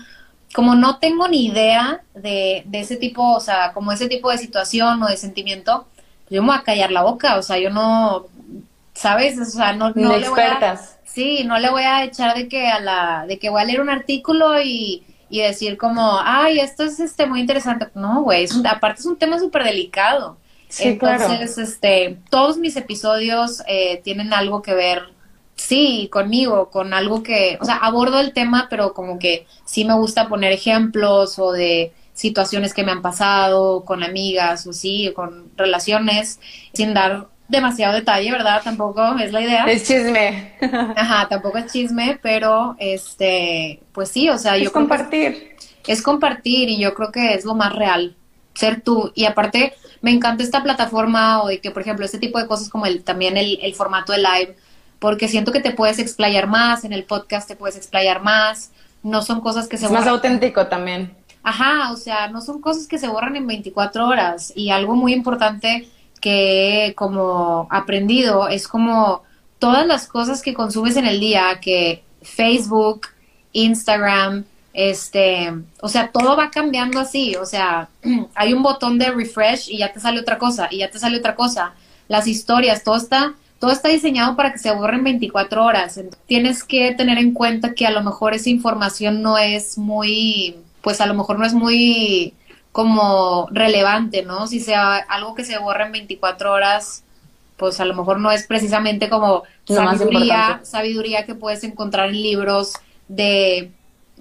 como 0.54 0.74
no 0.74 0.98
tengo 0.98 1.28
ni 1.28 1.46
idea 1.46 2.02
de, 2.14 2.62
de, 2.66 2.80
ese 2.80 2.96
tipo, 2.96 3.34
o 3.34 3.40
sea, 3.40 3.72
como 3.72 3.92
ese 3.92 4.08
tipo 4.08 4.30
de 4.30 4.38
situación 4.38 5.02
o 5.02 5.08
de 5.08 5.16
sentimiento, 5.16 5.86
yo 6.30 6.42
me 6.42 6.48
voy 6.48 6.58
a 6.58 6.62
callar 6.62 6.90
la 6.90 7.02
boca, 7.02 7.36
o 7.36 7.42
sea, 7.42 7.58
yo 7.58 7.70
no, 7.70 8.26
¿sabes? 8.94 9.38
O 9.38 9.44
sea, 9.44 9.72
no, 9.72 9.90
no 9.90 10.16
le 10.16 10.28
voy 10.28 10.40
a, 10.40 10.80
sí, 11.04 11.44
no 11.44 11.58
le 11.58 11.70
voy 11.70 11.82
a 11.82 12.04
echar 12.04 12.36
de 12.36 12.48
que 12.48 12.68
a 12.68 12.80
la, 12.80 13.26
de 13.26 13.38
que 13.38 13.50
voy 13.50 13.60
a 13.60 13.64
leer 13.64 13.80
un 13.80 13.90
artículo 13.90 14.60
y 14.60 15.04
y 15.34 15.40
decir 15.40 15.76
como, 15.76 16.20
ay, 16.22 16.60
esto 16.60 16.84
es 16.84 17.00
este 17.00 17.26
muy 17.26 17.40
interesante. 17.40 17.88
No, 17.94 18.22
güey, 18.22 18.46
aparte 18.70 19.00
es 19.00 19.06
un 19.06 19.16
tema 19.16 19.38
súper 19.40 19.64
delicado. 19.64 20.36
Entonces, 20.80 21.58
este, 21.58 22.18
todos 22.30 22.58
mis 22.58 22.76
episodios 22.76 23.62
eh, 23.66 24.00
tienen 24.02 24.32
algo 24.32 24.62
que 24.62 24.74
ver, 24.74 25.02
sí, 25.56 26.08
conmigo, 26.12 26.70
con 26.70 26.94
algo 26.94 27.22
que, 27.22 27.58
o 27.60 27.64
sea, 27.64 27.76
abordo 27.76 28.20
el 28.20 28.32
tema, 28.32 28.66
pero 28.70 28.94
como 28.94 29.18
que 29.18 29.46
sí 29.64 29.84
me 29.84 29.94
gusta 29.94 30.28
poner 30.28 30.52
ejemplos 30.52 31.38
o 31.38 31.52
de 31.52 31.92
situaciones 32.14 32.72
que 32.72 32.84
me 32.84 32.92
han 32.92 33.02
pasado 33.02 33.84
con 33.84 34.02
amigas 34.02 34.66
o 34.66 34.72
sí, 34.72 35.12
con 35.14 35.50
relaciones, 35.56 36.40
sin 36.72 36.94
dar 36.94 37.28
demasiado 37.48 37.94
detalle, 37.94 38.30
¿verdad? 38.30 38.62
Tampoco 38.62 39.16
es 39.18 39.32
la 39.32 39.42
idea. 39.42 39.64
Es 39.64 39.86
chisme. 39.86 40.52
Ajá, 40.96 41.28
tampoco 41.28 41.58
es 41.58 41.72
chisme, 41.72 42.18
pero 42.22 42.76
este, 42.78 43.80
pues 43.92 44.08
sí, 44.08 44.28
o 44.30 44.38
sea, 44.38 44.56
es 44.56 44.70
compartir. 44.70 45.56
es 45.86 46.02
compartir 46.02 46.68
y 46.68 46.78
yo 46.78 46.94
creo 46.94 47.12
que 47.12 47.34
es 47.34 47.44
lo 47.44 47.54
más 47.54 47.74
real, 47.74 48.16
ser 48.54 48.80
tú. 48.80 49.12
Y 49.14 49.26
aparte, 49.26 49.74
me 50.04 50.10
encanta 50.10 50.42
esta 50.42 50.62
plataforma 50.62 51.42
o 51.42 51.48
de 51.48 51.60
que, 51.60 51.70
por 51.70 51.80
ejemplo, 51.80 52.04
este 52.04 52.18
tipo 52.18 52.38
de 52.38 52.46
cosas 52.46 52.68
como 52.68 52.84
el, 52.84 53.02
también 53.02 53.38
el, 53.38 53.58
el 53.62 53.74
formato 53.74 54.12
de 54.12 54.18
live, 54.18 54.54
porque 54.98 55.28
siento 55.28 55.50
que 55.50 55.60
te 55.60 55.70
puedes 55.70 55.98
explayar 55.98 56.46
más, 56.46 56.84
en 56.84 56.92
el 56.92 57.04
podcast 57.04 57.48
te 57.48 57.56
puedes 57.56 57.74
explayar 57.74 58.22
más, 58.22 58.70
no 59.02 59.22
son 59.22 59.40
cosas 59.40 59.66
que 59.66 59.78
se... 59.78 59.86
Es 59.86 59.90
más 59.90 60.06
auténtico 60.06 60.66
también. 60.66 61.16
Ajá, 61.42 61.90
o 61.90 61.96
sea, 61.96 62.28
no 62.28 62.42
son 62.42 62.60
cosas 62.60 62.86
que 62.86 62.98
se 62.98 63.08
borran 63.08 63.34
en 63.36 63.46
24 63.46 64.06
horas. 64.06 64.52
Y 64.54 64.68
algo 64.68 64.94
muy 64.94 65.14
importante 65.14 65.88
que 66.20 66.84
he 66.84 66.94
como 66.94 67.66
aprendido 67.70 68.48
es 68.48 68.68
como 68.68 69.22
todas 69.58 69.86
las 69.86 70.06
cosas 70.06 70.42
que 70.42 70.52
consumes 70.52 70.98
en 70.98 71.06
el 71.06 71.18
día, 71.18 71.60
que 71.62 72.04
Facebook, 72.20 73.06
Instagram, 73.52 74.44
este, 74.74 75.54
o 75.80 75.88
sea, 75.88 76.10
todo 76.10 76.36
va 76.36 76.50
cambiando 76.50 76.98
así, 76.98 77.36
o 77.36 77.46
sea, 77.46 77.88
hay 78.34 78.52
un 78.52 78.62
botón 78.62 78.98
de 78.98 79.12
refresh 79.12 79.70
y 79.70 79.78
ya 79.78 79.92
te 79.92 80.00
sale 80.00 80.20
otra 80.20 80.36
cosa, 80.36 80.68
y 80.70 80.78
ya 80.78 80.90
te 80.90 80.98
sale 80.98 81.18
otra 81.18 81.36
cosa. 81.36 81.74
Las 82.08 82.26
historias, 82.26 82.82
todo 82.82 82.96
está, 82.96 83.34
todo 83.60 83.70
está 83.70 83.88
diseñado 83.88 84.36
para 84.36 84.52
que 84.52 84.58
se 84.58 84.72
borren 84.72 85.04
24 85.04 85.64
horas. 85.64 85.98
tienes 86.26 86.64
que 86.64 86.92
tener 86.92 87.18
en 87.18 87.32
cuenta 87.32 87.72
que 87.72 87.86
a 87.86 87.90
lo 87.90 88.02
mejor 88.02 88.34
esa 88.34 88.50
información 88.50 89.22
no 89.22 89.38
es 89.38 89.78
muy, 89.78 90.56
pues 90.82 91.00
a 91.00 91.06
lo 91.06 91.14
mejor 91.14 91.38
no 91.38 91.46
es 91.46 91.54
muy 91.54 92.34
como 92.72 93.46
relevante, 93.52 94.24
¿no? 94.24 94.48
Si 94.48 94.58
sea 94.58 94.96
algo 94.96 95.36
que 95.36 95.44
se 95.44 95.56
borra 95.58 95.86
en 95.86 95.92
24 95.92 96.52
horas, 96.52 97.04
pues 97.56 97.78
a 97.78 97.84
lo 97.84 97.94
mejor 97.94 98.18
no 98.18 98.32
es 98.32 98.46
precisamente 98.48 99.08
como 99.08 99.44
sabiduría, 99.64 100.60
sabiduría 100.64 101.24
que 101.24 101.36
puedes 101.36 101.62
encontrar 101.62 102.08
en 102.08 102.20
libros 102.20 102.72
de 103.06 103.70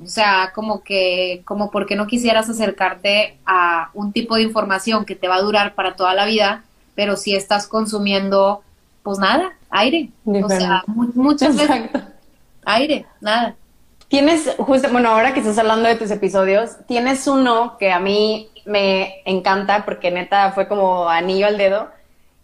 o 0.01 0.07
sea, 0.07 0.51
como 0.55 0.83
que, 0.83 1.41
como 1.45 1.69
porque 1.71 1.95
no 1.95 2.07
quisieras 2.07 2.49
acercarte 2.49 3.37
a 3.45 3.89
un 3.93 4.11
tipo 4.11 4.35
de 4.35 4.41
información 4.41 5.05
que 5.05 5.15
te 5.15 5.27
va 5.27 5.35
a 5.35 5.41
durar 5.41 5.75
para 5.75 5.95
toda 5.95 6.13
la 6.13 6.25
vida, 6.25 6.63
pero 6.95 7.15
si 7.15 7.35
estás 7.35 7.67
consumiendo, 7.67 8.63
pues 9.03 9.19
nada, 9.19 9.53
aire. 9.69 10.09
O 10.25 10.49
sea, 10.49 10.83
muchas 10.87 11.55
veces 11.55 11.89
aire, 12.65 13.05
nada. 13.21 13.55
Tienes, 14.07 14.49
justo, 14.57 14.89
bueno, 14.91 15.09
ahora 15.09 15.33
que 15.33 15.39
estás 15.39 15.57
hablando 15.57 15.89
de 15.89 15.95
tus 15.95 16.11
episodios, 16.11 16.71
tienes 16.87 17.27
uno 17.27 17.77
que 17.77 17.91
a 17.91 17.99
mí 17.99 18.49
me 18.65 19.21
encanta 19.25 19.85
porque 19.85 20.11
neta 20.11 20.51
fue 20.51 20.67
como 20.67 21.09
anillo 21.09 21.47
al 21.47 21.57
dedo, 21.57 21.89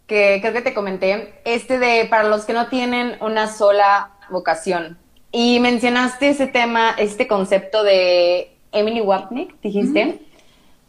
que 0.07 0.39
creo 0.41 0.53
que 0.53 0.61
te 0.61 0.73
comenté, 0.73 1.39
este 1.45 1.77
de 1.77 2.07
para 2.09 2.23
los 2.23 2.45
que 2.45 2.53
no 2.53 2.67
tienen 2.67 3.17
una 3.21 3.47
sola 3.47 4.11
vocación. 4.29 4.97
Y 5.32 5.59
mencionaste 5.59 6.30
ese 6.30 6.47
tema, 6.47 6.95
este 6.97 7.27
concepto 7.27 7.84
de 7.84 8.51
Emily 8.71 9.01
Wapnick, 9.01 9.61
dijiste, 9.61 10.19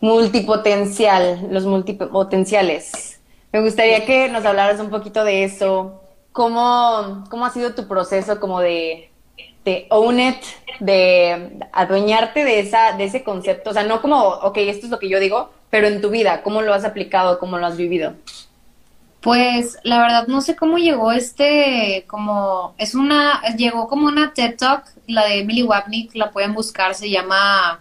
multipotencial, 0.01 1.49
los 1.51 1.67
multipotenciales. 1.67 3.21
Me 3.53 3.61
gustaría 3.61 4.07
que 4.07 4.29
nos 4.29 4.45
hablaras 4.45 4.81
un 4.81 4.91
poquito 4.91 5.25
de 5.25 5.45
eso. 5.45 6.01
¿Cómo, 6.33 7.25
cómo 7.29 7.45
ha 7.45 7.51
sido 7.51 7.75
tu 7.75 7.87
proceso 7.87 8.41
como 8.41 8.61
de, 8.61 9.11
de 9.65 9.87
own 9.91 10.21
it, 10.21 10.43
de 10.79 11.59
adueñarte 11.73 12.45
de, 12.45 12.61
esa, 12.61 12.93
de 12.97 13.05
ese 13.05 13.25
concepto? 13.25 13.71
O 13.71 13.73
sea, 13.73 13.83
no 13.83 14.01
como, 14.01 14.21
ok, 14.21 14.57
esto 14.59 14.87
es 14.87 14.91
lo 14.91 14.99
que 14.99 15.09
yo 15.09 15.21
digo, 15.21 15.51
pero 15.69 15.87
en 15.87 16.01
tu 16.01 16.09
vida, 16.09 16.43
¿cómo 16.43 16.63
lo 16.63 16.73
has 16.73 16.85
aplicado, 16.85 17.39
cómo 17.39 17.59
lo 17.59 17.67
has 17.67 17.77
vivido? 17.77 18.15
Pues 19.21 19.79
la 19.83 20.01
verdad 20.01 20.27
no 20.29 20.41
sé 20.41 20.57
cómo 20.57 20.79
llegó 20.79 21.13
este, 21.13 22.05
como, 22.07 22.75
es 22.79 22.95
una, 22.95 23.43
llegó 23.57 23.87
como 23.87 24.07
una 24.07 24.33
TED 24.33 24.57
Talk, 24.57 24.85
la 25.07 25.27
de 25.27 25.41
Emily 25.41 25.63
Wapnick, 25.63 26.15
la 26.15 26.31
pueden 26.31 26.55
buscar, 26.55 26.95
se 26.95 27.11
llama 27.11 27.81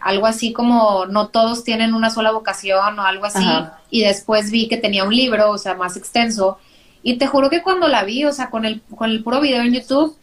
algo 0.00 0.26
así 0.26 0.52
como 0.52 1.06
No 1.06 1.28
todos 1.28 1.62
tienen 1.62 1.94
una 1.94 2.10
sola 2.10 2.32
vocación 2.32 2.98
o 2.98 3.02
algo 3.02 3.26
así, 3.26 3.46
y 3.90 4.02
después 4.02 4.50
vi 4.50 4.66
que 4.66 4.76
tenía 4.76 5.04
un 5.04 5.14
libro, 5.14 5.52
o 5.52 5.58
sea, 5.58 5.74
más 5.74 5.96
extenso, 5.96 6.58
y 7.04 7.16
te 7.18 7.28
juro 7.28 7.50
que 7.50 7.62
cuando 7.62 7.86
la 7.86 8.02
vi, 8.02 8.24
o 8.24 8.32
sea, 8.32 8.50
con 8.50 8.64
el, 8.64 8.82
con 8.96 9.10
el 9.10 9.22
puro 9.22 9.40
video 9.40 9.62
en 9.62 9.74
YouTube, 9.74 10.16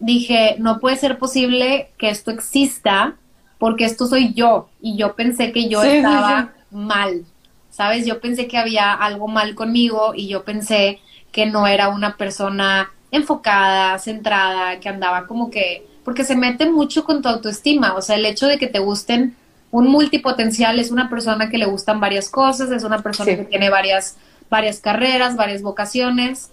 dije, 0.00 0.56
no 0.58 0.80
puede 0.80 0.96
ser 0.96 1.18
posible 1.18 1.90
que 1.96 2.10
esto 2.10 2.32
exista, 2.32 3.14
porque 3.58 3.84
esto 3.84 4.08
soy 4.08 4.34
yo, 4.34 4.68
y 4.80 4.96
yo 4.96 5.14
pensé 5.14 5.52
que 5.52 5.68
yo 5.68 5.80
estaba 5.84 6.52
mal, 6.72 7.24
¿sabes? 7.72 8.06
Yo 8.06 8.20
pensé 8.20 8.46
que 8.46 8.58
había 8.58 8.92
algo 8.92 9.26
mal 9.26 9.56
conmigo 9.56 10.12
y 10.14 10.28
yo 10.28 10.44
pensé 10.44 11.00
que 11.32 11.46
no 11.46 11.66
era 11.66 11.88
una 11.88 12.16
persona 12.16 12.92
enfocada, 13.10 13.98
centrada, 13.98 14.78
que 14.78 14.88
andaba 14.88 15.26
como 15.26 15.50
que, 15.50 15.86
porque 16.04 16.24
se 16.24 16.36
mete 16.36 16.70
mucho 16.70 17.04
con 17.04 17.22
tu 17.22 17.28
autoestima, 17.28 17.94
o 17.94 18.02
sea, 18.02 18.16
el 18.16 18.26
hecho 18.26 18.46
de 18.46 18.58
que 18.58 18.68
te 18.68 18.78
gusten 18.78 19.36
un 19.72 19.88
multipotencial 19.88 20.78
es 20.78 20.90
una 20.90 21.08
persona 21.08 21.48
que 21.48 21.58
le 21.58 21.64
gustan 21.64 21.98
varias 21.98 22.28
cosas, 22.28 22.70
es 22.70 22.84
una 22.84 23.02
persona 23.02 23.34
que 23.34 23.44
tiene 23.44 23.70
varias, 23.70 24.16
varias 24.50 24.80
carreras, 24.80 25.34
varias 25.34 25.62
vocaciones. 25.62 26.50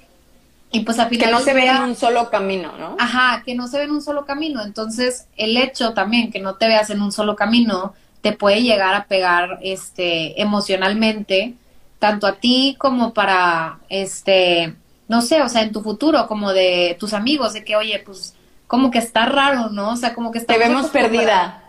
Y 0.71 0.81
pues 0.81 0.99
al 0.99 1.09
final. 1.09 1.25
Que 1.25 1.31
no 1.31 1.39
se 1.41 1.53
ve 1.53 1.67
en 1.67 1.81
un 1.81 1.95
solo 1.97 2.29
camino, 2.29 2.71
¿no? 2.79 2.95
Ajá, 2.97 3.43
que 3.43 3.55
no 3.55 3.67
se 3.67 3.79
ve 3.79 3.83
en 3.83 3.91
un 3.91 4.01
solo 4.01 4.25
camino. 4.25 4.63
Entonces, 4.63 5.25
el 5.35 5.57
hecho 5.57 5.93
también 5.93 6.31
que 6.31 6.39
no 6.39 6.55
te 6.55 6.67
veas 6.67 6.91
en 6.91 7.01
un 7.01 7.11
solo 7.11 7.35
camino 7.35 7.93
te 8.21 8.33
puede 8.33 8.61
llegar 8.61 8.95
a 8.95 9.05
pegar 9.05 9.59
este 9.61 10.41
emocionalmente 10.41 11.55
tanto 11.99 12.27
a 12.27 12.35
ti 12.35 12.75
como 12.77 13.13
para 13.13 13.79
este 13.89 14.75
no 15.07 15.21
sé, 15.21 15.41
o 15.41 15.49
sea, 15.49 15.63
en 15.63 15.71
tu 15.71 15.81
futuro 15.81 16.27
como 16.27 16.53
de 16.53 16.95
tus 16.99 17.13
amigos 17.13 17.53
de 17.53 17.63
que 17.63 17.75
oye, 17.75 18.01
pues 18.05 18.35
como 18.67 18.91
que 18.91 18.99
está 18.99 19.25
raro, 19.25 19.69
¿no? 19.69 19.93
O 19.93 19.95
sea, 19.95 20.13
como 20.13 20.31
que 20.31 20.37
está 20.37 20.53
Te 20.53 20.59
vemos 20.59 20.87
perdida. 20.87 21.63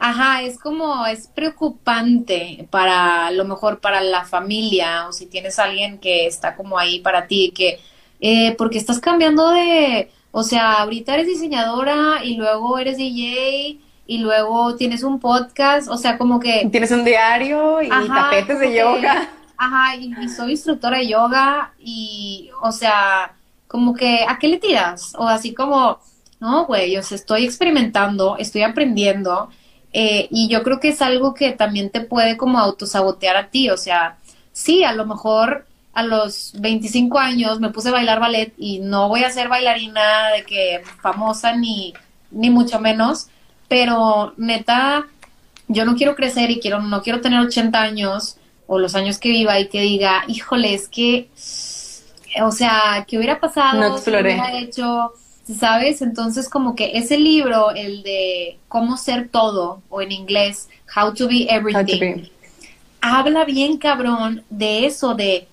Ajá, 0.00 0.42
es 0.42 0.58
como 0.58 1.06
es 1.06 1.28
preocupante 1.28 2.66
para 2.70 3.30
lo 3.30 3.44
mejor 3.44 3.80
para 3.80 4.00
la 4.00 4.24
familia 4.24 5.06
o 5.06 5.12
si 5.12 5.26
tienes 5.26 5.58
alguien 5.58 5.98
que 5.98 6.26
está 6.26 6.56
como 6.56 6.78
ahí 6.78 7.00
para 7.00 7.26
ti 7.26 7.52
que 7.54 7.78
eh, 8.20 8.54
porque 8.56 8.78
estás 8.78 8.98
cambiando 8.98 9.50
de, 9.50 10.10
o 10.32 10.42
sea, 10.42 10.80
ahorita 10.80 11.14
eres 11.14 11.26
diseñadora 11.26 12.24
y 12.24 12.34
luego 12.34 12.78
eres 12.78 12.96
DJ 12.96 13.78
y 14.10 14.18
luego 14.18 14.74
tienes 14.74 15.04
un 15.04 15.20
podcast, 15.20 15.88
o 15.88 15.96
sea, 15.96 16.18
como 16.18 16.40
que... 16.40 16.68
Tienes 16.72 16.90
un 16.90 17.04
diario 17.04 17.80
y 17.80 17.88
tapetes 17.88 18.58
de 18.58 18.76
yoga. 18.76 19.28
Ajá, 19.56 19.94
y, 19.94 20.28
soy 20.28 20.50
instructora 20.50 20.98
de 20.98 21.06
yoga 21.06 21.72
y, 21.78 22.50
o 22.60 22.72
sea, 22.72 23.36
como 23.68 23.94
que, 23.94 24.24
¿a 24.26 24.36
qué 24.40 24.48
le 24.48 24.56
tiras? 24.56 25.12
O 25.16 25.28
así 25.28 25.54
como, 25.54 26.00
no, 26.40 26.66
güey, 26.66 26.96
o 26.96 27.04
sea, 27.04 27.14
estoy 27.14 27.44
experimentando, 27.44 28.36
estoy 28.36 28.64
aprendiendo 28.64 29.48
eh, 29.92 30.26
y 30.32 30.48
yo 30.48 30.64
creo 30.64 30.80
que 30.80 30.88
es 30.88 31.00
algo 31.02 31.32
que 31.32 31.52
también 31.52 31.90
te 31.90 32.00
puede 32.00 32.36
como 32.36 32.58
autosabotear 32.58 33.36
a 33.36 33.46
ti, 33.46 33.70
o 33.70 33.76
sea, 33.76 34.18
sí, 34.50 34.82
a 34.82 34.92
lo 34.92 35.06
mejor 35.06 35.66
a 35.92 36.02
los 36.02 36.52
25 36.58 37.16
años 37.16 37.60
me 37.60 37.70
puse 37.70 37.90
a 37.90 37.92
bailar 37.92 38.18
ballet 38.18 38.54
y 38.58 38.80
no 38.80 39.08
voy 39.08 39.22
a 39.22 39.30
ser 39.30 39.46
bailarina 39.46 40.30
de 40.30 40.44
que 40.44 40.82
famosa 41.00 41.54
ni, 41.54 41.94
ni 42.32 42.50
mucho 42.50 42.80
menos, 42.80 43.28
pero 43.70 44.34
neta, 44.36 45.06
yo 45.68 45.84
no 45.84 45.94
quiero 45.94 46.16
crecer 46.16 46.50
y 46.50 46.58
quiero, 46.58 46.82
no 46.82 47.02
quiero 47.02 47.20
tener 47.20 47.38
80 47.38 47.80
años 47.80 48.36
o 48.66 48.80
los 48.80 48.96
años 48.96 49.18
que 49.18 49.28
viva 49.28 49.60
y 49.60 49.68
que 49.68 49.80
diga, 49.80 50.24
híjole, 50.26 50.74
es 50.74 50.88
que, 50.88 51.28
o 52.42 52.50
sea, 52.50 53.06
¿qué 53.06 53.16
hubiera 53.16 53.38
pasado? 53.38 53.80
No 53.80 53.94
exploré. 53.94 54.32
hubiera 54.32 54.58
hecho? 54.58 55.12
¿Sabes? 55.44 56.02
Entonces, 56.02 56.48
como 56.48 56.74
que 56.74 56.98
ese 56.98 57.16
libro, 57.16 57.70
el 57.70 58.02
de 58.02 58.58
cómo 58.66 58.96
ser 58.96 59.28
todo, 59.28 59.82
o 59.88 60.02
en 60.02 60.10
inglés, 60.10 60.68
How 60.96 61.14
to 61.14 61.28
be 61.28 61.46
everything, 61.48 62.24
habla 63.00 63.44
bien 63.44 63.78
cabrón 63.78 64.42
de 64.50 64.86
eso, 64.86 65.14
de 65.14 65.46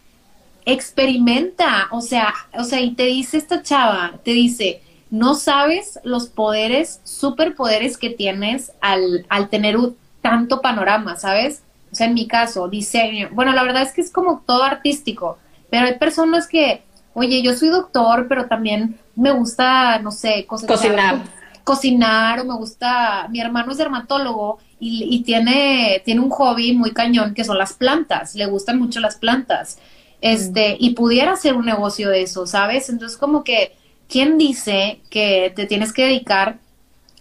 experimenta, 0.65 1.87
o 1.91 2.01
sea, 2.01 2.33
o 2.53 2.63
sea, 2.63 2.81
y 2.81 2.95
te 2.95 3.05
dice 3.05 3.37
esta 3.37 3.61
chava, 3.61 4.19
te 4.23 4.31
dice, 4.31 4.81
no 5.09 5.35
sabes 5.35 5.99
los 6.03 6.27
poderes, 6.27 6.99
superpoderes 7.03 7.97
que 7.97 8.09
tienes 8.09 8.71
al, 8.81 9.25
al 9.29 9.49
tener 9.49 9.77
un, 9.77 9.95
tanto 10.21 10.61
panorama, 10.61 11.15
¿sabes? 11.15 11.61
O 11.91 11.95
sea, 11.95 12.07
en 12.07 12.13
mi 12.13 12.27
caso, 12.27 12.67
diseño. 12.67 13.29
Bueno, 13.31 13.53
la 13.53 13.63
verdad 13.63 13.83
es 13.83 13.93
que 13.93 14.01
es 14.01 14.11
como 14.11 14.43
todo 14.45 14.63
artístico, 14.63 15.37
pero 15.69 15.87
hay 15.87 15.97
personas 15.97 16.47
que, 16.47 16.83
oye, 17.13 17.41
yo 17.41 17.53
soy 17.53 17.69
doctor, 17.69 18.27
pero 18.27 18.47
también 18.47 18.99
me 19.15 19.31
gusta, 19.31 19.99
no 19.99 20.11
sé, 20.11 20.45
cocinar. 20.45 21.19
Cocinar 21.63 22.39
o 22.39 22.45
me 22.45 22.55
gusta, 22.55 23.27
mi 23.29 23.41
hermano 23.41 23.71
es 23.71 23.77
dermatólogo 23.77 24.57
y, 24.79 25.07
y, 25.09 25.23
tiene, 25.23 26.01
tiene 26.05 26.21
un 26.21 26.29
hobby 26.29 26.73
muy 26.73 26.91
cañón 26.91 27.33
que 27.33 27.43
son 27.43 27.57
las 27.57 27.73
plantas, 27.73 28.35
le 28.35 28.45
gustan 28.45 28.79
mucho 28.79 29.01
las 29.01 29.17
plantas. 29.17 29.77
Este, 30.19 30.77
y 30.79 30.91
pudiera 30.91 31.33
hacer 31.33 31.53
un 31.55 31.65
negocio 31.65 32.09
de 32.09 32.23
eso, 32.23 32.47
¿sabes? 32.47 32.89
Entonces 32.89 33.17
como 33.17 33.43
que 33.43 33.76
¿quién 34.07 34.37
dice 34.37 34.99
que 35.09 35.51
te 35.55 35.65
tienes 35.65 35.93
que 35.93 36.05
dedicar 36.05 36.59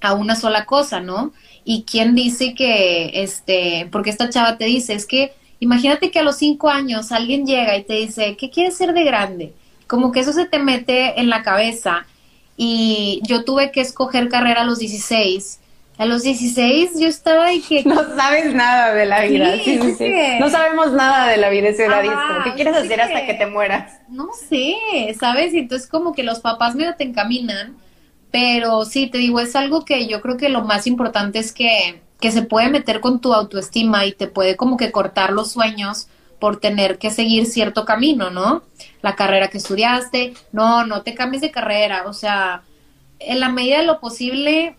a 0.00 0.14
una 0.14 0.36
sola 0.36 0.64
cosa, 0.66 1.00
no? 1.00 1.32
Y 1.64 1.82
quién 1.82 2.14
dice 2.14 2.54
que, 2.54 3.22
este, 3.22 3.88
porque 3.90 4.10
esta 4.10 4.30
chava 4.30 4.56
te 4.56 4.66
dice, 4.66 4.94
es 4.94 5.06
que 5.06 5.32
imagínate 5.58 6.10
que 6.10 6.20
a 6.20 6.22
los 6.22 6.36
cinco 6.36 6.68
años 6.68 7.12
alguien 7.12 7.46
llega 7.46 7.76
y 7.76 7.84
te 7.84 7.94
dice, 7.94 8.36
¿qué 8.36 8.50
quieres 8.50 8.76
ser 8.76 8.92
de 8.92 9.04
grande? 9.04 9.52
Como 9.86 10.12
que 10.12 10.20
eso 10.20 10.32
se 10.32 10.46
te 10.46 10.58
mete 10.58 11.20
en 11.20 11.28
la 11.28 11.42
cabeza. 11.42 12.06
Y 12.56 13.20
yo 13.24 13.44
tuve 13.44 13.72
que 13.72 13.80
escoger 13.80 14.28
carrera 14.28 14.62
a 14.62 14.64
los 14.64 14.78
16 14.78 15.60
a 15.98 16.04
los 16.04 16.22
16 16.22 16.98
yo 16.98 17.08
estaba 17.08 17.52
y 17.52 17.60
que... 17.60 17.82
No 17.84 17.96
sabes 18.16 18.54
nada 18.54 18.92
de 18.92 19.06
la 19.06 19.24
vida. 19.24 19.52
Sí, 19.64 19.80
sí, 19.80 19.94
sí, 19.94 20.12
No 20.38 20.50
sabemos 20.50 20.92
nada 20.92 21.28
de 21.28 21.38
la 21.38 21.48
vida 21.48 21.68
ese 21.68 21.86
edad. 21.86 22.02
¿Qué 22.44 22.52
quieres 22.54 22.76
hacer 22.76 23.00
hasta 23.00 23.24
que 23.24 23.34
te 23.34 23.46
mueras? 23.46 24.00
No 24.08 24.28
sé, 24.48 24.76
¿sabes? 25.18 25.54
Y 25.54 25.58
entonces 25.60 25.88
como 25.88 26.12
que 26.12 26.22
los 26.22 26.40
papás 26.40 26.74
medio 26.74 26.94
te 26.96 27.04
encaminan. 27.04 27.76
Pero 28.30 28.84
sí, 28.84 29.06
te 29.06 29.18
digo, 29.18 29.40
es 29.40 29.56
algo 29.56 29.84
que 29.84 30.06
yo 30.06 30.20
creo 30.20 30.36
que 30.36 30.50
lo 30.50 30.62
más 30.62 30.86
importante 30.86 31.38
es 31.38 31.52
que, 31.52 32.02
que 32.20 32.30
se 32.30 32.42
puede 32.42 32.68
meter 32.68 33.00
con 33.00 33.20
tu 33.20 33.32
autoestima 33.32 34.04
y 34.04 34.12
te 34.12 34.26
puede 34.26 34.56
como 34.56 34.76
que 34.76 34.92
cortar 34.92 35.32
los 35.32 35.52
sueños 35.52 36.08
por 36.38 36.60
tener 36.60 36.98
que 36.98 37.10
seguir 37.10 37.46
cierto 37.46 37.86
camino, 37.86 38.30
¿no? 38.30 38.62
La 39.00 39.16
carrera 39.16 39.48
que 39.48 39.58
estudiaste, 39.58 40.34
no, 40.52 40.84
no 40.84 41.02
te 41.02 41.14
cambies 41.14 41.40
de 41.40 41.50
carrera, 41.50 42.04
o 42.06 42.12
sea, 42.12 42.62
en 43.18 43.40
la 43.40 43.48
medida 43.48 43.78
de 43.78 43.86
lo 43.86 44.00
posible, 44.00 44.76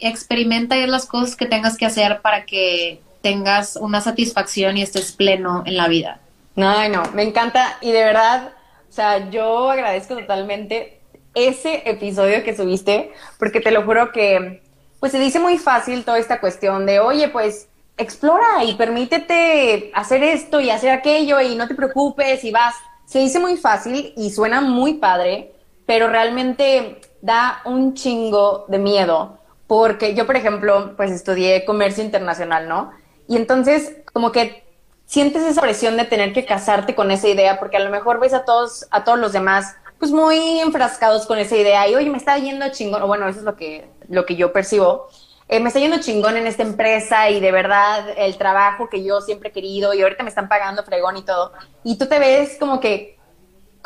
experimenta 0.00 0.76
haz 0.76 0.88
las 0.88 1.06
cosas 1.06 1.36
que 1.36 1.46
tengas 1.46 1.76
que 1.76 1.86
hacer 1.86 2.20
para 2.20 2.44
que 2.44 3.00
tengas 3.22 3.76
una 3.76 4.00
satisfacción 4.00 4.76
y 4.76 4.82
estés 4.82 5.12
pleno 5.12 5.62
en 5.66 5.76
la 5.76 5.88
vida. 5.88 6.20
No, 6.54 6.88
no, 6.88 7.02
me 7.12 7.22
encanta 7.22 7.76
y 7.80 7.92
de 7.92 8.04
verdad, 8.04 8.52
O 8.88 8.92
sea, 8.92 9.28
yo 9.30 9.70
agradezco 9.70 10.16
totalmente 10.16 11.00
ese 11.34 11.82
episodio 11.84 12.42
que 12.42 12.56
subiste, 12.56 13.12
porque 13.38 13.60
te 13.60 13.70
lo 13.70 13.84
juro 13.84 14.10
que, 14.10 14.62
pues 15.00 15.12
se 15.12 15.18
dice 15.18 15.38
muy 15.38 15.58
fácil 15.58 16.04
toda 16.04 16.18
esta 16.18 16.40
cuestión 16.40 16.86
de, 16.86 16.98
oye, 16.98 17.28
pues 17.28 17.68
explora 17.98 18.64
y 18.64 18.74
permítete 18.74 19.90
hacer 19.94 20.22
esto 20.22 20.60
y 20.60 20.70
hacer 20.70 20.90
aquello 20.90 21.40
y 21.40 21.54
no 21.54 21.68
te 21.68 21.74
preocupes 21.74 22.42
y 22.44 22.50
vas. 22.50 22.74
Se 23.06 23.18
dice 23.18 23.38
muy 23.38 23.56
fácil 23.56 24.12
y 24.16 24.30
suena 24.30 24.60
muy 24.60 24.94
padre, 24.94 25.52
pero 25.84 26.08
realmente 26.08 27.00
da 27.20 27.60
un 27.64 27.94
chingo 27.94 28.64
de 28.68 28.78
miedo, 28.78 29.38
porque 29.66 30.14
yo, 30.14 30.26
por 30.26 30.36
ejemplo, 30.36 30.94
pues 30.96 31.10
estudié 31.10 31.64
comercio 31.64 32.04
internacional, 32.04 32.68
¿no? 32.68 32.92
Y 33.28 33.36
entonces, 33.36 33.96
como 34.12 34.32
que 34.32 34.64
sientes 35.06 35.42
esa 35.42 35.60
presión 35.60 35.96
de 35.96 36.04
tener 36.04 36.32
que 36.32 36.44
casarte 36.44 36.94
con 36.94 37.10
esa 37.10 37.28
idea, 37.28 37.58
porque 37.58 37.76
a 37.76 37.80
lo 37.80 37.90
mejor 37.90 38.20
ves 38.20 38.34
a 38.34 38.44
todos, 38.44 38.86
a 38.90 39.04
todos 39.04 39.18
los 39.18 39.32
demás, 39.32 39.74
pues 39.98 40.10
muy 40.10 40.60
enfrascados 40.60 41.26
con 41.26 41.38
esa 41.38 41.56
idea 41.56 41.88
y, 41.88 41.94
oye, 41.94 42.10
me 42.10 42.18
está 42.18 42.36
yendo 42.38 42.68
chingón, 42.70 43.02
o 43.02 43.06
bueno, 43.06 43.28
eso 43.28 43.40
es 43.40 43.44
lo 43.44 43.56
que, 43.56 43.88
lo 44.08 44.26
que 44.26 44.36
yo 44.36 44.52
percibo. 44.52 45.08
Eh, 45.48 45.60
me 45.60 45.68
está 45.68 45.78
yendo 45.78 45.98
chingón 45.98 46.36
en 46.36 46.46
esta 46.46 46.64
empresa 46.64 47.30
y 47.30 47.38
de 47.38 47.52
verdad 47.52 48.04
el 48.16 48.36
trabajo 48.36 48.88
que 48.88 49.04
yo 49.04 49.20
siempre 49.20 49.50
he 49.50 49.52
querido 49.52 49.94
y 49.94 50.02
ahorita 50.02 50.24
me 50.24 50.28
están 50.28 50.48
pagando 50.48 50.82
fregón 50.82 51.16
y 51.16 51.22
todo. 51.22 51.52
Y 51.84 51.98
tú 51.98 52.06
te 52.06 52.18
ves 52.18 52.56
como 52.58 52.80
que 52.80 53.15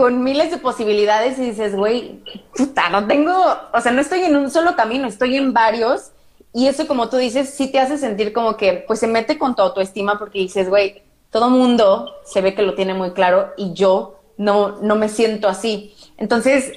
con 0.00 0.24
miles 0.24 0.50
de 0.50 0.56
posibilidades 0.56 1.38
y 1.38 1.50
dices, 1.50 1.76
güey, 1.76 2.24
puta, 2.56 2.88
no 2.88 3.06
tengo, 3.06 3.34
o 3.70 3.80
sea, 3.82 3.92
no 3.92 4.00
estoy 4.00 4.22
en 4.22 4.34
un 4.34 4.50
solo 4.50 4.74
camino, 4.74 5.06
estoy 5.06 5.36
en 5.36 5.52
varios. 5.52 6.12
Y 6.54 6.68
eso, 6.68 6.86
como 6.86 7.10
tú 7.10 7.18
dices, 7.18 7.50
sí 7.50 7.70
te 7.70 7.80
hace 7.80 7.98
sentir 7.98 8.32
como 8.32 8.56
que, 8.56 8.82
pues 8.86 8.98
se 8.98 9.06
mete 9.06 9.36
con 9.36 9.54
tu 9.54 9.60
autoestima 9.60 10.18
porque 10.18 10.38
dices, 10.38 10.70
güey, 10.70 11.02
todo 11.28 11.50
mundo 11.50 12.14
se 12.24 12.40
ve 12.40 12.54
que 12.54 12.62
lo 12.62 12.74
tiene 12.74 12.94
muy 12.94 13.10
claro 13.10 13.52
y 13.58 13.74
yo 13.74 14.18
no, 14.38 14.78
no 14.80 14.96
me 14.96 15.10
siento 15.10 15.48
así. 15.48 15.94
Entonces, 16.16 16.72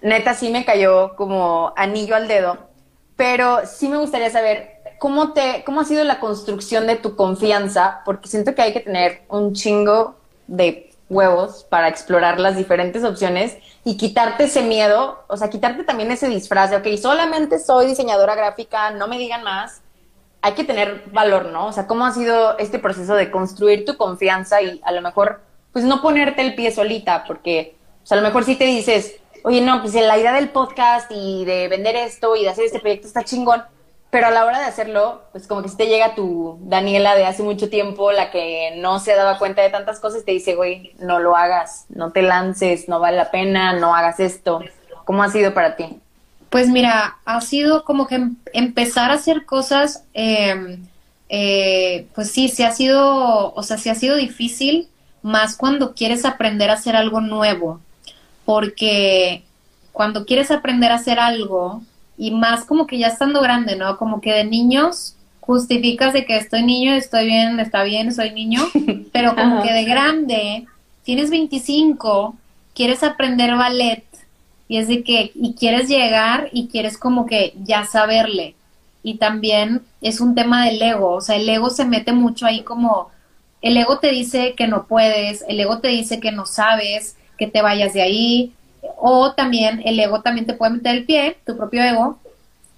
neta, 0.00 0.34
sí 0.34 0.48
me 0.48 0.64
cayó 0.64 1.16
como 1.16 1.72
anillo 1.76 2.14
al 2.14 2.28
dedo, 2.28 2.58
pero 3.16 3.66
sí 3.66 3.88
me 3.88 3.96
gustaría 3.96 4.30
saber 4.30 4.70
cómo, 5.00 5.32
te, 5.32 5.64
cómo 5.66 5.80
ha 5.80 5.84
sido 5.84 6.04
la 6.04 6.20
construcción 6.20 6.86
de 6.86 6.94
tu 6.94 7.16
confianza, 7.16 8.02
porque 8.04 8.28
siento 8.28 8.54
que 8.54 8.62
hay 8.62 8.72
que 8.72 8.78
tener 8.78 9.22
un 9.28 9.52
chingo 9.52 10.14
de 10.46 10.87
huevos 11.08 11.64
para 11.68 11.88
explorar 11.88 12.38
las 12.38 12.56
diferentes 12.56 13.04
opciones 13.04 13.56
y 13.84 13.96
quitarte 13.96 14.44
ese 14.44 14.62
miedo, 14.62 15.24
o 15.28 15.36
sea, 15.36 15.48
quitarte 15.48 15.84
también 15.84 16.10
ese 16.10 16.28
disfraz 16.28 16.70
de, 16.70 16.76
ok, 16.76 16.86
solamente 17.00 17.58
soy 17.58 17.86
diseñadora 17.86 18.34
gráfica, 18.34 18.90
no 18.90 19.08
me 19.08 19.18
digan 19.18 19.42
más. 19.42 19.80
Hay 20.42 20.52
que 20.52 20.64
tener 20.64 21.04
valor, 21.10 21.46
¿no? 21.46 21.66
O 21.66 21.72
sea, 21.72 21.86
¿cómo 21.86 22.04
ha 22.04 22.12
sido 22.12 22.58
este 22.58 22.78
proceso 22.78 23.14
de 23.14 23.30
construir 23.30 23.84
tu 23.84 23.96
confianza 23.96 24.62
y 24.62 24.80
a 24.84 24.92
lo 24.92 25.00
mejor, 25.00 25.40
pues 25.72 25.84
no 25.84 26.00
ponerte 26.02 26.42
el 26.42 26.54
pie 26.54 26.70
solita, 26.70 27.24
porque, 27.26 27.76
sea, 28.04 28.18
a 28.18 28.20
lo 28.20 28.26
mejor 28.26 28.44
si 28.44 28.56
te 28.56 28.64
dices, 28.64 29.16
oye, 29.44 29.60
no, 29.60 29.80
pues 29.80 29.94
la 29.94 30.18
idea 30.18 30.32
del 30.32 30.50
podcast 30.50 31.10
y 31.10 31.44
de 31.44 31.68
vender 31.68 31.96
esto 31.96 32.36
y 32.36 32.42
de 32.42 32.50
hacer 32.50 32.66
este 32.66 32.80
proyecto 32.80 33.08
está 33.08 33.24
chingón, 33.24 33.62
pero 34.10 34.28
a 34.28 34.30
la 34.30 34.46
hora 34.46 34.58
de 34.58 34.64
hacerlo, 34.64 35.22
pues 35.32 35.46
como 35.46 35.62
que 35.62 35.68
si 35.68 35.76
te 35.76 35.86
llega 35.86 36.14
tu 36.14 36.58
Daniela 36.62 37.14
de 37.14 37.26
hace 37.26 37.42
mucho 37.42 37.68
tiempo, 37.68 38.10
la 38.10 38.30
que 38.30 38.74
no 38.76 39.00
se 39.00 39.14
daba 39.14 39.38
cuenta 39.38 39.60
de 39.62 39.68
tantas 39.68 40.00
cosas, 40.00 40.24
te 40.24 40.32
dice, 40.32 40.54
güey, 40.54 40.94
no 40.98 41.18
lo 41.18 41.36
hagas, 41.36 41.84
no 41.90 42.10
te 42.10 42.22
lances, 42.22 42.88
no 42.88 43.00
vale 43.00 43.18
la 43.18 43.30
pena, 43.30 43.74
no 43.74 43.94
hagas 43.94 44.18
esto. 44.18 44.60
¿Cómo 45.04 45.22
ha 45.22 45.30
sido 45.30 45.52
para 45.52 45.76
ti? 45.76 46.00
Pues 46.48 46.68
mira, 46.68 47.18
ha 47.26 47.40
sido 47.42 47.84
como 47.84 48.06
que 48.06 48.14
em, 48.14 48.36
empezar 48.54 49.10
a 49.10 49.14
hacer 49.14 49.44
cosas, 49.44 50.04
em, 50.14 50.86
eh, 51.28 52.06
pues 52.14 52.30
sí, 52.30 52.48
se 52.48 52.64
ha 52.64 52.72
sido, 52.72 53.52
o 53.52 53.62
sea, 53.62 53.76
sí 53.76 53.90
ha 53.90 53.94
sido 53.94 54.16
difícil, 54.16 54.88
más 55.20 55.56
cuando 55.56 55.94
quieres 55.94 56.24
aprender 56.24 56.70
a 56.70 56.74
hacer 56.74 56.96
algo 56.96 57.20
nuevo, 57.20 57.80
porque 58.46 59.44
cuando 59.92 60.24
quieres 60.24 60.50
aprender 60.50 60.92
a 60.92 60.96
hacer 60.96 61.18
algo, 61.20 61.82
y 62.18 62.32
más 62.32 62.64
como 62.64 62.86
que 62.86 62.98
ya 62.98 63.06
estando 63.06 63.40
grande, 63.40 63.76
¿no? 63.76 63.96
Como 63.96 64.20
que 64.20 64.32
de 64.32 64.44
niños 64.44 65.14
justificas 65.40 66.12
de 66.12 66.26
que 66.26 66.36
estoy 66.36 66.62
niño, 66.62 66.92
estoy 66.92 67.24
bien, 67.24 67.58
está 67.60 67.82
bien, 67.84 68.12
soy 68.12 68.32
niño, 68.32 68.60
pero 69.12 69.34
como 69.34 69.62
que 69.62 69.72
de 69.72 69.84
grande 69.84 70.66
tienes 71.04 71.30
25, 71.30 72.36
quieres 72.74 73.02
aprender 73.02 73.56
ballet 73.56 74.04
y 74.68 74.76
es 74.76 74.88
de 74.88 75.02
que 75.02 75.30
y 75.34 75.54
quieres 75.54 75.88
llegar 75.88 76.50
y 76.52 76.68
quieres 76.68 76.98
como 76.98 77.24
que 77.24 77.54
ya 77.64 77.84
saberle. 77.84 78.56
Y 79.02 79.14
también 79.14 79.82
es 80.02 80.20
un 80.20 80.34
tema 80.34 80.66
del 80.66 80.82
ego, 80.82 81.12
o 81.12 81.20
sea, 81.20 81.36
el 81.36 81.48
ego 81.48 81.70
se 81.70 81.86
mete 81.86 82.12
mucho 82.12 82.44
ahí 82.44 82.62
como 82.62 83.10
el 83.62 83.76
ego 83.76 83.98
te 83.98 84.10
dice 84.10 84.54
que 84.54 84.66
no 84.66 84.86
puedes, 84.86 85.44
el 85.48 85.58
ego 85.60 85.78
te 85.78 85.88
dice 85.88 86.20
que 86.20 86.30
no 86.30 86.46
sabes, 86.46 87.16
que 87.38 87.46
te 87.46 87.62
vayas 87.62 87.94
de 87.94 88.02
ahí, 88.02 88.52
o 88.96 89.32
también 89.32 89.82
el 89.84 89.98
ego 89.98 90.22
también 90.22 90.46
te 90.46 90.54
puede 90.54 90.72
meter 90.72 90.96
el 90.96 91.04
pie, 91.04 91.36
tu 91.46 91.56
propio 91.56 91.82
ego, 91.82 92.18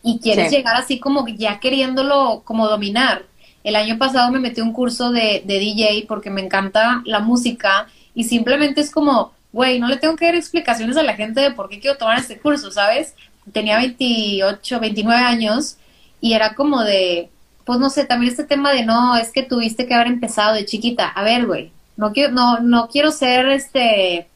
y 0.03 0.19
quieres 0.19 0.51
llegar 0.51 0.77
así 0.77 0.99
como 0.99 1.27
ya 1.29 1.61
queriéndolo 1.61 2.43
como 2.45 2.69
dominar. 2.69 3.25
El 3.63 3.77
año 3.77 3.99
pasado 3.99 4.31
me 4.33 4.39
metí 4.39 4.61
un 4.61 4.73
curso 4.73 5.11
de, 5.11 5.43
de 5.45 5.59
DJ 5.59 6.07
porque 6.09 6.31
me 6.31 6.41
encanta 6.41 7.03
la 7.05 7.21
música 7.21 7.87
y 8.15 8.25
simplemente 8.25 8.81
es 8.81 8.91
como, 8.91 9.33
güey, 9.53 9.79
no 9.79 9.89
le 9.89 9.99
tengo 9.99 10.17
que 10.17 10.25
dar 10.25 10.35
explicaciones 10.35 10.97
a 10.97 11.03
la 11.03 11.15
gente 11.15 11.41
de 11.41 11.51
por 11.51 11.69
qué 11.69 11.79
quiero 11.79 11.99
tomar 11.99 12.19
este 12.19 12.39
curso, 12.39 12.71
¿sabes? 12.71 13.15
Tenía 13.53 13.77
28, 13.77 14.81
29 14.81 15.23
años 15.23 15.77
y 16.21 16.33
era 16.33 16.55
como 16.55 16.83
de, 16.83 17.29
pues 17.65 17.79
no 17.79 17.91
sé, 17.91 18.05
también 18.05 18.31
este 18.31 18.45
tema 18.45 18.73
de 18.73 18.85
no, 18.85 19.17
es 19.17 19.31
que 19.31 19.43
tuviste 19.43 19.87
que 19.87 19.95
haber 19.95 20.07
empezado 20.07 20.55
de 20.55 20.65
chiquita. 20.65 21.09
A 21.09 21.23
ver, 21.23 21.47
güey, 21.47 21.71
no 21.97 22.13
quiero, 22.13 22.33
no, 22.33 22.61
no 22.61 22.89
quiero 22.89 23.13
ser 23.13 23.49
este 23.51 24.27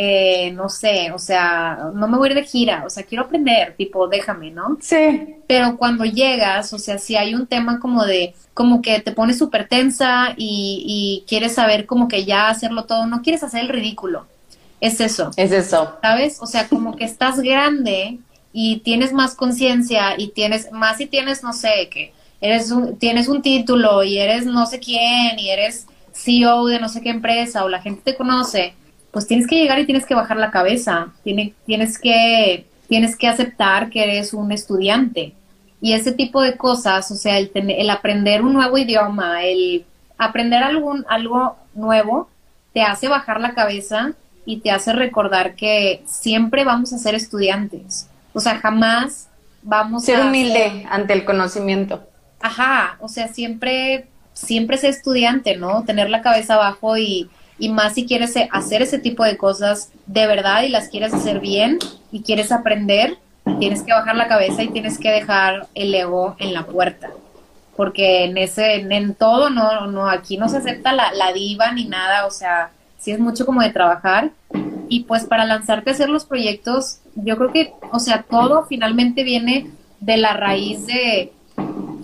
eh, 0.00 0.52
no 0.52 0.68
sé, 0.68 1.10
o 1.10 1.18
sea, 1.18 1.90
no 1.92 2.06
me 2.06 2.18
voy 2.18 2.28
a 2.28 2.30
ir 2.30 2.36
de 2.36 2.44
gira, 2.44 2.84
o 2.86 2.88
sea, 2.88 3.02
quiero 3.02 3.24
aprender, 3.24 3.74
tipo, 3.76 4.06
déjame, 4.06 4.52
¿no? 4.52 4.78
Sí. 4.80 5.34
Pero 5.48 5.76
cuando 5.76 6.04
llegas, 6.04 6.72
o 6.72 6.78
sea, 6.78 6.98
si 6.98 7.16
hay 7.16 7.34
un 7.34 7.48
tema 7.48 7.80
como 7.80 8.04
de, 8.04 8.32
como 8.54 8.80
que 8.80 9.00
te 9.00 9.10
pones 9.10 9.38
súper 9.38 9.66
tensa 9.66 10.34
y, 10.36 10.84
y 10.86 11.24
quieres 11.26 11.56
saber 11.56 11.84
como 11.84 12.06
que 12.06 12.24
ya 12.24 12.48
hacerlo 12.48 12.84
todo, 12.84 13.06
no 13.06 13.22
quieres 13.22 13.42
hacer 13.42 13.62
el 13.62 13.70
ridículo. 13.70 14.28
Es 14.80 15.00
eso. 15.00 15.32
Es 15.36 15.50
eso. 15.50 15.96
¿Sabes? 16.00 16.38
O 16.40 16.46
sea, 16.46 16.68
como 16.68 16.94
que 16.94 17.02
estás 17.02 17.40
grande 17.40 18.18
y 18.52 18.78
tienes 18.84 19.12
más 19.12 19.34
conciencia 19.34 20.14
y 20.16 20.28
tienes, 20.28 20.70
más 20.70 20.98
si 20.98 21.06
tienes, 21.06 21.42
no 21.42 21.52
sé, 21.52 21.88
que 21.90 22.12
eres 22.40 22.70
un, 22.70 22.96
tienes 22.98 23.26
un 23.26 23.42
título 23.42 24.04
y 24.04 24.18
eres 24.18 24.46
no 24.46 24.64
sé 24.66 24.78
quién 24.78 25.40
y 25.40 25.50
eres 25.50 25.88
CEO 26.12 26.66
de 26.66 26.78
no 26.78 26.88
sé 26.88 27.00
qué 27.00 27.10
empresa 27.10 27.64
o 27.64 27.68
la 27.68 27.82
gente 27.82 28.12
te 28.12 28.16
conoce 28.16 28.74
pues 29.10 29.26
tienes 29.26 29.46
que 29.46 29.56
llegar 29.56 29.78
y 29.78 29.86
tienes 29.86 30.06
que 30.06 30.14
bajar 30.14 30.36
la 30.36 30.50
cabeza, 30.50 31.08
tienes, 31.24 31.52
tienes, 31.66 31.98
que, 31.98 32.66
tienes 32.88 33.16
que 33.16 33.28
aceptar 33.28 33.90
que 33.90 34.02
eres 34.02 34.34
un 34.34 34.52
estudiante. 34.52 35.34
Y 35.80 35.92
ese 35.92 36.12
tipo 36.12 36.42
de 36.42 36.56
cosas, 36.56 37.10
o 37.10 37.14
sea, 37.14 37.38
el, 37.38 37.50
el 37.54 37.90
aprender 37.90 38.42
un 38.42 38.52
nuevo 38.52 38.76
idioma, 38.78 39.44
el 39.44 39.84
aprender 40.18 40.62
algún, 40.62 41.06
algo 41.08 41.56
nuevo, 41.74 42.28
te 42.72 42.82
hace 42.82 43.08
bajar 43.08 43.40
la 43.40 43.54
cabeza 43.54 44.12
y 44.44 44.58
te 44.58 44.70
hace 44.70 44.92
recordar 44.92 45.54
que 45.54 46.02
siempre 46.06 46.64
vamos 46.64 46.92
a 46.92 46.98
ser 46.98 47.14
estudiantes. 47.14 48.08
O 48.32 48.40
sea, 48.40 48.58
jamás 48.58 49.28
vamos 49.62 50.04
ser 50.04 50.16
a... 50.16 50.18
Ser 50.18 50.28
humilde 50.28 50.86
ante 50.90 51.12
el 51.12 51.24
conocimiento. 51.24 52.06
Ajá, 52.40 52.96
o 53.00 53.08
sea, 53.08 53.28
siempre, 53.28 54.06
siempre 54.32 54.78
ser 54.78 54.90
estudiante, 54.90 55.56
¿no? 55.56 55.84
Tener 55.84 56.10
la 56.10 56.22
cabeza 56.22 56.54
abajo 56.54 56.96
y, 56.96 57.28
y 57.58 57.68
más 57.68 57.94
si 57.94 58.06
quieres 58.06 58.34
hacer 58.50 58.82
ese 58.82 58.98
tipo 58.98 59.24
de 59.24 59.36
cosas 59.36 59.90
de 60.06 60.26
verdad 60.26 60.62
y 60.62 60.68
las 60.68 60.88
quieres 60.88 61.12
hacer 61.12 61.40
bien 61.40 61.78
y 62.12 62.22
quieres 62.22 62.52
aprender, 62.52 63.18
tienes 63.58 63.82
que 63.82 63.92
bajar 63.92 64.16
la 64.16 64.28
cabeza 64.28 64.62
y 64.62 64.68
tienes 64.68 64.98
que 64.98 65.10
dejar 65.10 65.66
el 65.74 65.94
ego 65.94 66.36
en 66.38 66.54
la 66.54 66.66
puerta. 66.66 67.10
Porque 67.76 68.24
en 68.24 68.36
ese, 68.38 68.74
en 68.74 69.14
todo, 69.14 69.50
no, 69.50 69.86
no, 69.86 70.08
aquí 70.08 70.36
no 70.36 70.48
se 70.48 70.58
acepta 70.58 70.92
la, 70.92 71.12
la 71.12 71.32
diva 71.32 71.72
ni 71.72 71.84
nada, 71.84 72.26
o 72.26 72.30
sea, 72.30 72.70
sí 72.98 73.12
es 73.12 73.20
mucho 73.20 73.46
como 73.46 73.62
de 73.62 73.70
trabajar. 73.70 74.30
Y 74.88 75.04
pues 75.04 75.24
para 75.24 75.44
lanzarte 75.44 75.90
a 75.90 75.92
hacer 75.92 76.08
los 76.08 76.24
proyectos, 76.24 76.98
yo 77.14 77.36
creo 77.36 77.52
que, 77.52 77.72
o 77.92 77.98
sea, 77.98 78.22
todo 78.22 78.66
finalmente 78.66 79.22
viene 79.22 79.70
de 80.00 80.16
la 80.16 80.32
raíz 80.32 80.86
de, 80.86 81.32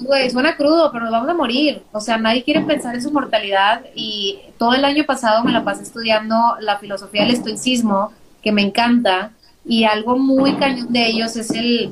güey, 0.04 0.30
suena 0.30 0.56
crudo, 0.56 0.90
pero 0.92 1.04
nos 1.04 1.12
vamos 1.12 1.28
a 1.28 1.34
morir. 1.34 1.82
O 1.92 2.00
sea, 2.00 2.16
nadie 2.18 2.44
quiere 2.44 2.60
pensar 2.62 2.94
en 2.94 3.02
su 3.02 3.10
mortalidad 3.10 3.82
y 3.94 4.38
todo 4.58 4.74
el 4.74 4.84
año 4.84 5.04
pasado 5.04 5.42
me 5.44 5.52
la 5.52 5.64
pasé 5.64 5.82
estudiando 5.82 6.56
la 6.60 6.78
filosofía 6.78 7.22
del 7.22 7.34
estoicismo, 7.34 8.12
que 8.42 8.52
me 8.52 8.62
encanta, 8.62 9.32
y 9.64 9.84
algo 9.84 10.18
muy 10.18 10.54
cañón 10.56 10.92
de 10.92 11.06
ellos 11.06 11.36
es 11.36 11.50
el, 11.50 11.90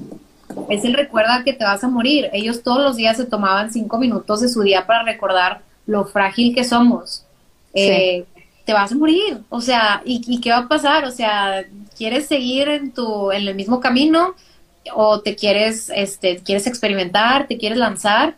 es 0.69 0.85
el 0.85 0.95
recuerda 0.95 1.43
que 1.45 1.55
te 1.55 1.65
vas 1.65 1.83
a 1.83 1.89
morir. 1.89 2.29
Ellos 2.33 2.63
todos 2.63 2.83
los 2.83 2.97
días 2.97 3.17
se 3.17 3.25
tomaban 3.25 3.73
cinco 3.73 3.99
minutos 3.99 4.41
de 4.41 4.49
su 4.49 4.63
día 4.63 4.87
para 4.87 5.03
recordar 5.03 5.63
lo 5.87 6.05
frágil 6.05 6.55
que 6.55 6.65
somos. 6.65 7.25
Eh, 7.75 8.25
te 8.65 8.73
vas 8.73 8.93
a 8.93 8.95
morir, 8.95 9.41
o 9.49 9.61
sea, 9.61 10.03
¿y, 10.05 10.23
¿y, 10.27 10.41
qué 10.41 10.51
va 10.51 10.59
a 10.59 10.69
pasar? 10.69 11.05
O 11.05 11.11
sea, 11.11 11.65
¿quieres 11.97 12.27
seguir 12.27 12.69
en 12.69 12.93
tu, 12.93 13.33
en 13.33 13.49
el 13.49 13.55
mismo 13.55 13.81
camino? 13.81 14.35
O 14.95 15.21
te 15.21 15.37
quieres, 15.37 15.91
este, 15.95 16.39
quieres 16.39 16.67
experimentar, 16.67 17.47
te 17.47 17.59
quieres 17.59 17.79
lanzar 17.79 18.37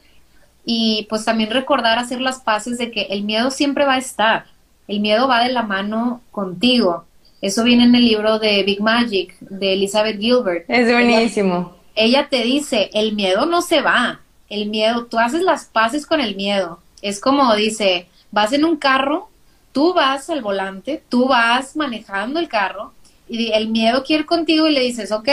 y 0.65 1.07
pues 1.09 1.25
también 1.25 1.51
recordar 1.51 1.99
hacer 1.99 2.21
las 2.21 2.41
paces 2.41 2.79
de 2.79 2.91
que 2.91 3.03
el 3.11 3.23
miedo 3.23 3.51
siempre 3.51 3.85
va 3.85 3.95
a 3.95 3.99
estar, 3.99 4.47
el 4.89 5.01
miedo 5.01 5.29
va 5.29 5.45
de 5.45 5.53
la 5.53 5.63
mano 5.63 6.21
contigo. 6.31 7.05
Eso 7.41 7.63
viene 7.63 7.85
en 7.85 7.95
el 7.95 8.05
libro 8.07 8.39
de 8.39 8.63
Big 8.63 8.81
Magic 8.81 9.39
de 9.41 9.75
Elizabeth 9.75 10.19
Gilbert. 10.19 10.65
Es 10.69 10.91
buenísimo. 10.91 11.77
Ella, 11.95 12.21
ella 12.21 12.29
te 12.31 12.43
dice, 12.43 12.91
el 12.95 13.15
miedo 13.15 13.45
no 13.45 13.61
se 13.61 13.83
va, 13.83 14.21
el 14.49 14.71
miedo, 14.71 15.07
tú 15.07 15.19
haces 15.19 15.43
las 15.43 15.67
paces 15.67 16.07
con 16.07 16.21
el 16.21 16.37
miedo. 16.37 16.81
Es 17.03 17.21
como 17.21 17.55
dice, 17.55 18.09
vas 18.31 18.53
en 18.53 18.65
un 18.65 18.77
carro, 18.77 19.29
tú 19.73 19.93
vas 19.93 20.31
al 20.31 20.41
volante, 20.41 21.03
tú 21.09 21.29
vas 21.29 21.77
manejando 21.77 22.41
el 22.41 22.49
carro 22.49 22.93
y 23.29 23.53
el 23.53 23.69
miedo 23.69 24.05
quiere 24.05 24.23
ir 24.23 24.27
contigo 24.27 24.67
y 24.67 24.73
le 24.73 24.81
dices, 24.81 25.13
ok, 25.13 25.29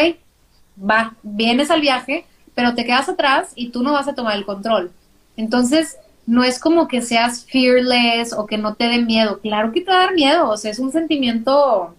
va, 0.78 1.16
vienes 1.24 1.72
al 1.72 1.82
viaje, 1.82 2.26
pero 2.56 2.76
te 2.76 2.86
quedas 2.86 3.10
atrás 3.10 3.52
y 3.56 3.70
tú 3.70 3.84
no 3.84 3.94
vas 3.94 4.08
a 4.08 4.16
tomar 4.16 4.36
el 4.36 4.46
control. 4.46 4.92
Entonces, 5.38 5.98
no 6.26 6.44
es 6.44 6.60
como 6.60 6.88
que 6.88 7.02
seas 7.02 7.46
fearless 7.46 8.34
o 8.34 8.46
que 8.46 8.58
no 8.58 8.76
te 8.76 8.88
dé 8.88 9.02
miedo. 9.02 9.40
Claro 9.40 9.72
que 9.72 9.82
te 9.82 9.92
va 9.92 9.98
a 9.98 10.06
dar 10.06 10.14
miedo, 10.14 10.50
o 10.50 10.58
sea, 10.58 10.72
es 10.72 10.80
un 10.80 10.92
sentimiento 10.92 11.96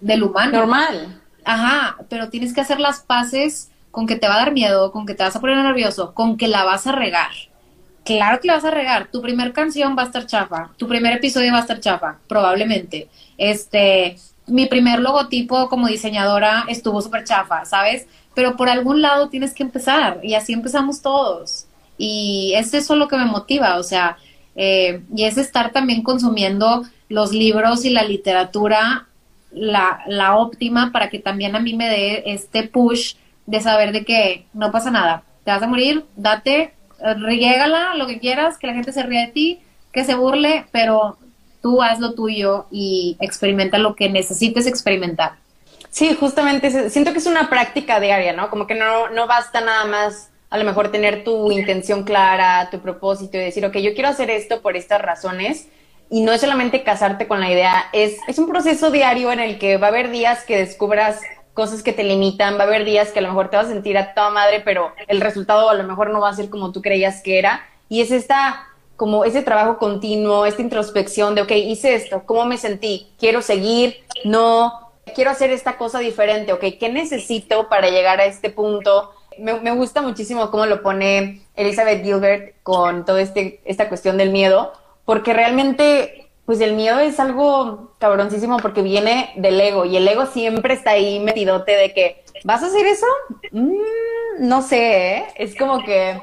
del 0.00 0.22
humano. 0.22 0.52
Normal. 0.52 1.20
Ajá, 1.44 1.96
pero 2.08 2.28
tienes 2.28 2.52
que 2.52 2.60
hacer 2.60 2.80
las 2.80 3.00
paces 3.00 3.70
con 3.90 4.06
que 4.06 4.16
te 4.16 4.28
va 4.28 4.34
a 4.34 4.38
dar 4.38 4.52
miedo, 4.52 4.92
con 4.92 5.06
que 5.06 5.14
te 5.14 5.24
vas 5.24 5.34
a 5.34 5.40
poner 5.40 5.56
nervioso, 5.56 6.14
con 6.14 6.36
que 6.36 6.48
la 6.48 6.64
vas 6.64 6.86
a 6.86 6.92
regar. 6.92 7.30
Claro 8.04 8.40
que 8.40 8.48
la 8.48 8.54
vas 8.54 8.64
a 8.64 8.70
regar. 8.70 9.08
Tu 9.10 9.20
primer 9.20 9.52
canción 9.52 9.96
va 9.96 10.02
a 10.02 10.06
estar 10.06 10.26
chafa, 10.26 10.70
tu 10.76 10.86
primer 10.86 11.14
episodio 11.14 11.52
va 11.52 11.58
a 11.58 11.62
estar 11.62 11.80
chafa, 11.80 12.18
probablemente. 12.28 13.08
Este, 13.36 14.16
mi 14.48 14.66
primer 14.66 15.00
logotipo 15.00 15.68
como 15.68 15.88
diseñadora 15.88 16.64
estuvo 16.68 17.00
súper 17.02 17.24
chafa, 17.24 17.64
¿sabes? 17.64 18.06
Pero 18.34 18.56
por 18.56 18.68
algún 18.68 19.02
lado 19.02 19.28
tienes 19.28 19.54
que 19.54 19.62
empezar 19.62 20.20
y 20.22 20.34
así 20.34 20.52
empezamos 20.52 21.02
todos. 21.02 21.66
Y 21.96 22.52
es 22.56 22.72
eso 22.74 22.96
lo 22.96 23.08
que 23.08 23.16
me 23.16 23.24
motiva, 23.24 23.76
o 23.76 23.82
sea, 23.82 24.16
eh, 24.54 25.02
y 25.14 25.24
es 25.24 25.38
estar 25.38 25.72
también 25.72 26.02
consumiendo 26.02 26.84
los 27.08 27.32
libros 27.32 27.84
y 27.84 27.90
la 27.90 28.04
literatura, 28.04 29.06
la, 29.50 30.02
la 30.06 30.36
óptima, 30.36 30.92
para 30.92 31.08
que 31.10 31.18
también 31.18 31.56
a 31.56 31.60
mí 31.60 31.74
me 31.74 31.88
dé 31.88 32.22
este 32.26 32.64
push 32.64 33.14
de 33.46 33.60
saber 33.60 33.92
de 33.92 34.04
que 34.04 34.46
no 34.52 34.70
pasa 34.70 34.90
nada, 34.90 35.22
te 35.44 35.50
vas 35.50 35.62
a 35.62 35.66
morir, 35.66 36.04
date, 36.16 36.74
riégala, 37.00 37.94
lo 37.94 38.06
que 38.06 38.18
quieras, 38.18 38.58
que 38.58 38.66
la 38.66 38.74
gente 38.74 38.92
se 38.92 39.02
ríe 39.02 39.26
de 39.26 39.32
ti, 39.32 39.60
que 39.92 40.04
se 40.04 40.14
burle, 40.14 40.66
pero 40.72 41.18
tú 41.68 41.82
haz 41.82 42.00
lo 42.00 42.14
tuyo 42.14 42.64
y 42.70 43.18
experimenta 43.20 43.76
lo 43.76 43.94
que 43.94 44.08
necesites 44.08 44.66
experimentar. 44.66 45.32
Sí, 45.90 46.16
justamente, 46.18 46.88
siento 46.88 47.12
que 47.12 47.18
es 47.18 47.26
una 47.26 47.50
práctica 47.50 48.00
diaria, 48.00 48.32
¿no? 48.32 48.48
Como 48.48 48.66
que 48.66 48.74
no, 48.74 49.10
no 49.10 49.26
basta 49.26 49.60
nada 49.60 49.84
más 49.84 50.30
a 50.48 50.56
lo 50.56 50.64
mejor 50.64 50.90
tener 50.90 51.24
tu 51.24 51.52
intención 51.52 52.04
clara, 52.04 52.70
tu 52.70 52.80
propósito 52.80 53.36
y 53.36 53.40
decir, 53.40 53.66
ok, 53.66 53.76
yo 53.76 53.92
quiero 53.92 54.08
hacer 54.08 54.30
esto 54.30 54.62
por 54.62 54.78
estas 54.78 55.02
razones. 55.02 55.68
Y 56.08 56.22
no 56.22 56.32
es 56.32 56.40
solamente 56.40 56.82
casarte 56.84 57.28
con 57.28 57.38
la 57.38 57.50
idea, 57.50 57.84
es, 57.92 58.16
es 58.26 58.38
un 58.38 58.48
proceso 58.48 58.90
diario 58.90 59.30
en 59.30 59.40
el 59.40 59.58
que 59.58 59.76
va 59.76 59.88
a 59.88 59.90
haber 59.90 60.10
días 60.10 60.44
que 60.44 60.56
descubras 60.56 61.20
cosas 61.52 61.82
que 61.82 61.92
te 61.92 62.02
limitan, 62.02 62.56
va 62.56 62.62
a 62.62 62.66
haber 62.66 62.86
días 62.86 63.10
que 63.10 63.18
a 63.18 63.22
lo 63.22 63.28
mejor 63.28 63.50
te 63.50 63.58
vas 63.58 63.66
a 63.66 63.72
sentir 63.72 63.98
a 63.98 64.14
toda 64.14 64.30
madre, 64.30 64.62
pero 64.64 64.94
el 65.06 65.20
resultado 65.20 65.68
a 65.68 65.74
lo 65.74 65.84
mejor 65.84 66.08
no 66.08 66.20
va 66.20 66.30
a 66.30 66.34
ser 66.34 66.48
como 66.48 66.72
tú 66.72 66.80
creías 66.80 67.20
que 67.20 67.38
era. 67.38 67.60
Y 67.90 68.00
es 68.00 68.10
esta, 68.10 68.68
como 68.98 69.24
ese 69.24 69.42
trabajo 69.42 69.78
continuo, 69.78 70.44
esta 70.44 70.60
introspección 70.60 71.36
de, 71.36 71.42
ok, 71.42 71.52
hice 71.52 71.94
esto, 71.94 72.24
¿cómo 72.26 72.44
me 72.46 72.58
sentí? 72.58 73.12
¿Quiero 73.16 73.42
seguir? 73.42 73.94
No, 74.24 74.90
quiero 75.14 75.30
hacer 75.30 75.52
esta 75.52 75.78
cosa 75.78 76.00
diferente, 76.00 76.52
ok, 76.52 76.64
¿qué 76.80 76.88
necesito 76.92 77.68
para 77.68 77.90
llegar 77.90 78.20
a 78.20 78.24
este 78.24 78.50
punto? 78.50 79.12
Me, 79.38 79.70
gusta 79.70 80.02
muchísimo 80.02 80.50
cómo 80.50 80.66
lo 80.66 80.82
pone 80.82 81.42
Elizabeth 81.54 82.02
Gilbert 82.02 82.56
con 82.64 83.04
toda 83.04 83.22
este, 83.22 83.60
esta 83.64 83.88
cuestión 83.88 84.16
del 84.16 84.30
miedo, 84.30 84.72
porque 85.04 85.32
realmente 85.32 86.28
pues 86.44 86.60
el 86.60 86.72
miedo 86.74 86.98
es 86.98 87.20
algo 87.20 87.92
cabroncísimo 87.98 88.56
porque 88.56 88.82
viene 88.82 89.32
del 89.36 89.60
ego 89.60 89.84
y 89.84 89.96
el 89.96 90.08
ego 90.08 90.26
siempre 90.26 90.74
está 90.74 90.90
ahí 90.90 91.20
metidote 91.20 91.70
de 91.70 91.94
que, 91.94 92.24
¿vas 92.42 92.64
a 92.64 92.66
hacer 92.66 92.84
eso? 92.84 93.06
Mm, 93.52 93.76
no 94.40 94.62
sé, 94.62 95.18
¿eh? 95.18 95.26
es 95.36 95.54
como 95.54 95.84
que 95.84 96.18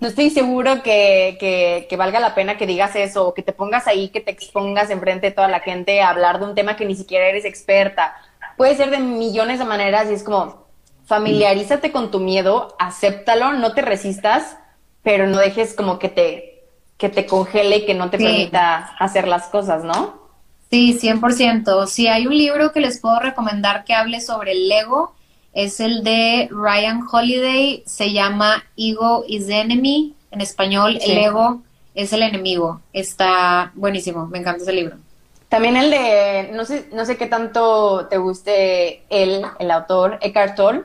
no 0.00 0.08
estoy 0.08 0.30
seguro 0.30 0.82
que, 0.82 1.36
que, 1.40 1.86
que, 1.88 1.96
valga 1.96 2.20
la 2.20 2.34
pena 2.34 2.56
que 2.56 2.66
digas 2.66 2.94
eso 2.94 3.28
o 3.28 3.34
que 3.34 3.42
te 3.42 3.52
pongas 3.52 3.86
ahí, 3.86 4.10
que 4.10 4.20
te 4.20 4.30
expongas 4.30 4.90
enfrente 4.90 5.28
de 5.28 5.32
toda 5.32 5.48
la 5.48 5.60
gente 5.60 6.00
a 6.00 6.10
hablar 6.10 6.38
de 6.38 6.46
un 6.46 6.54
tema 6.54 6.76
que 6.76 6.84
ni 6.84 6.94
siquiera 6.94 7.26
eres 7.26 7.44
experta. 7.44 8.16
Puede 8.56 8.76
ser 8.76 8.90
de 8.90 8.98
millones 8.98 9.58
de 9.58 9.64
maneras 9.64 10.08
y 10.10 10.14
es 10.14 10.22
como, 10.22 10.66
familiarízate 11.06 11.90
con 11.90 12.10
tu 12.10 12.20
miedo, 12.20 12.76
acéptalo, 12.78 13.54
no 13.54 13.72
te 13.72 13.82
resistas, 13.82 14.56
pero 15.02 15.26
no 15.26 15.38
dejes 15.38 15.74
como 15.74 15.98
que 15.98 16.08
te 16.08 16.54
que 16.98 17.08
te 17.08 17.26
congele 17.26 17.76
y 17.76 17.86
que 17.86 17.94
no 17.94 18.10
te 18.10 18.18
permita 18.18 18.78
hacer 18.98 19.28
las 19.28 19.46
cosas, 19.46 19.84
¿no? 19.84 20.18
Sí, 20.68 20.98
100%. 21.00 21.86
Si 21.86 22.08
hay 22.08 22.26
un 22.26 22.36
libro 22.36 22.72
que 22.72 22.80
les 22.80 23.00
puedo 23.00 23.20
recomendar 23.20 23.84
que 23.84 23.94
hable 23.94 24.20
sobre 24.20 24.52
el 24.52 24.70
ego, 24.70 25.14
es 25.58 25.80
el 25.80 26.04
de 26.04 26.48
Ryan 26.52 27.02
Holiday, 27.10 27.82
se 27.84 28.12
llama 28.12 28.64
Ego 28.76 29.24
is 29.26 29.48
the 29.48 29.58
Enemy, 29.58 30.14
en 30.30 30.40
español, 30.40 30.96
el 31.02 31.18
ego 31.18 31.62
es 31.96 32.12
el 32.12 32.22
enemigo. 32.22 32.80
Está 32.92 33.72
buenísimo, 33.74 34.28
me 34.28 34.38
encanta 34.38 34.62
ese 34.62 34.72
libro. 34.72 34.98
También 35.48 35.76
el 35.76 35.90
de, 35.90 36.50
no 36.52 36.64
sé, 36.64 36.88
no 36.92 37.04
sé 37.04 37.16
qué 37.16 37.26
tanto 37.26 38.06
te 38.06 38.18
guste 38.18 39.02
él, 39.10 39.44
el 39.58 39.70
autor, 39.72 40.18
Eckhart 40.20 40.54
Tolle, 40.54 40.84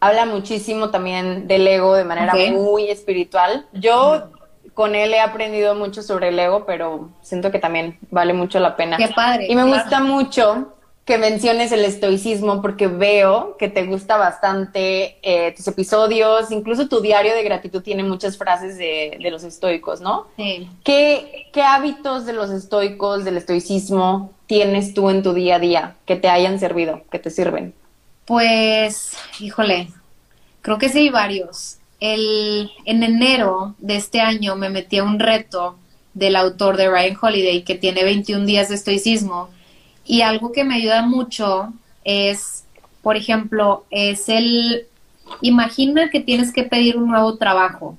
habla 0.00 0.26
muchísimo 0.26 0.90
también 0.90 1.46
del 1.46 1.66
ego 1.66 1.94
de 1.94 2.04
manera 2.04 2.34
muy 2.52 2.90
espiritual. 2.90 3.68
Yo 3.72 4.32
con 4.74 4.94
él 4.94 5.14
he 5.14 5.20
aprendido 5.20 5.74
mucho 5.74 6.02
sobre 6.02 6.28
el 6.28 6.38
ego, 6.38 6.66
pero 6.66 7.08
siento 7.22 7.50
que 7.50 7.58
también 7.58 7.98
vale 8.10 8.34
mucho 8.34 8.60
la 8.60 8.76
pena. 8.76 8.98
Qué 8.98 9.08
padre. 9.08 9.46
Y 9.48 9.54
me 9.54 9.64
gusta 9.64 10.00
mucho 10.00 10.74
que 11.04 11.18
menciones 11.18 11.72
el 11.72 11.84
estoicismo 11.84 12.62
porque 12.62 12.86
veo 12.86 13.56
que 13.58 13.68
te 13.68 13.84
gusta 13.84 14.16
bastante 14.16 15.18
eh, 15.22 15.52
tus 15.56 15.66
episodios, 15.66 16.50
incluso 16.50 16.88
tu 16.88 17.00
diario 17.00 17.34
de 17.34 17.42
gratitud 17.42 17.82
tiene 17.82 18.04
muchas 18.04 18.38
frases 18.38 18.78
de, 18.78 19.18
de 19.20 19.30
los 19.30 19.42
estoicos, 19.42 20.00
¿no? 20.00 20.28
Sí. 20.36 20.68
¿Qué, 20.84 21.48
¿Qué 21.52 21.62
hábitos 21.62 22.24
de 22.24 22.32
los 22.32 22.50
estoicos, 22.50 23.24
del 23.24 23.36
estoicismo, 23.36 24.32
tienes 24.46 24.94
tú 24.94 25.10
en 25.10 25.22
tu 25.22 25.32
día 25.32 25.56
a 25.56 25.58
día 25.58 25.96
que 26.06 26.16
te 26.16 26.28
hayan 26.28 26.60
servido, 26.60 27.02
que 27.10 27.18
te 27.18 27.30
sirven? 27.30 27.74
Pues, 28.24 29.16
híjole, 29.40 29.88
creo 30.60 30.78
que 30.78 30.88
sí 30.88 30.98
hay 30.98 31.08
varios 31.10 31.78
el, 32.02 32.72
en 32.84 33.04
enero 33.04 33.76
de 33.78 33.94
este 33.94 34.20
año 34.20 34.56
me 34.56 34.70
metí 34.70 34.98
a 34.98 35.04
un 35.04 35.20
reto 35.20 35.78
del 36.14 36.34
autor 36.34 36.76
de 36.76 36.90
Ryan 36.90 37.16
Holiday 37.22 37.62
que 37.62 37.76
tiene 37.76 38.02
21 38.02 38.44
días 38.44 38.70
de 38.70 38.74
estoicismo 38.74 39.50
y 40.04 40.22
algo 40.22 40.52
que 40.52 40.64
me 40.64 40.76
ayuda 40.76 41.02
mucho 41.02 41.72
es, 42.04 42.64
por 43.02 43.16
ejemplo, 43.16 43.84
es 43.90 44.28
el, 44.28 44.86
imagina 45.40 46.10
que 46.10 46.20
tienes 46.20 46.52
que 46.52 46.64
pedir 46.64 46.96
un 46.96 47.08
nuevo 47.08 47.36
trabajo, 47.36 47.96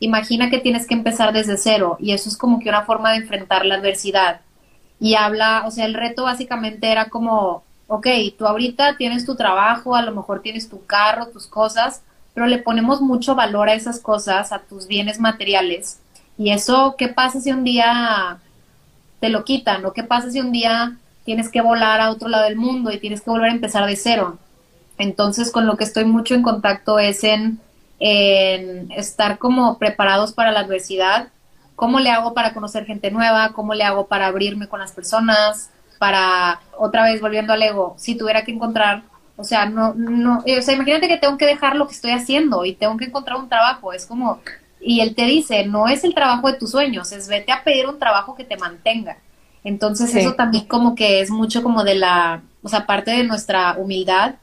imagina 0.00 0.50
que 0.50 0.58
tienes 0.58 0.86
que 0.86 0.94
empezar 0.94 1.32
desde 1.32 1.56
cero 1.56 1.96
y 2.00 2.12
eso 2.12 2.28
es 2.28 2.36
como 2.36 2.58
que 2.58 2.68
una 2.68 2.84
forma 2.84 3.12
de 3.12 3.18
enfrentar 3.18 3.64
la 3.64 3.76
adversidad. 3.76 4.40
Y 4.98 5.14
habla, 5.14 5.64
o 5.66 5.70
sea, 5.70 5.84
el 5.84 5.94
reto 5.94 6.24
básicamente 6.24 6.90
era 6.90 7.10
como, 7.10 7.62
ok, 7.86 8.06
tú 8.38 8.46
ahorita 8.46 8.96
tienes 8.96 9.26
tu 9.26 9.36
trabajo, 9.36 9.94
a 9.94 10.02
lo 10.02 10.12
mejor 10.14 10.40
tienes 10.40 10.68
tu 10.68 10.84
carro, 10.86 11.28
tus 11.28 11.46
cosas, 11.46 12.02
pero 12.34 12.46
le 12.46 12.58
ponemos 12.58 13.00
mucho 13.00 13.34
valor 13.34 13.68
a 13.68 13.74
esas 13.74 14.00
cosas, 14.00 14.52
a 14.52 14.58
tus 14.60 14.86
bienes 14.86 15.20
materiales. 15.20 16.00
Y 16.38 16.50
eso, 16.50 16.94
¿qué 16.98 17.08
pasa 17.08 17.40
si 17.40 17.50
un 17.50 17.64
día 17.64 18.38
te 19.20 19.28
lo 19.28 19.44
quitan? 19.44 19.84
¿O 19.86 19.92
qué 19.92 20.02
pasa 20.02 20.30
si 20.30 20.40
un 20.40 20.52
día 20.52 20.98
tienes 21.26 21.50
que 21.50 21.60
volar 21.60 22.00
a 22.00 22.10
otro 22.10 22.28
lado 22.28 22.44
del 22.44 22.56
mundo 22.56 22.90
y 22.90 22.98
tienes 22.98 23.20
que 23.20 23.30
volver 23.30 23.50
a 23.50 23.54
empezar 23.54 23.84
de 23.84 23.96
cero? 23.96 24.38
Entonces, 24.96 25.50
con 25.50 25.66
lo 25.66 25.76
que 25.76 25.84
estoy 25.84 26.06
mucho 26.06 26.34
en 26.34 26.42
contacto 26.42 26.98
es 26.98 27.22
en, 27.22 27.60
estar 27.98 29.36
como 29.38 29.78
preparados 29.78 30.32
para 30.32 30.52
la 30.52 30.60
adversidad. 30.60 31.28
¿Cómo 31.74 32.00
le 32.00 32.10
hago 32.10 32.32
para 32.32 32.54
conocer 32.54 32.86
gente 32.86 33.10
nueva? 33.10 33.52
¿Cómo 33.52 33.74
le 33.74 33.84
hago 33.84 34.06
para 34.06 34.26
abrirme 34.26 34.68
con 34.68 34.80
las 34.80 34.92
personas? 34.92 35.70
Para, 35.98 36.60
otra 36.78 37.04
vez 37.04 37.20
volviendo 37.20 37.52
al 37.52 37.62
ego, 37.62 37.94
si 37.98 38.16
tuviera 38.16 38.44
que 38.44 38.52
encontrar 38.52 39.02
o 39.36 39.44
sea, 39.44 39.66
no, 39.66 39.92
no, 39.94 40.38
o 40.38 40.62
sea, 40.62 40.74
imagínate 40.74 41.08
que 41.08 41.18
tengo 41.18 41.36
que 41.36 41.44
dejar 41.44 41.76
lo 41.76 41.86
que 41.86 41.94
estoy 41.94 42.12
haciendo 42.12 42.64
y 42.64 42.74
tengo 42.74 42.96
que 42.96 43.04
encontrar 43.04 43.38
un 43.38 43.48
trabajo. 43.48 43.92
Es 43.92 44.06
como, 44.06 44.40
y 44.80 45.00
él 45.00 45.14
te 45.14 45.26
dice, 45.26 45.66
no 45.66 45.88
es 45.88 46.04
el 46.04 46.14
trabajo 46.14 46.50
de 46.50 46.58
tus 46.58 46.70
sueños, 46.70 47.12
es 47.12 47.28
vete 47.28 47.52
a 47.52 47.62
pedir 47.62 47.86
un 47.86 47.98
trabajo 47.98 48.34
que 48.34 48.44
te 48.44 48.56
mantenga. 48.56 49.18
Entonces 49.66 50.14
eso 50.14 50.34
también 50.34 50.66
como 50.66 50.94
que 50.94 51.20
es 51.20 51.28
mucho 51.28 51.60
como 51.60 51.82
de 51.82 51.96
la, 51.96 52.40
o 52.62 52.68
sea, 52.68 52.86
parte 52.86 53.10
de 53.10 53.24
nuestra 53.24 53.74
humildad, 53.76 54.36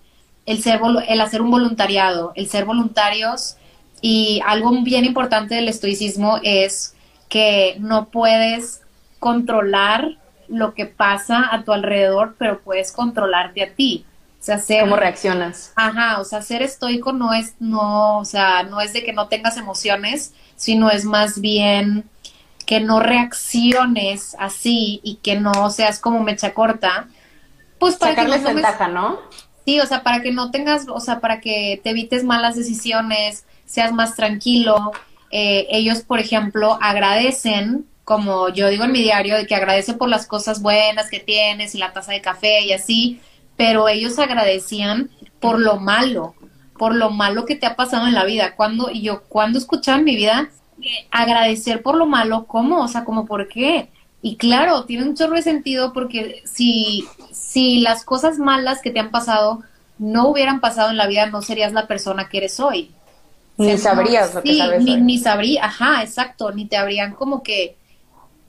el 0.46 0.62
ser, 0.62 0.82
el 1.08 1.22
hacer 1.22 1.42
un 1.42 1.50
voluntariado, 1.50 2.34
el 2.36 2.50
ser 2.50 2.66
voluntarios 2.66 3.56
y 4.02 4.42
algo 4.46 4.70
bien 4.84 5.06
importante 5.06 5.56
del 5.56 5.70
estoicismo 5.70 6.42
es 6.44 6.94
que 7.30 7.78
no 7.80 8.10
puedes 8.10 8.82
controlar 9.20 10.18
lo 10.50 10.74
que 10.74 10.88
pasa 10.88 11.48
a 11.50 11.64
tu 11.64 11.72
alrededor, 11.72 12.36
pero 12.38 12.60
puedes 12.60 12.92
controlarte 12.92 13.64
a 13.64 13.74
ti. 13.74 14.06
O 14.42 14.44
sea, 14.44 14.60
ser, 14.60 14.82
¿Cómo 14.82 14.98
reaccionas? 14.98 15.72
Ajá, 15.78 16.20
o 16.20 16.26
sea, 16.26 16.42
ser 16.42 16.62
estoico 16.62 17.14
no 17.14 17.34
es, 17.34 17.56
no, 17.62 18.18
o 18.18 18.26
sea, 18.26 18.64
no 18.64 18.82
es 18.82 18.92
de 18.92 19.06
que 19.06 19.14
no 19.14 19.30
tengas 19.30 19.56
emociones, 19.56 20.34
sino 20.58 20.90
es 20.90 21.06
más 21.06 21.40
bien 21.40 22.10
que 22.64 22.80
no 22.80 23.00
reacciones 23.00 24.36
así 24.40 25.00
y 25.04 25.16
que 25.16 25.40
no 25.40 25.70
seas 25.70 26.00
como 26.00 26.22
mecha 26.22 26.54
corta, 26.54 27.08
Pues 27.80 27.96
para 27.96 28.16
que 28.16 28.24
no 28.24 28.36
tomes- 28.36 28.56
ventaja, 28.56 28.88
¿no? 28.88 29.20
Sí, 29.66 29.80
o 29.80 29.86
sea, 29.86 30.04
para 30.04 30.22
que 30.22 30.32
no 30.32 30.52
tengas, 30.52 30.88
o 30.90 31.00
sea, 31.00 31.20
para 31.20 31.40
que 31.40 31.80
te 31.84 31.92
evites 31.92 32.24
malas 32.24 32.56
decisiones, 32.56 33.46
seas 33.66 33.94
más 33.94 34.16
tranquilo. 34.16 34.92
Eh, 35.32 35.68
ellos, 35.70 36.02
por 36.02 36.20
ejemplo, 36.20 36.78
agradecen, 36.82 37.86
como 38.04 38.50
yo 38.50 38.68
digo 38.68 38.84
en 38.84 38.92
mi 38.92 39.02
diario, 39.02 39.36
de 39.38 39.48
que 39.48 39.56
agradece 39.56 39.94
por 39.94 40.10
las 40.10 40.28
cosas 40.28 40.62
buenas 40.62 41.10
que 41.10 41.20
tienes 41.20 41.76
y 41.76 41.78
la 41.78 41.94
taza 41.94 42.12
de 42.12 42.22
café 42.22 42.62
y 42.66 42.74
así, 42.74 43.22
pero 43.56 43.88
ellos 43.88 44.20
agradecían 44.20 45.10
por 45.40 45.60
lo 45.60 45.78
malo, 45.80 46.36
por 46.78 46.94
lo 46.94 47.10
malo 47.10 47.46
que 47.46 47.56
te 47.56 47.66
ha 47.66 47.76
pasado 47.78 48.08
en 48.08 48.14
la 48.14 48.26
vida. 48.26 48.56
Cuando, 48.56 48.90
y 48.92 49.02
yo, 49.02 49.24
cuando 49.30 49.60
escuchaba 49.60 49.98
en 49.98 50.04
mi 50.06 50.16
vida, 50.18 50.50
eh, 50.84 51.08
agradecer 51.12 51.82
por 51.84 51.96
lo 51.96 52.06
malo, 52.06 52.46
¿cómo? 52.48 52.84
O 52.84 52.88
sea, 52.88 53.06
como 53.06 53.26
por 53.26 53.48
qué. 53.48 53.90
Y 54.22 54.38
claro, 54.38 54.86
tiene 54.86 55.04
un 55.04 55.16
chorro 55.16 55.36
de 55.36 55.42
sentido 55.42 55.94
porque 55.94 56.42
si, 56.46 57.06
si 57.32 57.80
las 57.82 58.06
cosas 58.06 58.40
malas 58.40 58.82
que 58.82 58.92
te 58.92 59.00
han 59.00 59.12
pasado 59.12 59.64
no 59.98 60.28
hubieran 60.30 60.60
pasado 60.62 60.90
en 60.92 60.98
la 60.98 61.08
vida, 61.08 61.28
no 61.28 61.42
serías 61.42 61.74
la 61.74 61.88
persona 61.88 62.30
que 62.30 62.38
eres 62.38 62.60
hoy. 62.60 62.92
Ni 63.58 63.78
O 63.78 63.78
sea, 63.78 63.96
sabrías 63.96 64.34
no- 64.34 64.36
lo 64.36 64.44
que 64.44 64.54
sí, 64.54 64.54
sabes 64.54 64.86
ni, 64.86 64.86
hoy. 64.88 65.02
ni 65.02 65.18
sabría, 65.20 65.66
ajá, 65.66 66.04
exacto, 66.04 66.52
ni 66.52 66.68
te 66.68 66.78
habrían 66.78 67.14
como 67.16 67.44
que 67.44 67.78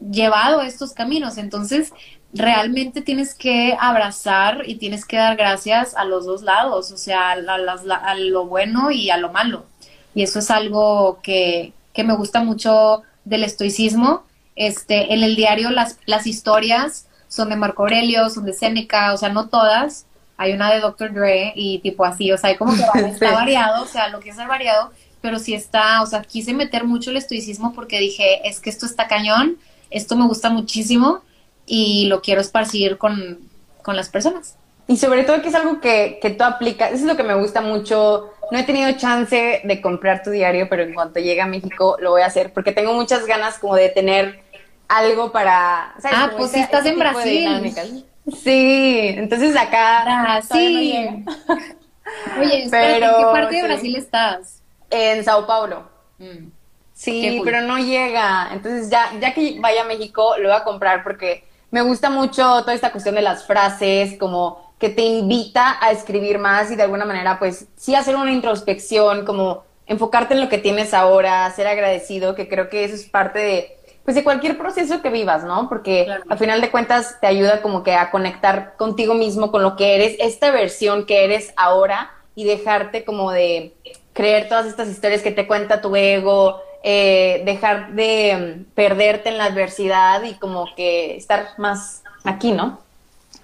llevado 0.01 0.61
a 0.61 0.66
estos 0.66 0.93
caminos. 0.93 1.39
Entonces, 1.39 1.93
realmente 2.32 3.03
tienes 3.03 3.35
que 3.35 3.76
abrazar 3.80 4.62
y 4.66 4.76
tienes 4.76 5.05
que 5.07 5.16
dar 5.16 5.37
gracias 5.37 5.95
a 5.97 6.05
los 6.05 6.26
dos 6.26 6.43
lados, 6.43 6.91
o 6.93 6.97
sea, 6.97 7.32
a, 7.32 7.37
las- 7.37 7.87
a 7.89 8.14
lo 8.16 8.47
bueno 8.47 8.91
y 8.91 9.11
a 9.11 9.16
lo 9.18 9.32
malo. 9.32 9.66
Y 10.14 10.22
eso 10.22 10.39
es 10.41 10.51
algo 10.51 11.20
que, 11.22 11.72
que 11.95 12.05
me 12.05 12.14
gusta 12.14 12.42
mucho 12.42 13.03
del 13.24 13.45
estoicismo. 13.45 14.24
Este, 14.57 15.14
en 15.14 15.22
el 15.22 15.34
diario 15.36 15.70
las, 15.70 15.99
las 16.07 16.26
historias 16.26 17.09
son 17.28 17.49
de 17.49 17.57
Marco 17.57 17.82
Aurelio, 17.84 18.28
son 18.30 18.45
de 18.45 18.53
Séneca, 18.53 19.12
o 19.14 19.16
sea, 19.16 19.30
no 19.30 19.49
todas. 19.49 20.07
Hay 20.36 20.53
una 20.53 20.72
de 20.72 20.80
Dr. 20.80 21.12
Dre 21.14 21.53
y 21.57 21.78
tipo 21.78 22.05
así, 22.05 22.30
o 22.32 22.36
sea, 22.38 22.51
hay 22.51 22.57
como 22.57 22.74
que 22.74 22.82
va- 23.03 23.09
está 23.09 23.32
variado, 23.32 23.82
o 23.84 23.86
sea, 23.86 24.09
lo 24.09 24.20
que 24.20 24.30
es 24.30 24.38
el 24.38 24.49
variado, 24.49 24.90
pero 25.20 25.38
sí 25.38 25.55
está, 25.55 26.03
o 26.03 26.07
sea, 26.07 26.22
quise 26.22 26.53
meter 26.53 26.84
mucho 26.84 27.11
el 27.11 27.16
estoicismo 27.16 27.72
porque 27.72 27.99
dije, 28.01 28.47
es 28.49 28.61
que 28.61 28.68
esto 28.70 28.84
está 28.86 29.07
cañón, 29.09 29.57
esto 29.90 30.16
me 30.16 30.26
gusta 30.26 30.51
muchísimo 30.51 31.22
y 31.66 32.07
lo 32.07 32.20
quiero 32.20 32.40
esparcir 32.40 32.99
con, 32.99 33.38
con 33.82 33.97
las 33.97 34.09
personas. 34.09 34.57
Y 34.87 34.97
sobre 34.97 35.24
todo 35.24 35.41
que 35.41 35.49
es 35.49 35.55
algo 35.55 35.80
que, 35.80 36.18
que 36.20 36.30
tú 36.30 36.45
aplicas, 36.45 36.91
eso 36.93 37.01
es 37.03 37.07
lo 37.07 37.16
que 37.16 37.22
me 37.22 37.35
gusta 37.35 37.61
mucho. 37.61 38.30
No 38.51 38.59
he 38.59 38.64
tenido 38.64 38.93
chance 38.93 39.62
de 39.64 39.80
comprar 39.80 40.22
tu 40.22 40.30
diario, 40.30 40.68
pero 40.68 40.82
en 40.82 40.93
cuanto 40.93 41.20
llegue 41.20 41.41
a 41.41 41.47
México 41.47 41.97
lo 42.01 42.11
voy 42.11 42.22
a 42.22 42.26
hacer, 42.26 42.53
porque 42.53 42.72
tengo 42.72 42.93
muchas 42.93 43.26
ganas 43.26 43.59
como 43.59 43.74
de 43.76 43.89
tener 43.89 44.43
algo 44.89 45.32
para... 45.32 45.95
¿sabes? 45.99 46.18
Ah, 46.18 46.26
Como 46.26 46.39
pues 46.39 46.51
sí 46.53 46.61
estás 46.61 46.85
en 46.85 46.99
Brasil. 46.99 48.05
Sí, 48.43 49.14
entonces 49.16 49.57
acá 49.57 50.05
no 50.05 50.22
Brasil. 50.22 50.93
llega. 50.93 51.12
Oye, 52.41 52.64
espérate, 52.64 52.95
¿en 52.95 53.01
qué 53.01 53.07
Pero, 53.16 53.32
parte 53.32 53.57
de. 53.57 53.62
Brasil 53.62 53.97
estás? 53.97 54.62
en 54.91 55.24
Sao 55.24 55.47
Paulo. 55.47 55.89
Mm. 56.18 56.49
Sí, 56.93 57.41
pero 57.45 57.61
no 57.62 57.78
llega. 57.78 58.51
Entonces 58.53 58.89
ya, 58.89 59.11
ya 59.20 59.35
que 59.35 59.57
vaya 59.61 59.82
a 59.82 59.87
México, 59.87 60.37
lo 60.39 60.49
voy 60.49 60.57
a 60.57 60.64
comprar 60.64 61.03
porque 61.03 61.45
me 61.70 61.82
gusta 61.82 62.09
mucho 62.09 62.61
toda 62.61 62.74
esta 62.74 62.93
cuestión 62.93 63.16
de 63.16 63.22
las 63.22 63.47
frases, 63.47 64.16
como 64.18 64.74
que 64.85 64.91
te 64.91 65.01
invita 65.01 65.78
a 65.80 65.93
escribir 65.93 66.39
más 66.39 66.70
y 66.70 66.76
de 66.76 66.82
alguna 66.82 67.07
manera, 67.07 67.39
pues 67.39 67.68
sí 67.74 67.95
hacer 67.95 68.16
una 68.16 68.30
introspección, 68.30 69.24
como 69.24 69.64
enfocarte 69.87 70.35
en 70.35 70.43
lo 70.43 70.51
que 70.51 70.59
tienes 70.59 70.93
ahora, 70.93 71.51
ser 71.53 71.66
agradecido, 71.66 72.35
que 72.35 72.51
creo 72.51 72.68
que 72.68 72.85
eso 72.85 72.95
es 72.95 73.05
parte 73.05 73.39
de, 73.39 73.78
pues 74.05 74.14
de 74.14 74.22
cualquier 74.22 74.59
proceso 74.59 75.01
que 75.01 75.09
vivas, 75.09 75.43
¿no? 75.43 75.70
Porque 75.70 76.05
Claro. 76.05 76.24
al 76.28 76.37
final 76.37 76.61
de 76.61 76.70
cuentas 76.70 77.16
te 77.18 77.26
ayuda 77.26 77.62
como 77.62 77.82
que 77.82 77.95
a 77.95 78.11
conectar 78.11 78.74
contigo 78.76 79.14
mismo, 79.14 79.51
con 79.51 79.62
lo 79.62 79.74
que 79.74 79.95
eres, 79.95 80.16
esta 80.18 80.51
versión 80.51 81.07
que 81.07 81.24
eres 81.24 81.55
ahora 81.57 82.11
y 82.35 82.45
dejarte 82.45 83.05
como 83.07 83.30
de 83.30 83.72
creer 84.12 84.51
todas 84.51 84.66
estas 84.66 84.89
historias 84.89 85.22
que 85.22 85.30
te 85.30 85.47
cuenta 85.47 85.80
tu 85.80 85.97
ego, 85.97 86.61
eh, 86.82 87.41
dejar 87.47 87.95
de 87.95 88.66
mm, 88.66 88.74
perderte 88.74 89.30
en 89.30 89.39
la 89.39 89.47
adversidad 89.47 90.24
y 90.24 90.35
como 90.35 90.66
que 90.76 91.16
estar 91.16 91.49
más 91.57 92.03
aquí, 92.22 92.53
¿no? 92.53 92.84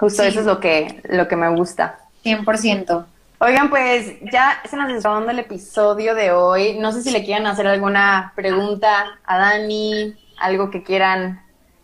Justo 0.01 0.22
Sí. 0.22 0.28
eso 0.28 0.40
es 0.40 0.46
lo 0.46 0.59
que, 0.61 1.01
lo 1.09 1.28
que 1.28 1.36
me 1.36 1.48
gusta. 1.55 1.98
100%. 2.24 3.07
Oigan, 3.38 3.70
pues 3.70 4.14
ya 4.32 4.61
se 4.68 4.76
nos 4.76 4.90
está 4.90 5.11
dando 5.11 5.30
el 5.30 5.38
episodio 5.38 6.14
de 6.14 6.32
hoy. 6.32 6.78
No 6.78 6.92
sé 6.92 7.03
si 7.03 7.11
le 7.11 7.24
quieran 7.24 7.46
hacer 7.46 7.66
alguna 7.66 8.32
pregunta 8.36 9.18
a 9.24 9.38
Dani, 9.38 10.14
algo 10.38 10.70
que 10.70 10.82
quieran, 10.82 11.40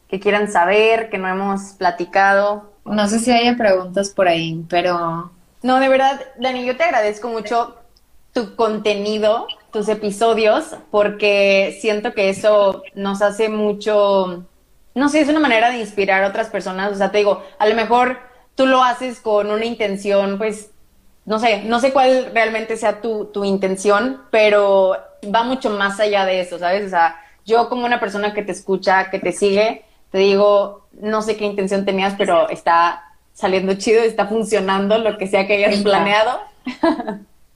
que 0.08 0.20
quieran 0.20 0.50
saber, 0.50 1.08
que 1.08 1.16
no 1.18 1.28
hemos 1.28 1.74
platicado. 1.78 2.72
No 2.84 3.08
sé 3.08 3.18
si 3.20 3.30
haya 3.32 3.56
preguntas 3.56 4.10
por 4.10 4.28
ahí, 4.28 4.64
pero 4.68 5.30
No, 5.62 5.80
de 5.80 5.88
verdad, 5.88 6.20
Dani, 6.38 6.64
yo 6.64 6.76
te 6.76 6.84
agradezco 6.84 7.28
mucho 7.28 7.76
tu 8.32 8.54
contenido, 8.54 9.46
tus 9.72 9.88
episodios, 9.88 10.76
porque 10.90 11.78
siento 11.80 12.12
que 12.12 12.28
eso 12.28 12.82
nos 12.94 13.22
hace 13.22 13.48
mucho, 13.48 14.44
no 14.96 15.10
sé, 15.10 15.20
es 15.20 15.28
una 15.28 15.40
manera 15.40 15.70
de 15.70 15.78
inspirar 15.78 16.24
a 16.24 16.28
otras 16.28 16.48
personas. 16.48 16.90
O 16.90 16.94
sea, 16.96 17.12
te 17.12 17.18
digo, 17.18 17.44
a 17.58 17.66
lo 17.68 17.74
mejor 17.74 18.18
tú 18.54 18.66
lo 18.66 18.82
haces 18.82 19.20
con 19.20 19.50
una 19.50 19.66
intención, 19.66 20.38
pues, 20.38 20.70
no 21.26 21.38
sé, 21.38 21.64
no 21.64 21.80
sé 21.80 21.92
cuál 21.92 22.30
realmente 22.32 22.78
sea 22.78 23.02
tu, 23.02 23.26
tu 23.26 23.44
intención, 23.44 24.22
pero 24.30 24.96
va 25.32 25.42
mucho 25.42 25.68
más 25.68 26.00
allá 26.00 26.24
de 26.24 26.40
eso, 26.40 26.58
¿sabes? 26.58 26.86
O 26.86 26.88
sea, 26.88 27.20
yo 27.44 27.68
como 27.68 27.84
una 27.84 28.00
persona 28.00 28.32
que 28.32 28.42
te 28.42 28.52
escucha, 28.52 29.10
que 29.10 29.18
te 29.18 29.32
sigue, 29.32 29.84
te 30.10 30.18
digo, 30.18 30.86
no 30.92 31.20
sé 31.20 31.36
qué 31.36 31.44
intención 31.44 31.84
tenías, 31.84 32.14
pero 32.16 32.48
está 32.48 33.02
saliendo 33.34 33.74
chido, 33.74 34.02
está 34.02 34.26
funcionando 34.26 34.96
lo 34.96 35.18
que 35.18 35.26
sea 35.26 35.46
que 35.46 35.62
hayas 35.62 35.82
planeado. 35.82 36.40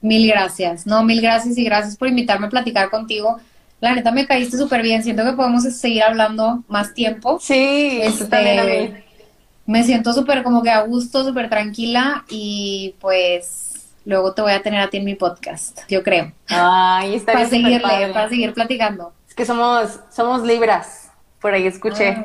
mil 0.02 0.28
gracias. 0.28 0.86
No, 0.86 1.02
mil 1.04 1.22
gracias 1.22 1.56
y 1.56 1.64
gracias 1.64 1.96
por 1.96 2.08
invitarme 2.08 2.48
a 2.48 2.50
platicar 2.50 2.90
contigo. 2.90 3.40
La 3.80 3.94
neta 3.94 4.12
me 4.12 4.26
caíste 4.26 4.56
súper 4.58 4.82
bien. 4.82 5.02
Siento 5.02 5.24
que 5.24 5.32
podemos 5.32 5.64
seguir 5.64 6.02
hablando 6.02 6.64
más 6.68 6.92
tiempo. 6.94 7.38
Sí, 7.40 8.00
eso 8.02 8.26
también 8.28 8.58
a 8.58 8.64
mí. 8.64 8.70
Este, 8.72 9.04
me 9.66 9.84
siento 9.84 10.12
súper 10.12 10.42
como 10.42 10.62
que 10.62 10.70
a 10.70 10.82
gusto, 10.82 11.24
súper 11.24 11.48
tranquila 11.48 12.24
y 12.28 12.94
pues 13.00 13.92
luego 14.04 14.34
te 14.34 14.42
voy 14.42 14.52
a 14.52 14.62
tener 14.62 14.80
a 14.80 14.90
ti 14.90 14.98
en 14.98 15.04
mi 15.04 15.14
podcast, 15.14 15.80
yo 15.88 16.02
creo. 16.02 16.32
Ay, 16.48 17.14
está 17.14 17.32
Para 17.32 17.46
bien. 17.46 17.62
seguirle, 17.62 18.12
para 18.12 18.28
seguir 18.28 18.52
platicando. 18.52 19.12
Es 19.28 19.34
que 19.34 19.46
somos, 19.46 20.00
somos 20.10 20.42
libras, 20.42 21.10
por 21.40 21.54
ahí 21.54 21.66
escuché. 21.66 22.08
Ah, 22.08 22.24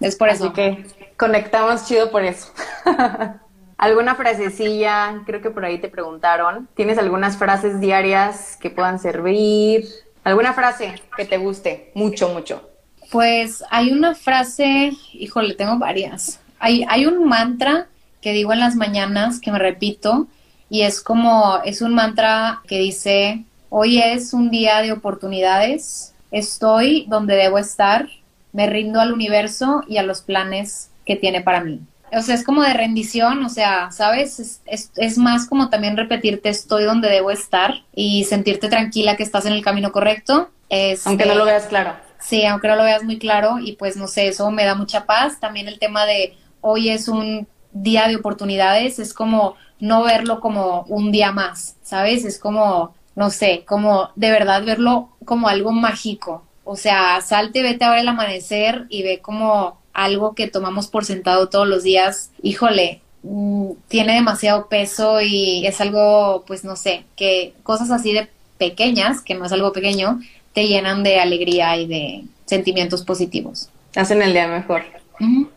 es 0.00 0.16
por 0.16 0.28
eso. 0.28 0.44
Así 0.44 0.52
que 0.54 0.86
conectamos 1.16 1.86
chido 1.86 2.10
por 2.10 2.24
eso. 2.24 2.52
¿Alguna 3.78 4.14
frasecilla? 4.16 5.22
Creo 5.26 5.40
que 5.40 5.50
por 5.50 5.64
ahí 5.64 5.78
te 5.78 5.88
preguntaron. 5.88 6.68
¿Tienes 6.74 6.98
algunas 6.98 7.36
frases 7.36 7.80
diarias 7.80 8.56
que 8.60 8.70
puedan 8.70 8.98
servir? 8.98 9.84
¿Alguna 10.28 10.52
frase 10.52 10.92
que 11.16 11.24
te 11.24 11.38
guste? 11.38 11.90
Mucho, 11.94 12.28
mucho. 12.28 12.68
Pues 13.10 13.64
hay 13.70 13.92
una 13.92 14.14
frase, 14.14 14.92
híjole, 15.14 15.54
tengo 15.54 15.78
varias. 15.78 16.38
Hay, 16.58 16.84
hay 16.86 17.06
un 17.06 17.26
mantra 17.26 17.86
que 18.20 18.34
digo 18.34 18.52
en 18.52 18.60
las 18.60 18.76
mañanas 18.76 19.40
que 19.40 19.50
me 19.50 19.58
repito 19.58 20.26
y 20.68 20.82
es 20.82 21.00
como, 21.00 21.60
es 21.64 21.80
un 21.80 21.94
mantra 21.94 22.60
que 22.68 22.78
dice, 22.78 23.44
hoy 23.70 24.00
es 24.00 24.34
un 24.34 24.50
día 24.50 24.82
de 24.82 24.92
oportunidades, 24.92 26.12
estoy 26.30 27.06
donde 27.08 27.34
debo 27.34 27.56
estar, 27.56 28.10
me 28.52 28.66
rindo 28.66 29.00
al 29.00 29.14
universo 29.14 29.82
y 29.88 29.96
a 29.96 30.02
los 30.02 30.20
planes 30.20 30.90
que 31.06 31.16
tiene 31.16 31.40
para 31.40 31.64
mí. 31.64 31.80
O 32.12 32.22
sea, 32.22 32.34
es 32.34 32.44
como 32.44 32.62
de 32.62 32.74
rendición, 32.74 33.44
o 33.44 33.48
sea, 33.48 33.90
¿sabes? 33.90 34.40
Es, 34.40 34.62
es, 34.66 34.92
es 34.96 35.18
más 35.18 35.46
como 35.46 35.68
también 35.70 35.96
repetirte 35.96 36.48
estoy 36.48 36.84
donde 36.84 37.08
debo 37.08 37.30
estar 37.30 37.84
y 37.94 38.24
sentirte 38.24 38.68
tranquila 38.68 39.16
que 39.16 39.22
estás 39.22 39.46
en 39.46 39.52
el 39.52 39.62
camino 39.64 39.92
correcto. 39.92 40.50
Aunque 41.04 41.26
no 41.26 41.32
Este, 41.32 41.34
lo 41.34 41.44
veas 41.44 41.66
claro. 41.66 41.96
Sí, 42.18 42.44
aunque 42.46 42.68
no 42.68 42.76
lo 42.76 42.84
veas 42.84 43.04
muy 43.04 43.18
claro 43.18 43.58
y 43.58 43.72
pues 43.76 43.96
no 43.96 44.08
sé, 44.08 44.28
eso 44.28 44.50
me 44.50 44.64
da 44.64 44.74
mucha 44.74 45.06
paz. 45.06 45.40
También 45.40 45.68
el 45.68 45.78
tema 45.78 46.04
de 46.06 46.36
hoy 46.60 46.90
es 46.90 47.08
un 47.08 47.48
día 47.72 48.08
de 48.08 48.16
oportunidades, 48.16 48.98
es 48.98 49.14
como 49.14 49.56
no 49.78 50.02
verlo 50.02 50.40
como 50.40 50.82
un 50.88 51.12
día 51.12 51.32
más, 51.32 51.76
¿sabes? 51.82 52.24
Es 52.24 52.38
como, 52.38 52.94
no 53.14 53.30
sé, 53.30 53.64
como 53.66 54.10
de 54.16 54.30
verdad 54.30 54.64
verlo 54.64 55.10
como 55.24 55.48
algo 55.48 55.72
mágico. 55.72 56.44
O 56.64 56.76
sea, 56.76 57.20
salte, 57.22 57.62
vete 57.62 57.84
a 57.84 57.90
ver 57.90 58.00
el 58.00 58.08
amanecer 58.08 58.86
y 58.90 59.02
ve 59.02 59.20
como 59.20 59.80
algo 60.04 60.34
que 60.34 60.48
tomamos 60.48 60.86
por 60.86 61.04
sentado 61.04 61.48
todos 61.48 61.66
los 61.66 61.82
días. 61.82 62.30
Híjole, 62.42 63.00
mm, 63.22 63.72
tiene 63.88 64.14
demasiado 64.14 64.68
peso 64.68 65.20
y 65.20 65.66
es 65.66 65.80
algo, 65.80 66.44
pues 66.46 66.64
no 66.64 66.76
sé, 66.76 67.04
que 67.16 67.52
cosas 67.62 67.90
así 67.90 68.12
de 68.12 68.28
pequeñas, 68.58 69.20
que 69.20 69.34
no 69.34 69.44
es 69.44 69.52
algo 69.52 69.72
pequeño, 69.72 70.20
te 70.52 70.66
llenan 70.66 71.02
de 71.02 71.20
alegría 71.20 71.76
y 71.76 71.86
de 71.86 72.24
sentimientos 72.46 73.04
positivos. 73.04 73.70
Hacen 73.96 74.22
el 74.22 74.32
día 74.32 74.46
mejor. 74.46 74.84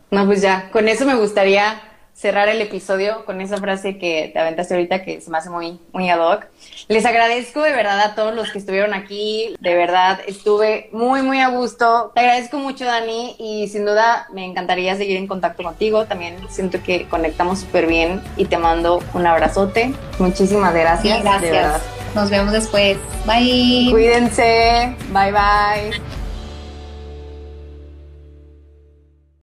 No, 0.10 0.26
pues 0.26 0.42
ya, 0.42 0.70
con 0.72 0.88
eso 0.88 1.06
me 1.06 1.16
gustaría 1.16 1.82
cerrar 2.14 2.50
el 2.50 2.62
episodio 2.62 3.26
con 3.26 3.42
esa 3.42 3.58
frase 3.58 3.98
que 3.98 4.30
te 4.32 4.40
aventaste 4.40 4.76
ahorita 4.76 5.04
que 5.04 5.22
se 5.22 5.32
me 5.32 5.38
hace 5.38 5.50
muy, 5.50 5.80
muy 5.92 6.10
ad 6.10 6.20
hoc. 6.20 6.46
Les 6.88 7.06
agradezco 7.06 7.62
de 7.64 7.72
verdad 7.72 8.00
a 8.00 8.16
todos 8.16 8.36
los 8.36 8.52
que 8.52 8.60
estuvieron 8.60 8.94
aquí. 8.94 9.56
De 9.60 9.76
verdad, 9.76 10.20
estuve 10.28 10.90
muy, 10.92 11.22
muy 11.22 11.40
a 11.40 11.50
gusto. 11.50 12.12
Te 12.14 12.22
agradezco 12.22 12.58
mucho, 12.58 12.86
Dani, 12.86 13.36
y 13.40 13.68
sin 13.70 13.86
duda 13.86 14.28
me 14.34 14.46
encantaría 14.46 14.96
seguir 14.96 15.18
en 15.18 15.28
contacto 15.28 15.64
contigo. 15.64 16.06
También 16.06 16.36
siento 16.50 16.82
que 16.84 17.08
conectamos 17.08 17.60
súper 17.60 17.88
bien 17.88 18.22
y 18.38 18.46
te 18.46 18.58
mando 18.58 19.02
un 19.14 19.26
abrazote. 19.26 19.94
Muchísimas 20.20 20.74
gracias. 20.74 21.24
gracias. 21.24 21.82
Nos 22.14 22.30
vemos 22.30 22.52
después. 22.52 22.98
Bye. 23.26 23.88
Cuídense. 23.92 24.96
Bye, 25.12 25.32
bye. 25.32 26.21